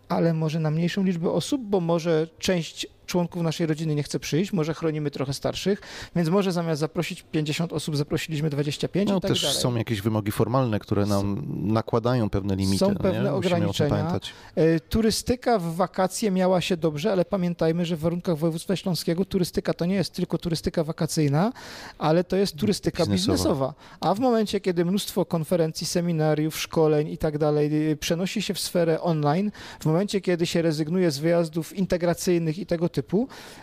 ale 0.08 0.34
może 0.34 0.60
na 0.60 0.70
mniejszą 0.70 1.04
liczbę 1.04 1.30
osób, 1.30 1.62
bo 1.64 1.80
może 1.80 2.28
część 2.38 2.86
członków 3.10 3.42
naszej 3.42 3.66
rodziny 3.66 3.94
nie 3.94 4.02
chce 4.02 4.20
przyjść, 4.20 4.52
może 4.52 4.74
chronimy 4.74 5.10
trochę 5.10 5.34
starszych, 5.34 5.80
więc 6.16 6.28
może 6.28 6.52
zamiast 6.52 6.80
zaprosić 6.80 7.22
50 7.32 7.72
osób, 7.72 7.96
zaprosiliśmy 7.96 8.50
25 8.50 9.10
no 9.10 9.16
i 9.16 9.20
tak 9.20 9.30
też 9.30 9.42
dalej. 9.42 9.56
są 9.56 9.74
jakieś 9.76 10.00
wymogi 10.00 10.32
formalne, 10.32 10.78
które 10.78 11.06
nam 11.06 11.42
nakładają 11.62 12.30
pewne 12.30 12.56
limity. 12.56 12.78
Są 12.78 12.88
nie? 12.88 12.96
pewne 12.96 13.24
tym 13.24 13.34
ograniczenia. 13.34 13.90
pamiętać. 13.90 14.32
E, 14.54 14.80
Turystyka 14.80 15.58
w 15.58 15.74
wakacje 15.74 16.30
miała 16.30 16.60
się 16.60 16.76
dobrze, 16.76 17.12
ale 17.12 17.24
pamiętajmy, 17.24 17.84
że 17.86 17.96
w 17.96 18.00
warunkach 18.00 18.36
województwa 18.36 18.76
śląskiego 18.76 19.24
turystyka 19.24 19.74
to 19.74 19.84
nie 19.86 19.94
jest 19.94 20.12
tylko 20.12 20.38
turystyka 20.38 20.84
wakacyjna, 20.84 21.52
ale 21.98 22.24
to 22.24 22.36
jest 22.36 22.56
turystyka 22.56 23.06
Biznesowa. 23.06 23.32
biznesowa. 23.32 23.74
A 24.00 24.14
w 24.14 24.20
momencie, 24.20 24.60
kiedy 24.60 24.84
mnóstwo 24.84 25.24
konferencji, 25.24 25.86
seminariów, 25.86 26.58
szkoleń 26.58 27.08
i 27.08 27.18
tak 27.18 27.38
dalej 27.38 27.90
y, 27.90 27.96
przenosi 27.96 28.42
się 28.42 28.54
w 28.54 28.60
sferę 28.60 29.00
online, 29.00 29.50
w 29.80 29.86
momencie, 29.86 30.20
kiedy 30.20 30.46
się 30.46 30.62
rezygnuje 30.62 31.10
z 31.10 31.18
wyjazdów 31.18 31.76
integracyjnych 31.76 32.58
i 32.58 32.66
tego 32.66 32.88
typu, 32.88 32.99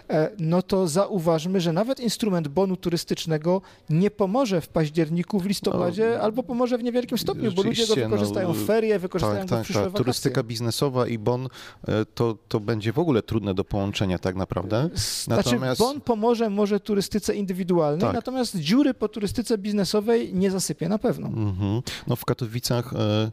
e, 0.09 0.29
no 0.39 0.61
to 0.61 0.87
zauważmy, 0.87 1.61
że 1.61 1.73
nawet 1.73 1.99
instrument 1.99 2.47
bonu 2.47 2.77
turystycznego 2.77 3.61
nie 3.89 4.11
pomoże 4.11 4.61
w 4.61 4.67
październiku, 4.67 5.39
w 5.39 5.45
listopadzie, 5.45 6.11
No, 6.17 6.23
albo 6.23 6.43
pomoże 6.43 6.77
w 6.77 6.83
niewielkim 6.83 7.17
stopniu, 7.17 7.51
bo 7.51 7.63
ludzie 7.63 7.87
go 7.87 7.95
no, 7.95 8.03
wykorzystają 8.09 8.53
w 8.53 8.65
ferie, 8.65 8.99
wykorzystają 8.99 9.39
Tak, 9.39 9.49
go 9.49 9.55
w 9.55 9.57
tak, 9.57 9.63
przyszłe 9.63 9.81
tak. 9.81 9.91
wakacje. 9.91 10.03
Turystyka 10.05 10.43
biznesowa 10.43 11.07
i 11.07 11.17
bon 11.17 11.47
e, 11.87 12.05
to, 12.05 12.37
to 12.47 12.59
będzie 12.59 12.93
w 12.93 12.99
ogóle 12.99 13.21
trudne 13.21 13.53
do 13.53 13.63
połączenia 13.63 14.19
tak 14.19 14.35
naprawdę. 14.35 14.89
Znaczy, 14.95 15.49
Natomiast- 15.49 15.79
bon 15.79 16.01
pomoże 16.01 16.49
może 16.49 16.79
turystyce 16.79 17.35
indywidualnej, 17.35 18.01
Tak. 18.01 18.13
natomiast 18.13 18.55
dziury 18.55 18.93
po 18.93 19.07
turystyce 19.07 19.57
biznesowej 19.57 20.33
nie 20.33 20.51
zasypie 20.51 20.89
na 20.89 20.97
pewno. 20.97 21.27
Mhm. 21.27 21.81
No 22.07 22.15
w 22.15 22.25
Katowicach 22.25 22.93
e, 22.93 23.31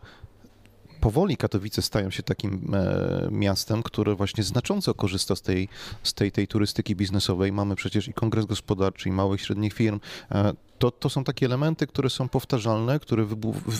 powoli 1.04 1.36
Katowice 1.36 1.82
stają 1.82 2.10
się 2.10 2.22
takim 2.22 2.74
e, 2.74 3.28
miastem, 3.30 3.82
które 3.82 4.14
właśnie 4.14 4.44
znacząco 4.44 4.94
korzysta 4.94 5.36
z 5.36 5.42
tej, 5.42 5.68
z 6.02 6.14
tej, 6.14 6.32
tej 6.32 6.46
turystyki 6.46 6.96
biznesowej. 6.96 7.52
Mamy 7.52 7.76
przecież 7.76 8.08
i 8.08 8.12
kongres 8.12 8.46
gospodarczy, 8.46 9.08
i 9.08 9.12
małych, 9.12 9.40
średnich 9.40 9.74
firm. 9.74 10.00
To, 10.84 10.90
to 10.90 11.10
są 11.10 11.24
takie 11.24 11.46
elementy, 11.46 11.86
które 11.86 12.10
są 12.10 12.28
powtarzalne, 12.28 12.98
które 12.98 13.26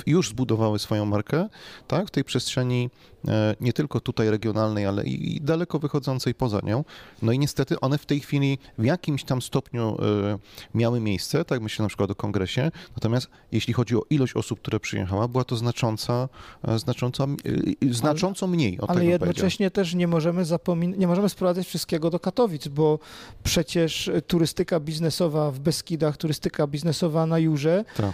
już 0.06 0.30
zbudowały 0.30 0.78
swoją 0.78 1.04
markę 1.04 1.48
tak, 1.88 2.08
w 2.08 2.10
tej 2.10 2.24
przestrzeni 2.24 2.90
e, 3.28 3.56
nie 3.60 3.72
tylko 3.72 4.00
tutaj 4.00 4.30
regionalnej, 4.30 4.86
ale 4.86 5.04
i, 5.04 5.36
i 5.36 5.40
daleko 5.40 5.78
wychodzącej 5.78 6.34
poza 6.34 6.60
nią. 6.62 6.84
No 7.22 7.32
i 7.32 7.38
niestety 7.38 7.80
one 7.80 7.98
w 7.98 8.06
tej 8.06 8.20
chwili 8.20 8.58
w 8.78 8.84
jakimś 8.84 9.24
tam 9.24 9.42
stopniu 9.42 9.96
e, 10.02 10.38
miały 10.74 11.00
miejsce, 11.00 11.44
tak 11.44 11.60
myślę 11.60 11.82
na 11.82 11.88
przykład 11.88 12.10
o 12.10 12.14
kongresie, 12.14 12.70
natomiast 12.96 13.28
jeśli 13.52 13.74
chodzi 13.74 13.96
o 13.96 14.02
ilość 14.10 14.36
osób, 14.36 14.60
które 14.60 14.80
przyjechała, 14.80 15.28
była 15.28 15.44
to 15.44 15.56
znacząca, 15.56 16.28
e, 16.62 16.78
znacząca, 16.78 17.26
znacząco 17.90 18.46
mniej. 18.46 18.78
ale 18.88 19.00
tak 19.00 19.08
jednocześnie 19.08 19.70
też 19.70 19.94
nie 19.94 20.08
możemy 20.08 20.44
zapominać, 20.44 20.98
nie 21.00 21.06
możemy 21.06 21.28
sprowadzać 21.28 21.66
wszystkiego 21.66 22.10
do 22.10 22.20
Katowic, 22.20 22.68
bo 22.68 22.98
przecież 23.42 24.10
turystyka 24.26 24.80
biznesowa 24.80 25.50
w 25.50 25.58
Beskidach, 25.58 26.16
turystyka 26.16 26.66
biznesowa 26.66 26.93
Jurze, 27.36 27.84
tak. 27.96 28.12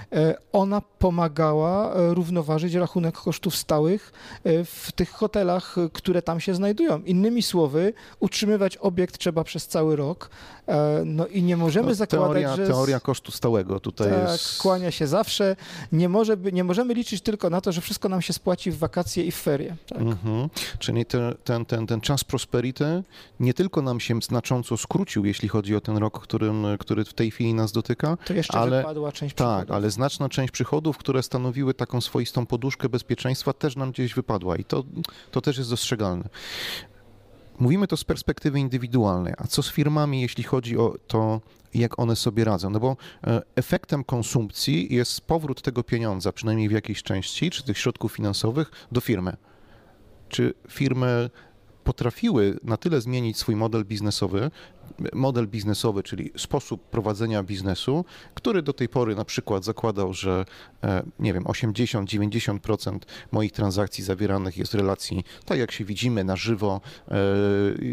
ona 0.53 0.83
pomagała 0.99 1.93
równoważyć 1.95 2.75
rachunek 2.75 3.15
kosztów 3.15 3.57
stałych 3.57 4.13
w 4.65 4.93
tych 4.95 5.11
hotelach, 5.11 5.77
które 5.93 6.23
tam 6.23 6.41
się 6.41 6.55
znajdują. 6.55 7.03
Innymi 7.03 7.43
słowy, 7.43 7.93
utrzymywać 8.21 8.77
obiekt 8.77 9.19
trzeba 9.19 9.45
przez 9.45 9.67
cały 9.67 9.97
rok. 9.97 10.31
E, 10.69 11.03
no 11.05 11.27
i 11.27 11.43
nie 11.43 11.57
możemy 11.57 11.89
no, 11.89 11.95
zakładać, 11.95 12.43
teoria, 12.43 12.57
że... 12.57 12.67
Teoria 12.67 13.01
kosztu 13.01 13.33
stałego 13.33 13.81
tutaj 13.81 14.11
tak, 14.11 14.31
jest... 14.31 14.59
kłania 14.59 14.91
się 14.91 15.07
zawsze. 15.07 15.57
Nie, 15.93 16.09
może, 16.09 16.37
nie 16.53 16.65
możemy 16.65 16.95
liczyć 16.95 17.23
tylko 17.23 17.51
na 17.51 17.61
to, 17.61 17.73
że 17.73 17.81
wszystko 17.81 18.09
nam 18.09 18.23
się 18.23 18.33
spłaci 18.33 18.71
w 18.71 18.79
wakacje 18.79 19.25
i 19.25 19.31
w 19.31 19.37
ferie. 19.37 19.77
Tak. 19.89 20.01
Mhm. 20.01 20.49
Czyli 20.79 21.07
ten, 21.07 21.35
ten, 21.45 21.65
ten, 21.65 21.87
ten 21.87 22.01
czas 22.01 22.25
prosperity 22.25 23.03
nie 23.41 23.55
tylko 23.55 23.83
nam 23.83 24.01
się 24.01 24.21
znacząco 24.23 24.77
skrócił, 24.77 25.25
jeśli 25.25 25.49
chodzi 25.49 25.77
o 25.77 25.81
ten 25.81 25.97
rok, 25.97 26.21
którym, 26.21 26.67
który 26.79 27.05
w 27.05 27.15
tej 27.15 27.31
chwili 27.31 27.55
nas 27.55 27.73
dotyka. 27.73 28.17
To 28.25 28.35
jeszcze 28.35 28.60
ale, 28.61 28.79
wypadła 28.79 29.13
część 29.13 29.35
tak, 29.35 29.47
przychodów. 29.47 29.69
Tak, 29.69 29.77
ale 29.77 29.91
znaczna 29.91 30.29
część 30.29 30.51
przychodów, 30.53 30.99
które 30.99 31.23
stanowiły 31.23 31.75
taką 31.75 32.01
swoistą 32.01 32.47
poduszkę 32.47 32.89
bezpieczeństwa, 32.89 33.53
też 33.53 33.77
nam 33.77 33.93
gdzieś 33.93 34.15
wypadła 34.15 34.57
i 34.57 34.65
to, 34.65 34.85
to 35.31 35.41
też 35.41 35.59
jest 35.59 35.71
dostrzegalne. 35.71 36.29
Mówimy 37.59 37.87
to 37.87 37.97
z 37.97 38.05
perspektywy 38.05 38.61
indywidualnej, 38.61 39.35
a 39.39 39.47
co 39.47 39.63
z 39.63 39.71
firmami, 39.71 40.21
jeśli 40.23 40.45
chodzi 40.45 40.79
o 40.79 40.97
to, 41.07 41.41
jak 41.75 41.99
one 41.99 42.17
sobie 42.17 42.45
radzą? 42.45 42.71
No 42.71 42.81
bo 42.81 42.97
e, 43.27 43.43
efektem 43.57 44.05
konsumpcji 44.05 44.95
jest 44.95 45.21
powrót 45.21 45.63
tego 45.63 45.83
pieniądza, 45.85 46.33
przynajmniej 46.33 46.69
w 46.69 46.73
jakiejś 46.73 47.03
części, 47.03 47.51
czy 47.51 47.63
tych 47.63 47.79
środków 47.79 48.13
finansowych, 48.13 48.71
do 48.93 49.01
firmy. 49.01 49.37
Czy 50.29 50.55
firmy 50.69 51.31
potrafiły 51.91 52.59
na 52.63 52.77
tyle 52.77 53.01
zmienić 53.01 53.39
swój 53.39 53.57
model 53.57 53.85
biznesowy, 53.85 54.51
model 55.13 55.49
biznesowy, 55.49 56.03
czyli 56.03 56.33
sposób 56.37 56.85
prowadzenia 56.91 57.43
biznesu, 57.43 58.05
który 58.35 58.63
do 58.63 58.73
tej 58.73 58.89
pory 58.89 59.15
na 59.15 59.25
przykład 59.25 59.65
zakładał, 59.65 60.13
że 60.15 60.45
e, 60.85 61.03
nie 61.19 61.35
wiem, 61.35 61.45
80-90% 61.45 62.99
moich 63.33 63.53
transakcji 63.53 64.05
zawieranych 64.05 64.57
jest 64.57 64.73
w 64.73 64.75
relacji, 64.75 65.25
tak 65.45 65.59
jak 65.59 65.73
się 65.73 65.85
widzimy 65.85 66.25
na 66.25 66.37
żywo, 66.37 66.81
e, 67.09 67.15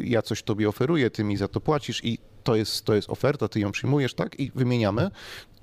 ja 0.03 0.21
coś 0.21 0.43
tobie 0.43 0.69
oferuję, 0.69 1.09
ty 1.09 1.23
mi 1.23 1.37
za 1.37 1.47
to 1.47 1.61
płacisz 1.61 2.05
i 2.05 2.17
to 2.43 2.55
jest, 2.55 2.85
to 2.85 2.95
jest 2.95 3.09
oferta, 3.09 3.47
ty 3.47 3.59
ją 3.59 3.71
przyjmujesz, 3.71 4.13
tak? 4.13 4.39
I 4.39 4.51
wymieniamy. 4.55 5.11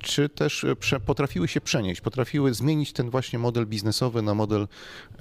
Czy 0.04 0.28
też 0.28 0.66
prze, 0.80 1.00
potrafiły 1.00 1.48
się 1.48 1.60
przenieść, 1.60 2.00
potrafiły 2.00 2.54
zmienić 2.54 2.92
ten 2.92 3.10
właśnie 3.10 3.38
model 3.38 3.66
biznesowy 3.66 4.22
na 4.22 4.34
model 4.34 4.68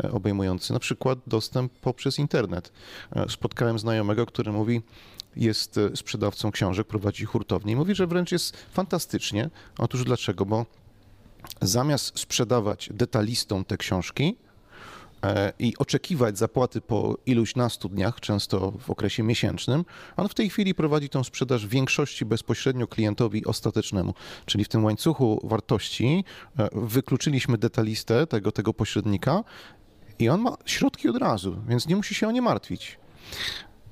e, 0.03 0.11
obejmujący 0.11 0.73
na 0.73 0.79
przykład 0.79 1.19
dostęp 1.27 1.73
poprzez 1.73 2.19
internet. 2.19 2.71
Spotkałem 3.29 3.79
znajomego, 3.79 4.25
który 4.25 4.51
mówi, 4.51 4.81
jest 5.36 5.77
e, 5.77 5.95
sprzedawcą 5.95 6.51
książek, 6.51 6.88
prowadzi 6.88 7.25
hurtownię 7.25 7.73
i 7.73 7.75
mówi, 7.75 7.95
że 7.95 8.07
wręcz 8.07 8.31
jest 8.31 8.57
fantastycznie. 8.71 9.49
Otóż 9.77 10.03
dlaczego? 10.03 10.45
Bo 10.45 10.65
zamiast 11.61 12.19
sprzedawać 12.19 12.89
detalistom 12.93 13.65
te 13.65 13.77
książki, 13.77 14.36
e, 14.39 14.42
i 15.59 15.74
oczekiwać 15.78 16.38
zapłaty 16.38 16.82
po 16.82 17.17
iluś 17.26 17.55
nastu 17.55 17.89
dniach, 17.89 18.19
często 18.19 18.71
w 18.71 18.89
okresie 18.89 19.24
miesięcznym, 19.24 19.86
on 20.17 20.30
w 20.30 20.34
tej 20.34 20.49
chwili 20.49 20.76
prowadzi 20.76 21.09
tą 21.09 21.24
sprzedaż 21.24 21.67
w 21.67 21.69
większości 21.69 22.26
bezpośrednio 22.26 22.88
klientowi 22.88 23.45
ostatecznemu. 23.45 24.13
Czyli 24.45 24.63
w 24.63 24.67
tym 24.69 24.84
łańcuchu 24.84 25.39
wartości 25.43 26.24
e, 26.59 26.69
wykluczyliśmy 26.74 27.57
detalistę, 27.57 28.28
tego, 28.28 28.51
tego 28.51 28.74
pośrednika 28.74 29.43
i 30.19 30.30
on 30.30 30.41
ma 30.41 30.57
środki 30.65 31.09
od 31.09 31.17
razu, 31.17 31.57
więc 31.67 31.88
nie 31.88 31.95
musi 31.95 32.15
się 32.15 32.28
o 32.28 32.32
nie 32.32 32.41
martwić. 32.41 32.97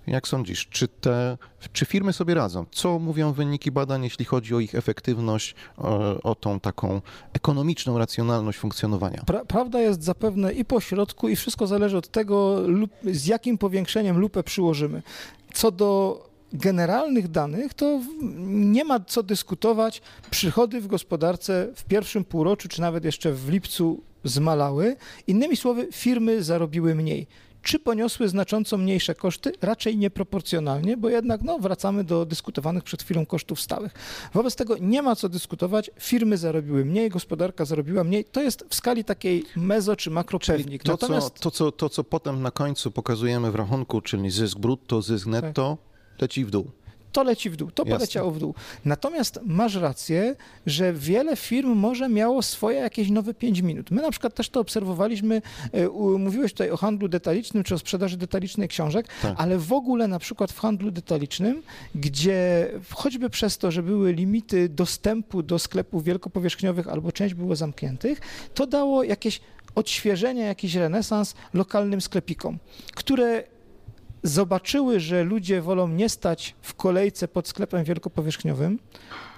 Jak 0.08 0.28
sądzisz, 0.28 0.68
czy, 0.68 0.88
te, 0.88 1.38
czy 1.74 1.86
firmy 1.86 2.14
sobie 2.14 2.34
radzą? 2.34 2.66
Co 2.72 2.99
mówią 2.99 3.34
wyniki 3.34 3.72
badań, 3.72 4.04
jeśli 4.04 4.26
chodzi 4.26 4.56
o 4.56 4.60
ich 4.60 4.76
efektywność, 4.76 5.56
o, 5.78 6.22
o 6.24 6.36
tą 6.36 6.60
taką 6.60 7.02
ekonomiczną 7.34 7.97
racjonalność 7.97 8.58
funkcjonowania? 8.58 9.24
Pra, 9.26 9.45
prawda 9.45 9.82
jest 9.82 10.04
zapewne 10.04 10.54
i 10.54 10.66
po 10.66 10.80
środku, 10.80 11.30
i 11.30 11.36
wszystko 11.36 11.68
zależy 11.68 11.97
od 11.97 12.08
tego, 12.08 12.62
lub, 12.68 12.91
z 13.04 13.26
jakim 13.26 13.58
powiększeniem 13.58 14.18
lupę 14.18 14.43
przyłożymy. 14.43 15.02
Co 15.54 15.72
do 15.72 16.32
generalnych 16.54 17.28
danych, 17.28 17.74
to 17.74 18.02
nie 18.47 18.86
ma 18.86 18.99
co 18.99 19.24
dyskutować. 19.24 20.02
Przychody 20.32 20.82
w 20.82 20.88
gospodarce 20.88 21.68
w 21.76 21.84
pierwszym 21.84 22.24
półroczu, 22.26 22.68
czy 22.68 22.82
nawet 22.82 23.06
jeszcze 23.06 23.34
w 23.34 23.49
lipcu 23.49 24.02
zmalały. 24.24 24.95
Innymi 25.28 25.58
słowy, 25.58 25.88
firmy 25.91 26.43
zarobiły 26.43 26.95
mniej. 26.95 27.28
Czy 27.62 27.80
poniosły 27.80 28.30
znacząco 28.30 28.78
mniejsze 28.78 29.16
koszty? 29.16 29.51
Raczej 29.62 29.97
nieproporcjonalnie, 29.97 30.97
bo 30.97 31.09
jednak 31.09 31.41
no, 31.41 31.59
wracamy 31.59 32.03
do 32.03 32.26
dyskutowanych 32.26 32.84
przed 32.84 33.03
chwilą 33.03 33.26
kosztów 33.26 33.62
stałych. 33.62 33.93
Wobec 34.34 34.55
tego 34.55 34.78
nie 34.78 35.01
ma 35.01 35.16
co 35.16 35.30
dyskutować. 35.30 35.91
Firmy 35.99 36.38
zarobiły 36.38 36.86
mniej, 36.86 37.09
gospodarka 37.09 37.66
zarobiła 37.66 38.03
mniej. 38.03 38.26
To 38.26 38.41
jest 38.41 38.66
w 38.70 38.76
skali 38.76 39.03
takiej 39.03 39.43
mezo 39.55 39.95
czy 39.95 40.12
makropewnik. 40.12 40.84
To, 40.84 40.91
Natomiast... 40.91 41.34
co, 41.36 41.41
to, 41.41 41.51
co, 41.51 41.72
to, 41.72 41.89
co 41.89 42.03
potem 42.03 42.41
na 42.41 42.51
końcu 42.51 42.91
pokazujemy 42.91 43.51
w 43.51 43.55
rachunku, 43.55 44.01
czyli 44.01 44.32
zysk 44.32 44.59
brutto, 44.59 45.01
zysk 45.01 45.28
netto, 45.28 45.78
tak. 46.12 46.22
leci 46.22 46.45
w 46.45 46.49
dół 46.49 46.72
to 47.12 47.24
leci 47.24 47.49
w 47.49 47.55
dół, 47.55 47.72
to 47.72 47.84
Jasne. 47.84 47.95
poleciało 47.95 48.32
w 48.32 48.39
dół. 48.39 48.55
Natomiast 48.86 49.39
masz 49.45 49.76
rację, 49.76 50.36
że 50.66 50.93
wiele 50.93 51.36
firm 51.36 51.70
może 51.70 52.09
miało 52.09 52.41
swoje 52.41 52.80
jakieś 52.80 53.09
nowe 53.09 53.34
5 53.34 53.62
minut. 53.62 53.91
My 53.91 54.01
na 54.01 54.12
przykład 54.12 54.34
też 54.34 54.49
to 54.49 54.59
obserwowaliśmy, 54.59 55.41
e, 55.72 55.88
mówiłeś 56.18 56.51
tutaj 56.51 56.72
o 56.72 56.78
handlu 56.78 57.07
detalicznym 57.07 57.64
czy 57.64 57.76
o 57.76 57.80
sprzedaży 57.80 58.18
detalicznej 58.18 58.68
książek, 58.68 59.07
tak. 59.22 59.36
ale 59.38 59.57
w 59.57 59.74
ogóle 59.74 60.07
na 60.07 60.20
przykład 60.20 60.51
w 60.51 60.59
handlu 60.59 60.91
detalicznym, 60.91 61.64
gdzie 61.95 62.68
choćby 62.93 63.30
przez 63.30 63.57
to, 63.57 63.72
że 63.72 63.84
były 63.84 64.14
limity 64.14 64.70
dostępu 64.70 65.43
do 65.43 65.59
sklepów 65.59 66.03
wielkopowierzchniowych 66.03 66.88
albo 66.88 67.12
część 67.12 67.34
było 67.34 67.55
zamkniętych, 67.55 68.22
to 68.53 68.68
dało 68.68 69.03
jakieś 69.03 69.41
odświeżenie, 69.76 70.41
jakiś 70.41 70.76
renesans 70.76 71.36
lokalnym 71.53 72.01
sklepikom, 72.01 72.57
które 72.95 73.43
zobaczyły, 74.24 75.00
że 75.00 75.24
ludzie 75.24 75.62
wolą 75.62 75.88
nie 75.88 76.10
stać 76.10 76.56
w 76.62 76.74
kolejce 76.74 77.28
pod 77.28 77.48
sklepem 77.48 77.84
wielkopowierzchniowym, 77.84 78.80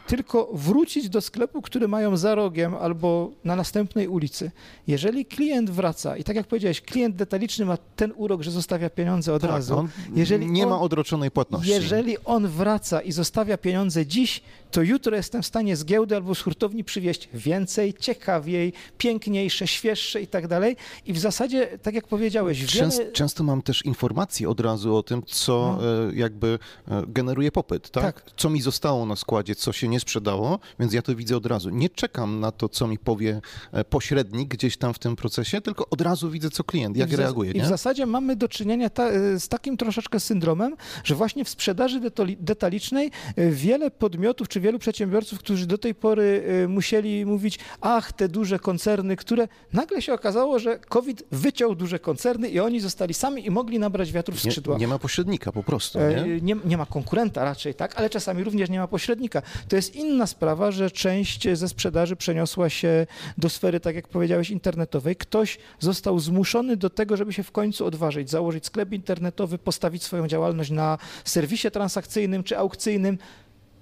tylko 0.07 0.49
wrócić 0.53 1.09
do 1.09 1.21
sklepu, 1.21 1.61
który 1.61 1.87
mają 1.87 2.17
za 2.17 2.35
rogiem 2.35 2.75
albo 2.75 3.31
na 3.43 3.55
następnej 3.55 4.07
ulicy. 4.07 4.51
Jeżeli 4.87 5.25
klient 5.25 5.69
wraca 5.69 6.17
i 6.17 6.23
tak 6.23 6.35
jak 6.35 6.47
powiedziałeś, 6.47 6.81
klient 6.81 7.15
detaliczny 7.15 7.65
ma 7.65 7.77
ten 7.95 8.13
urok, 8.15 8.41
że 8.41 8.51
zostawia 8.51 8.89
pieniądze 8.89 9.33
od 9.33 9.41
tak, 9.41 9.51
razu. 9.51 9.87
Jeżeli 10.15 10.51
nie 10.51 10.63
on, 10.63 10.69
ma 10.69 10.79
odroczonej 10.79 11.31
płatności. 11.31 11.69
Jeżeli 11.69 12.17
on 12.25 12.47
wraca 12.47 13.01
i 13.01 13.11
zostawia 13.11 13.57
pieniądze 13.57 14.05
dziś, 14.05 14.41
to 14.71 14.81
jutro 14.81 15.15
jestem 15.15 15.41
w 15.41 15.45
stanie 15.45 15.75
z 15.75 15.85
giełdy 15.85 16.15
albo 16.15 16.35
z 16.35 16.41
hurtowni 16.41 16.83
przywieźć 16.83 17.29
więcej, 17.33 17.93
ciekawiej, 17.93 18.73
piękniejsze, 18.97 19.67
świeższe 19.67 20.21
i 20.21 20.27
tak 20.27 20.47
dalej. 20.47 20.75
I 21.05 21.13
w 21.13 21.19
zasadzie, 21.19 21.79
tak 21.81 21.95
jak 21.95 22.07
powiedziałeś, 22.07 22.65
Częst, 22.65 22.97
wiele... 22.97 23.11
Często 23.11 23.43
mam 23.43 23.61
też 23.61 23.85
informacje 23.85 24.49
od 24.49 24.59
razu 24.59 24.95
o 24.95 25.03
tym, 25.03 25.23
co 25.25 25.77
no. 25.81 26.09
E, 26.09 26.15
jakby 26.15 26.59
e, 26.87 27.03
generuje 27.07 27.51
popyt, 27.51 27.89
tak? 27.89 28.03
tak? 28.03 28.31
Co 28.37 28.49
mi 28.49 28.61
zostało 28.61 29.05
na 29.05 29.15
składzie, 29.15 29.55
co 29.55 29.71
się 29.71 29.87
nie 29.93 29.99
sprzedało, 29.99 30.59
więc 30.79 30.93
ja 30.93 31.01
to 31.01 31.15
widzę 31.15 31.37
od 31.37 31.45
razu. 31.45 31.69
Nie 31.69 31.89
czekam 31.89 32.39
na 32.39 32.51
to, 32.51 32.69
co 32.69 32.87
mi 32.87 32.97
powie 32.97 33.41
e, 33.71 33.83
pośrednik 33.83 34.49
gdzieś 34.49 34.77
tam 34.77 34.93
w 34.93 34.99
tym 34.99 35.15
procesie, 35.15 35.61
tylko 35.61 35.89
od 35.89 36.01
razu 36.01 36.29
widzę, 36.29 36.49
co 36.49 36.63
klient, 36.63 36.97
jak 36.97 37.11
reaguje. 37.11 37.51
I 37.51 37.61
w 37.61 37.65
zasadzie 37.65 38.05
mamy 38.05 38.35
do 38.35 38.47
czynienia 38.47 38.89
ta, 38.89 39.09
z 39.39 39.47
takim 39.47 39.77
troszeczkę 39.77 40.19
syndromem, 40.19 40.75
że 41.03 41.15
właśnie 41.15 41.45
w 41.45 41.49
sprzedaży 41.49 42.01
detalicznej 42.39 43.11
wiele 43.37 43.91
podmiotów 43.91 44.47
czy 44.47 44.59
wielu 44.59 44.79
przedsiębiorców, 44.79 45.39
którzy 45.39 45.67
do 45.67 45.77
tej 45.77 45.95
pory 45.95 46.43
musieli 46.67 47.25
mówić, 47.25 47.59
ach, 47.81 48.13
te 48.13 48.27
duże 48.29 48.59
koncerny, 48.59 49.15
które 49.15 49.47
nagle 49.73 50.01
się 50.01 50.13
okazało, 50.13 50.59
że 50.59 50.79
COVID 50.79 51.23
wyciął 51.31 51.75
duże 51.75 51.99
koncerny 51.99 52.49
i 52.49 52.59
oni 52.59 52.79
zostali 52.79 53.13
sami 53.13 53.45
i 53.45 53.51
mogli 53.51 53.79
nabrać 53.79 54.11
wiatru 54.11 54.35
w 54.35 54.39
skrzydła. 54.39 54.75
Nie, 54.75 54.81
nie 54.81 54.87
ma 54.87 54.99
pośrednika 54.99 55.51
po 55.51 55.63
prostu, 55.63 55.99
nie? 55.99 56.05
E, 56.05 56.41
nie? 56.41 56.55
nie? 56.65 56.77
ma 56.77 56.85
konkurenta 56.85 57.43
raczej, 57.43 57.75
tak, 57.75 57.95
ale 57.95 58.09
czasami 58.09 58.43
również 58.43 58.69
nie 58.69 58.79
ma 58.79 58.87
pośrednika. 58.87 59.41
To 59.67 59.75
jest 59.75 59.82
inna 59.89 60.27
sprawa, 60.27 60.71
że 60.71 60.91
część 60.91 61.47
ze 61.53 61.69
sprzedaży 61.69 62.15
przeniosła 62.15 62.69
się 62.69 63.07
do 63.37 63.49
sfery, 63.49 63.79
tak 63.79 63.95
jak 63.95 64.07
powiedziałeś, 64.07 64.49
internetowej. 64.49 65.15
Ktoś 65.15 65.57
został 65.79 66.19
zmuszony 66.19 66.77
do 66.77 66.89
tego, 66.89 67.17
żeby 67.17 67.33
się 67.33 67.43
w 67.43 67.51
końcu 67.51 67.85
odważyć, 67.85 68.29
założyć 68.29 68.65
sklep 68.65 68.93
internetowy, 68.93 69.57
postawić 69.57 70.03
swoją 70.03 70.27
działalność 70.27 70.71
na 70.71 70.97
serwisie 71.25 71.71
transakcyjnym 71.71 72.43
czy 72.43 72.57
aukcyjnym, 72.57 73.17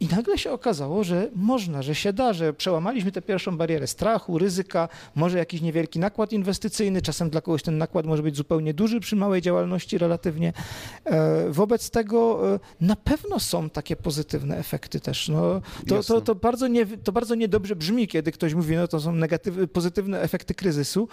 I 0.02 0.08
nagle 0.08 0.38
się 0.38 0.52
okazało, 0.52 1.04
że 1.04 1.30
można, 1.36 1.82
że 1.82 1.96
się 1.96 2.14
da, 2.14 2.34
że 2.34 2.54
przełamaliśmy 2.54 3.12
tę 3.12 3.22
pierwszą 3.22 3.58
barierę 3.58 3.88
strachu, 3.88 4.38
ryzyka, 4.38 4.90
może 5.16 5.38
jakiś 5.38 5.62
niewielki 5.62 6.00
nakład 6.00 6.34
inwestycyjny, 6.34 7.02
czasem 7.02 7.30
dla 7.30 7.42
kogoś 7.42 7.64
ten 7.64 7.78
nakład 7.78 8.06
może 8.06 8.24
być 8.24 8.38
zupełnie 8.38 8.74
duży 8.74 9.00
przy 9.00 9.16
małej 9.16 9.42
działalności 9.42 9.98
relatywnie. 9.98 10.54
E, 11.06 11.50
wobec 11.50 11.90
tego 11.90 12.50
e, 12.56 12.60
na 12.82 12.96
pewno 12.96 13.40
są 13.40 13.70
takie 13.70 13.96
pozytywne 13.96 14.58
efekty 14.58 15.00
też. 15.00 15.30
No, 15.30 15.62
to, 15.88 16.04
to, 16.04 16.22
to, 16.22 16.36
bardzo 16.36 16.68
nie, 16.68 16.86
to 16.86 17.12
bardzo 17.12 17.36
niedobrze 17.36 17.76
brzmi, 17.76 18.08
kiedy 18.08 18.32
ktoś 18.32 18.54
mówi, 18.54 18.76
no 18.76 18.88
to 18.88 19.00
są 19.00 19.12
negatywne, 19.12 19.68
pozytywne 19.68 20.22
efekty 20.22 20.54
kryzysu. 20.54 21.08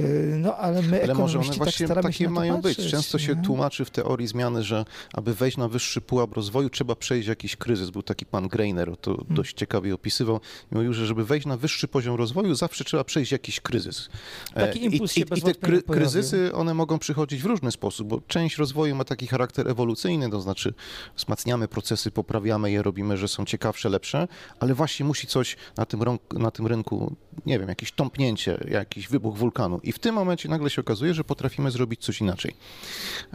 Y, 0.00 0.34
no, 0.38 0.56
ale 0.56 0.82
my 0.82 1.02
ale 1.02 1.14
może 1.14 1.38
one 1.38 1.48
tak 1.48 1.56
właśnie 1.56 1.88
tak 1.88 2.02
takie 2.02 2.28
mają 2.28 2.54
patrzeć, 2.62 2.76
być. 2.76 2.90
Często 2.90 3.18
nie? 3.18 3.24
się 3.24 3.42
tłumaczy 3.42 3.84
w 3.84 3.90
teorii 3.90 4.26
zmiany, 4.26 4.62
że 4.62 4.84
aby 5.12 5.34
wejść 5.34 5.56
na 5.56 5.68
wyższy 5.68 6.00
pułap 6.00 6.32
rozwoju, 6.32 6.70
trzeba 6.70 6.96
przejść 6.96 7.28
jakiś 7.28 7.56
kryzys. 7.56 7.90
Był 7.90 8.02
taki 8.02 8.26
pan 8.26 8.48
Greiner, 8.48 8.96
to 8.96 9.16
hmm. 9.16 9.34
dość 9.36 9.56
ciekawie 9.56 9.94
opisywał. 9.94 10.40
Mówił, 10.70 10.92
że 10.92 11.06
żeby 11.06 11.24
wejść 11.24 11.46
na 11.46 11.56
wyższy 11.56 11.88
poziom 11.88 12.16
rozwoju, 12.16 12.54
zawsze 12.54 12.84
trzeba 12.84 13.04
przejść 13.04 13.32
jakiś 13.32 13.60
kryzys. 13.60 14.08
Taki 14.54 14.84
impuls 14.84 15.16
I, 15.16 15.20
i, 15.20 15.22
i 15.38 15.42
te 15.42 15.54
kry, 15.54 15.82
kryzysy, 15.82 16.54
one 16.54 16.74
mogą 16.74 16.98
przychodzić 16.98 17.42
w 17.42 17.46
różny 17.46 17.70
sposób, 17.70 18.08
bo 18.08 18.20
część 18.28 18.56
rozwoju 18.56 18.96
ma 18.96 19.04
taki 19.04 19.26
charakter 19.26 19.68
ewolucyjny, 19.68 20.30
to 20.30 20.40
znaczy 20.40 20.74
wzmacniamy 21.16 21.68
procesy, 21.68 22.10
poprawiamy 22.10 22.70
je, 22.70 22.82
robimy, 22.82 23.16
że 23.16 23.28
są 23.28 23.44
ciekawsze, 23.44 23.88
lepsze, 23.88 24.28
ale 24.60 24.74
właśnie 24.74 25.06
musi 25.06 25.26
coś 25.26 25.56
na 25.76 25.86
tym, 25.86 26.00
na 26.32 26.50
tym 26.50 26.66
rynku, 26.66 27.16
nie 27.46 27.58
wiem, 27.58 27.68
jakieś 27.68 27.92
tąpnięcie, 27.92 28.64
jakiś 28.68 29.08
wybuch 29.08 29.36
wulkanu. 29.36 29.80
I 29.82 29.92
w 29.92 29.98
tym 29.98 30.14
momencie 30.14 30.48
nagle 30.48 30.70
się 30.70 30.80
okazuje, 30.80 31.14
że 31.14 31.24
potrafimy 31.24 31.70
zrobić 31.70 32.04
coś 32.04 32.20
inaczej. 32.20 32.54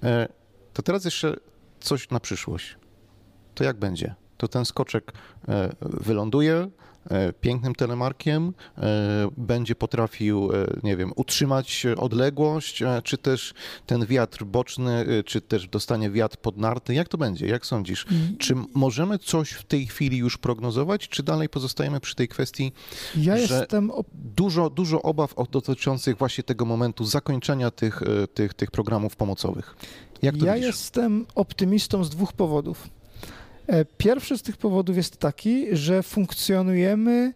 E, 0.03 0.27
to 0.73 0.81
teraz 0.81 1.05
jeszcze 1.05 1.35
coś 1.79 2.09
na 2.09 2.19
przyszłość. 2.19 2.75
To 3.55 3.63
jak 3.63 3.77
będzie? 3.77 4.15
To 4.37 4.47
ten 4.47 4.65
skoczek 4.65 5.13
e, 5.47 5.75
wyląduje, 5.81 6.69
pięknym 7.41 7.75
telemarkiem, 7.75 8.53
e, 8.77 9.27
będzie 9.37 9.75
potrafił, 9.75 10.49
e, 10.53 10.67
nie 10.83 10.97
wiem, 10.97 11.11
utrzymać 11.15 11.85
odległość, 11.97 12.83
czy 13.03 13.17
też 13.17 13.53
ten 13.85 14.05
wiatr 14.05 14.43
boczny, 14.43 15.05
czy 15.25 15.41
też 15.41 15.67
dostanie 15.67 16.11
wiatr 16.11 16.37
pod 16.37 16.57
narty. 16.57 16.93
Jak 16.93 17.07
to 17.07 17.17
będzie? 17.17 17.47
Jak 17.47 17.65
sądzisz? 17.65 18.05
Mm. 18.11 18.37
Czy 18.37 18.55
możemy 18.73 19.19
coś 19.19 19.51
w 19.51 19.63
tej 19.63 19.87
chwili 19.87 20.17
już 20.17 20.37
prognozować, 20.37 21.07
czy 21.07 21.23
dalej 21.23 21.49
pozostajemy 21.49 21.99
przy 21.99 22.15
tej 22.15 22.27
kwestii, 22.27 22.71
ja 23.15 23.37
że 23.37 23.59
jestem 23.59 23.91
dużo, 24.13 24.69
dużo 24.69 25.01
obaw 25.01 25.33
dotyczących 25.51 26.17
właśnie 26.17 26.43
tego 26.43 26.65
momentu 26.65 27.05
zakończenia 27.05 27.71
tych, 27.71 28.01
tych, 28.33 28.53
tych 28.53 28.71
programów 28.71 29.15
pomocowych? 29.15 29.75
Ja 30.21 30.55
jestem 30.55 31.25
optymistą 31.35 32.03
z 32.03 32.09
dwóch 32.09 32.33
powodów. 32.33 32.89
E, 33.67 33.85
pierwszy 33.85 34.37
z 34.37 34.41
tych 34.41 34.57
powodów 34.57 34.97
jest 34.97 35.17
taki, 35.17 35.75
że 35.75 36.03
funkcjonujemy, 36.03 37.33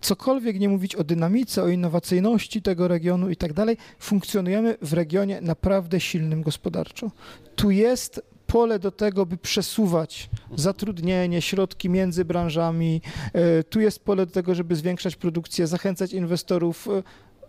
cokolwiek 0.00 0.60
nie 0.60 0.68
mówić 0.68 0.96
o 0.96 1.04
dynamice, 1.04 1.62
o 1.62 1.68
innowacyjności 1.68 2.62
tego 2.62 2.88
regionu 2.88 3.30
i 3.30 3.36
tak 3.36 3.52
dalej, 3.52 3.76
funkcjonujemy 3.98 4.76
w 4.82 4.92
regionie 4.92 5.40
naprawdę 5.40 6.00
silnym 6.00 6.42
gospodarczo. 6.42 7.10
Tu 7.56 7.70
jest 7.70 8.22
pole 8.46 8.78
do 8.78 8.90
tego, 8.90 9.26
by 9.26 9.36
przesuwać 9.36 10.30
zatrudnienie, 10.56 11.42
środki 11.42 11.90
między 11.90 12.24
branżami. 12.24 13.00
E, 13.32 13.64
tu 13.64 13.80
jest 13.80 14.04
pole 14.04 14.26
do 14.26 14.32
tego, 14.32 14.54
żeby 14.54 14.76
zwiększać 14.76 15.16
produkcję, 15.16 15.66
zachęcać 15.66 16.12
inwestorów, 16.12 16.88
e, 16.88 17.02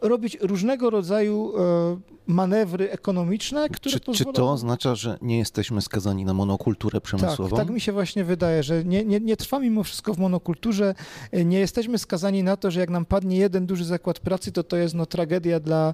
robić 0.07 0.37
różnego 0.41 0.89
rodzaju 0.89 1.53
e, 1.57 2.15
manewry 2.27 2.91
ekonomiczne, 2.91 3.69
które 3.69 3.93
czy, 3.93 3.99
pozwolą... 3.99 4.33
Czy 4.33 4.37
to 4.37 4.51
oznacza, 4.51 4.95
że 4.95 5.17
nie 5.21 5.37
jesteśmy 5.37 5.81
skazani 5.81 6.25
na 6.25 6.33
monokulturę 6.33 7.01
przemysłową? 7.01 7.55
Tak, 7.55 7.65
tak 7.65 7.75
mi 7.75 7.81
się 7.81 7.91
właśnie 7.91 8.23
wydaje, 8.23 8.63
że 8.63 8.83
nie, 8.83 9.05
nie, 9.05 9.19
nie 9.19 9.37
trwa 9.37 9.59
mimo 9.59 9.83
wszystko 9.83 10.13
w 10.13 10.17
monokulturze. 10.17 10.95
E, 11.31 11.45
nie 11.45 11.59
jesteśmy 11.59 11.97
skazani 11.97 12.43
na 12.43 12.57
to, 12.57 12.71
że 12.71 12.79
jak 12.79 12.89
nam 12.89 13.05
padnie 13.05 13.37
jeden 13.37 13.65
duży 13.65 13.85
zakład 13.85 14.19
pracy, 14.19 14.51
to 14.51 14.63
to 14.63 14.77
jest 14.77 14.95
no, 14.95 15.05
tragedia 15.05 15.59
dla 15.59 15.93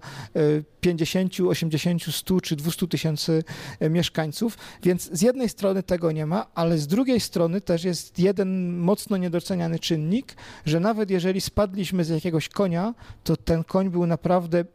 50, 0.81 1.39
80, 1.39 2.03
100 2.03 2.41
czy 2.41 2.55
200 2.55 2.87
tysięcy 2.87 3.43
e, 3.79 3.89
mieszkańców. 3.89 4.57
Więc 4.83 5.09
z 5.13 5.21
jednej 5.21 5.49
strony 5.49 5.83
tego 5.83 6.11
nie 6.11 6.25
ma, 6.25 6.45
ale 6.55 6.77
z 6.77 6.87
drugiej 6.87 7.19
strony 7.19 7.61
też 7.61 7.83
jest 7.83 8.19
jeden 8.19 8.77
mocno 8.77 9.17
niedoceniany 9.17 9.79
czynnik, 9.79 10.35
że 10.65 10.79
nawet 10.79 11.09
jeżeli 11.09 11.41
spadliśmy 11.41 12.03
z 12.03 12.09
jakiegoś 12.09 12.49
konia, 12.49 12.93
to 13.23 13.37
ten 13.37 13.63
koń 13.63 13.89
był 13.89 14.00
naprawdę 14.07 14.65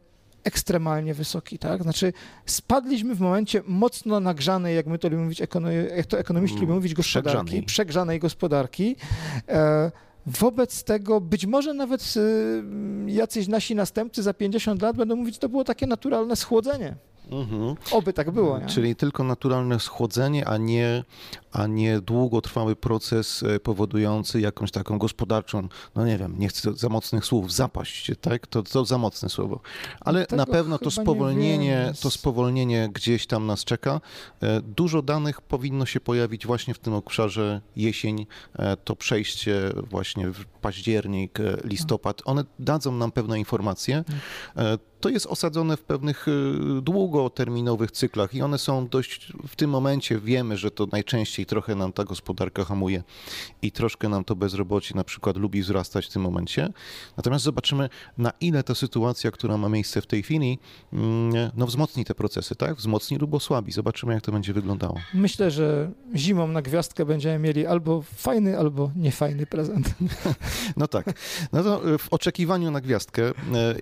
ekstremalnie 0.43 1.13
wysoki, 1.13 1.59
tak? 1.59 1.83
Znaczy 1.83 2.13
spadliśmy 2.45 3.15
w 3.15 3.19
momencie 3.19 3.61
mocno 3.67 4.19
nagrzanej, 4.19 4.75
jak 4.75 4.87
my 4.87 4.99
to 4.99 5.07
lubimy 5.07 5.23
mówić, 5.23 5.39
jak 5.39 5.49
to 6.07 6.19
ekonomiści 6.19 6.57
mm, 6.57 6.61
lubią 6.61 6.75
mówić, 6.75 6.93
gospodarki, 6.93 7.29
przegrzanej, 7.29 7.63
przegrzanej 7.63 8.19
gospodarki. 8.19 8.95
E, 9.47 9.91
wobec 10.25 10.83
tego 10.83 11.21
być 11.21 11.45
może 11.45 11.73
nawet 11.73 12.13
e, 12.17 13.11
jacyś 13.11 13.47
nasi 13.47 13.75
następcy 13.75 14.23
za 14.23 14.33
50 14.33 14.81
lat 14.81 14.97
będą 14.97 15.15
mówić, 15.15 15.35
że 15.35 15.39
to 15.41 15.49
było 15.49 15.63
takie 15.63 15.87
naturalne 15.87 16.35
schłodzenie. 16.35 16.95
Mhm. 17.31 17.75
Oby 17.91 18.13
tak 18.13 18.31
było. 18.31 18.59
Nie? 18.59 18.65
Czyli 18.65 18.95
tylko 18.95 19.23
naturalne 19.23 19.79
schłodzenie, 19.79 20.47
a 20.47 20.57
nie, 20.57 21.03
a 21.57 21.67
nie 21.67 22.01
długotrwały 22.01 22.75
proces 22.75 23.43
e, 23.43 23.59
powodujący 23.59 24.41
jakąś 24.41 24.71
taką 24.71 24.97
gospodarczą, 24.97 25.67
no 25.95 26.05
nie 26.05 26.17
wiem, 26.17 26.35
nie 26.39 26.47
chcę 26.47 26.73
za 26.73 26.89
mocnych 26.89 27.25
słów, 27.25 27.53
zapaść, 27.53 28.11
tak? 28.21 28.47
To, 28.47 28.63
to 28.63 28.85
za 28.85 28.97
mocne 28.97 29.29
słowo. 29.29 29.59
Ale 29.99 30.25
na 30.31 30.45
pewno 30.45 30.79
to 30.79 30.91
spowolnienie, 30.91 31.93
to 32.01 32.11
spowolnienie 32.11 32.89
gdzieś 32.93 33.27
tam 33.27 33.45
nas 33.45 33.63
czeka. 33.63 34.01
E, 34.41 34.61
dużo 34.61 35.01
danych 35.01 35.41
powinno 35.41 35.85
się 35.85 35.99
pojawić 35.99 36.47
właśnie 36.47 36.73
w 36.73 36.79
tym 36.79 36.93
obszarze 36.93 37.61
jesień, 37.75 38.27
e, 38.55 38.77
to 38.77 38.95
przejście 38.95 39.71
właśnie 39.89 40.29
w 40.29 40.45
październik, 40.45 41.39
listopad. 41.63 42.21
One 42.25 42.43
dadzą 42.59 42.91
nam 42.91 43.11
pewne 43.11 43.39
informacje. 43.39 44.03
To 44.99 45.09
jest 45.09 45.25
osadzone 45.25 45.77
w 45.77 45.83
pewnych 45.83 46.25
długoterminowych 46.81 47.91
cyklach 47.91 48.35
i 48.35 48.41
one 48.41 48.57
są 48.57 48.87
dość, 48.87 49.33
w 49.47 49.55
tym 49.55 49.69
momencie 49.69 50.19
wiemy, 50.19 50.57
że 50.57 50.71
to 50.71 50.87
najczęściej 50.91 51.45
trochę 51.47 51.75
nam 51.75 51.93
ta 51.93 52.03
gospodarka 52.03 52.65
hamuje 52.65 53.03
i 53.61 53.71
troszkę 53.71 54.09
nam 54.09 54.23
to 54.23 54.35
bezrobocie 54.35 54.95
na 54.95 55.03
przykład 55.03 55.37
lubi 55.37 55.61
wzrastać 55.61 56.05
w 56.05 56.09
tym 56.09 56.21
momencie. 56.21 56.69
Natomiast 57.17 57.45
zobaczymy, 57.45 57.89
na 58.17 58.31
ile 58.41 58.63
ta 58.63 58.75
sytuacja, 58.75 59.31
która 59.31 59.57
ma 59.57 59.69
miejsce 59.69 60.01
w 60.01 60.07
tej 60.07 60.23
chwili, 60.23 60.59
mm, 60.93 61.51
no 61.57 61.67
wzmocni 61.67 62.05
te 62.05 62.15
procesy, 62.15 62.55
tak? 62.55 62.75
Wzmocni 62.75 63.17
lub 63.17 63.33
osłabi. 63.33 63.71
Zobaczymy, 63.71 64.13
jak 64.13 64.23
to 64.23 64.31
będzie 64.31 64.53
wyglądało. 64.53 64.95
Myślę, 65.13 65.51
że 65.51 65.91
zimą 66.15 66.47
na 66.47 66.61
gwiazdkę 66.61 67.05
będziemy 67.05 67.39
mieli 67.39 67.65
albo 67.65 68.01
fajny, 68.01 68.59
albo 68.59 68.91
niefajny 68.95 69.45
prezent. 69.45 69.87
No 70.77 70.87
tak. 70.87 71.05
No 71.53 71.63
to 71.63 71.89
y, 71.93 71.97
w 71.97 72.13
oczekiwaniu 72.13 72.71
na 72.71 72.81
gwiazdkę 72.81 73.29
y, 73.29 73.33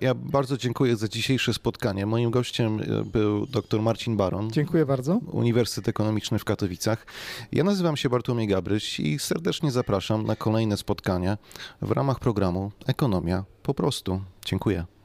ja 0.02 0.14
bardzo 0.14 0.56
dziękuję 0.56 0.96
za 0.96 1.06
za 1.06 1.10
dzisiejsze 1.10 1.54
spotkanie. 1.54 2.06
Moim 2.06 2.30
gościem 2.30 2.80
e, 2.80 3.04
był 3.04 3.46
dr 3.46 3.82
Marcin 3.82 4.16
Baron. 4.16 4.50
Dziękuję 4.50 4.86
bardzo. 4.86 5.20
Uniwersytet 5.32 5.88
Ekonomiczny 5.88 6.38
w 6.38 6.44
Katowicach. 6.44 7.06
Ja 7.52 7.64
nazywam 7.64 7.96
się 7.96 8.08
Bartłomiej 8.08 8.46
Gabryś 8.46 9.00
i 9.00 9.18
serdecznie 9.18 9.70
zapraszam 9.70 10.26
na 10.26 10.36
kolejne 10.36 10.76
spotkania 10.76 11.38
w 11.82 11.90
ramach 11.90 12.18
programu 12.18 12.72
Ekonomia 12.86 13.44
po 13.62 13.74
prostu. 13.74 14.20
Dziękuję. 14.44 14.95